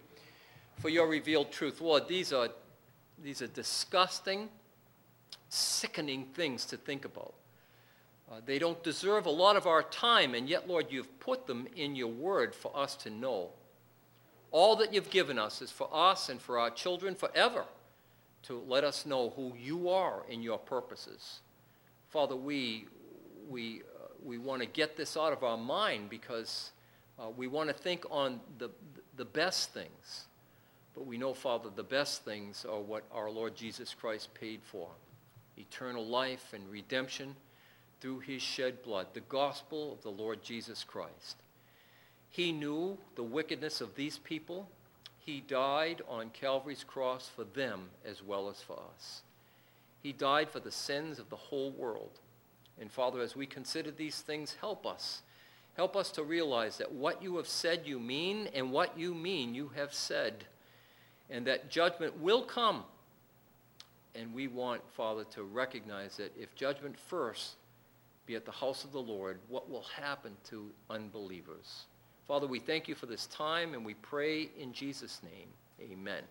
for 0.79 0.89
your 0.89 1.05
revealed 1.05 1.51
truth. 1.51 1.79
Lord, 1.79 2.07
these 2.07 2.33
are 2.33 2.49
these 3.23 3.43
are 3.43 3.47
disgusting, 3.47 4.49
sickening 5.49 6.25
things 6.33 6.65
to 6.65 6.75
think 6.75 7.05
about. 7.05 7.35
Uh, 8.31 8.37
they 8.43 8.57
don't 8.57 8.83
deserve 8.83 9.27
a 9.27 9.29
lot 9.29 9.55
of 9.55 9.67
our 9.67 9.83
time, 9.83 10.33
and 10.33 10.49
yet, 10.49 10.67
Lord, 10.67 10.87
you've 10.89 11.19
put 11.19 11.45
them 11.45 11.67
in 11.75 11.95
your 11.95 12.07
word 12.07 12.55
for 12.55 12.75
us 12.75 12.95
to 12.95 13.11
know. 13.11 13.49
All 14.49 14.75
that 14.77 14.91
you've 14.91 15.11
given 15.11 15.37
us 15.37 15.61
is 15.61 15.69
for 15.69 15.87
us 15.93 16.29
and 16.29 16.41
for 16.41 16.57
our 16.57 16.71
children 16.71 17.13
forever 17.13 17.65
to 18.43 18.63
let 18.67 18.83
us 18.83 19.05
know 19.05 19.31
who 19.35 19.53
you 19.57 19.89
are 19.89 20.23
in 20.29 20.41
your 20.41 20.57
purposes. 20.57 21.39
Father, 22.09 22.35
we, 22.35 22.85
we, 23.49 23.81
uh, 23.81 24.07
we 24.23 24.37
want 24.37 24.61
to 24.61 24.67
get 24.67 24.97
this 24.97 25.15
out 25.15 25.33
of 25.33 25.43
our 25.43 25.57
mind 25.57 26.09
because 26.09 26.71
uh, 27.19 27.29
we 27.29 27.47
want 27.47 27.69
to 27.69 27.73
think 27.73 28.03
on 28.09 28.39
the, 28.57 28.69
the 29.15 29.25
best 29.25 29.73
things. 29.73 30.25
But 30.93 31.05
we 31.05 31.17
know, 31.17 31.33
Father, 31.33 31.69
the 31.73 31.83
best 31.83 32.25
things 32.25 32.65
are 32.65 32.79
what 32.79 33.03
our 33.13 33.29
Lord 33.29 33.55
Jesus 33.55 33.93
Christ 33.93 34.33
paid 34.33 34.61
for 34.63 34.89
eternal 35.57 36.05
life 36.05 36.53
and 36.53 36.69
redemption 36.69 37.35
through 38.01 38.19
his 38.19 38.41
shed 38.41 38.81
blood, 38.81 39.07
the 39.13 39.21
gospel 39.21 39.93
of 39.93 40.01
the 40.01 40.09
Lord 40.09 40.43
Jesus 40.43 40.83
Christ. 40.83 41.37
He 42.29 42.51
knew 42.51 42.97
the 43.15 43.23
wickedness 43.23 43.79
of 43.79 43.95
these 43.95 44.17
people. 44.17 44.69
He 45.25 45.41
died 45.41 46.01
on 46.07 46.31
Calvary's 46.31 46.83
cross 46.83 47.29
for 47.33 47.43
them 47.43 47.89
as 48.05 48.23
well 48.23 48.49
as 48.49 48.61
for 48.61 48.79
us. 48.93 49.21
He 50.01 50.11
died 50.11 50.49
for 50.49 50.59
the 50.59 50.71
sins 50.71 51.19
of 51.19 51.29
the 51.29 51.35
whole 51.35 51.71
world. 51.71 52.19
And 52.79 52.91
Father, 52.91 53.21
as 53.21 53.35
we 53.35 53.45
consider 53.45 53.91
these 53.91 54.21
things, 54.21 54.57
help 54.59 54.85
us. 54.85 55.21
Help 55.77 55.95
us 55.95 56.11
to 56.11 56.23
realize 56.23 56.77
that 56.79 56.91
what 56.91 57.21
you 57.21 57.37
have 57.37 57.47
said 57.47 57.81
you 57.85 57.99
mean, 57.99 58.49
and 58.53 58.71
what 58.71 58.97
you 58.97 59.13
mean 59.13 59.53
you 59.53 59.71
have 59.75 59.93
said 59.93 60.45
and 61.31 61.47
that 61.47 61.69
judgment 61.69 62.19
will 62.19 62.43
come. 62.43 62.83
And 64.13 64.33
we 64.33 64.47
want, 64.47 64.81
Father, 64.91 65.23
to 65.33 65.43
recognize 65.43 66.17
that 66.17 66.35
if 66.37 66.53
judgment 66.53 66.99
first 66.99 67.55
be 68.27 68.35
at 68.35 68.45
the 68.45 68.51
house 68.51 68.83
of 68.83 68.91
the 68.91 69.01
Lord, 69.01 69.39
what 69.47 69.69
will 69.69 69.85
happen 69.97 70.35
to 70.49 70.69
unbelievers? 70.89 71.85
Father, 72.27 72.47
we 72.47 72.59
thank 72.59 72.87
you 72.87 72.95
for 72.95 73.05
this 73.05 73.27
time 73.27 73.73
and 73.73 73.85
we 73.85 73.93
pray 73.95 74.49
in 74.59 74.73
Jesus' 74.73 75.21
name. 75.23 75.47
Amen. 75.81 76.15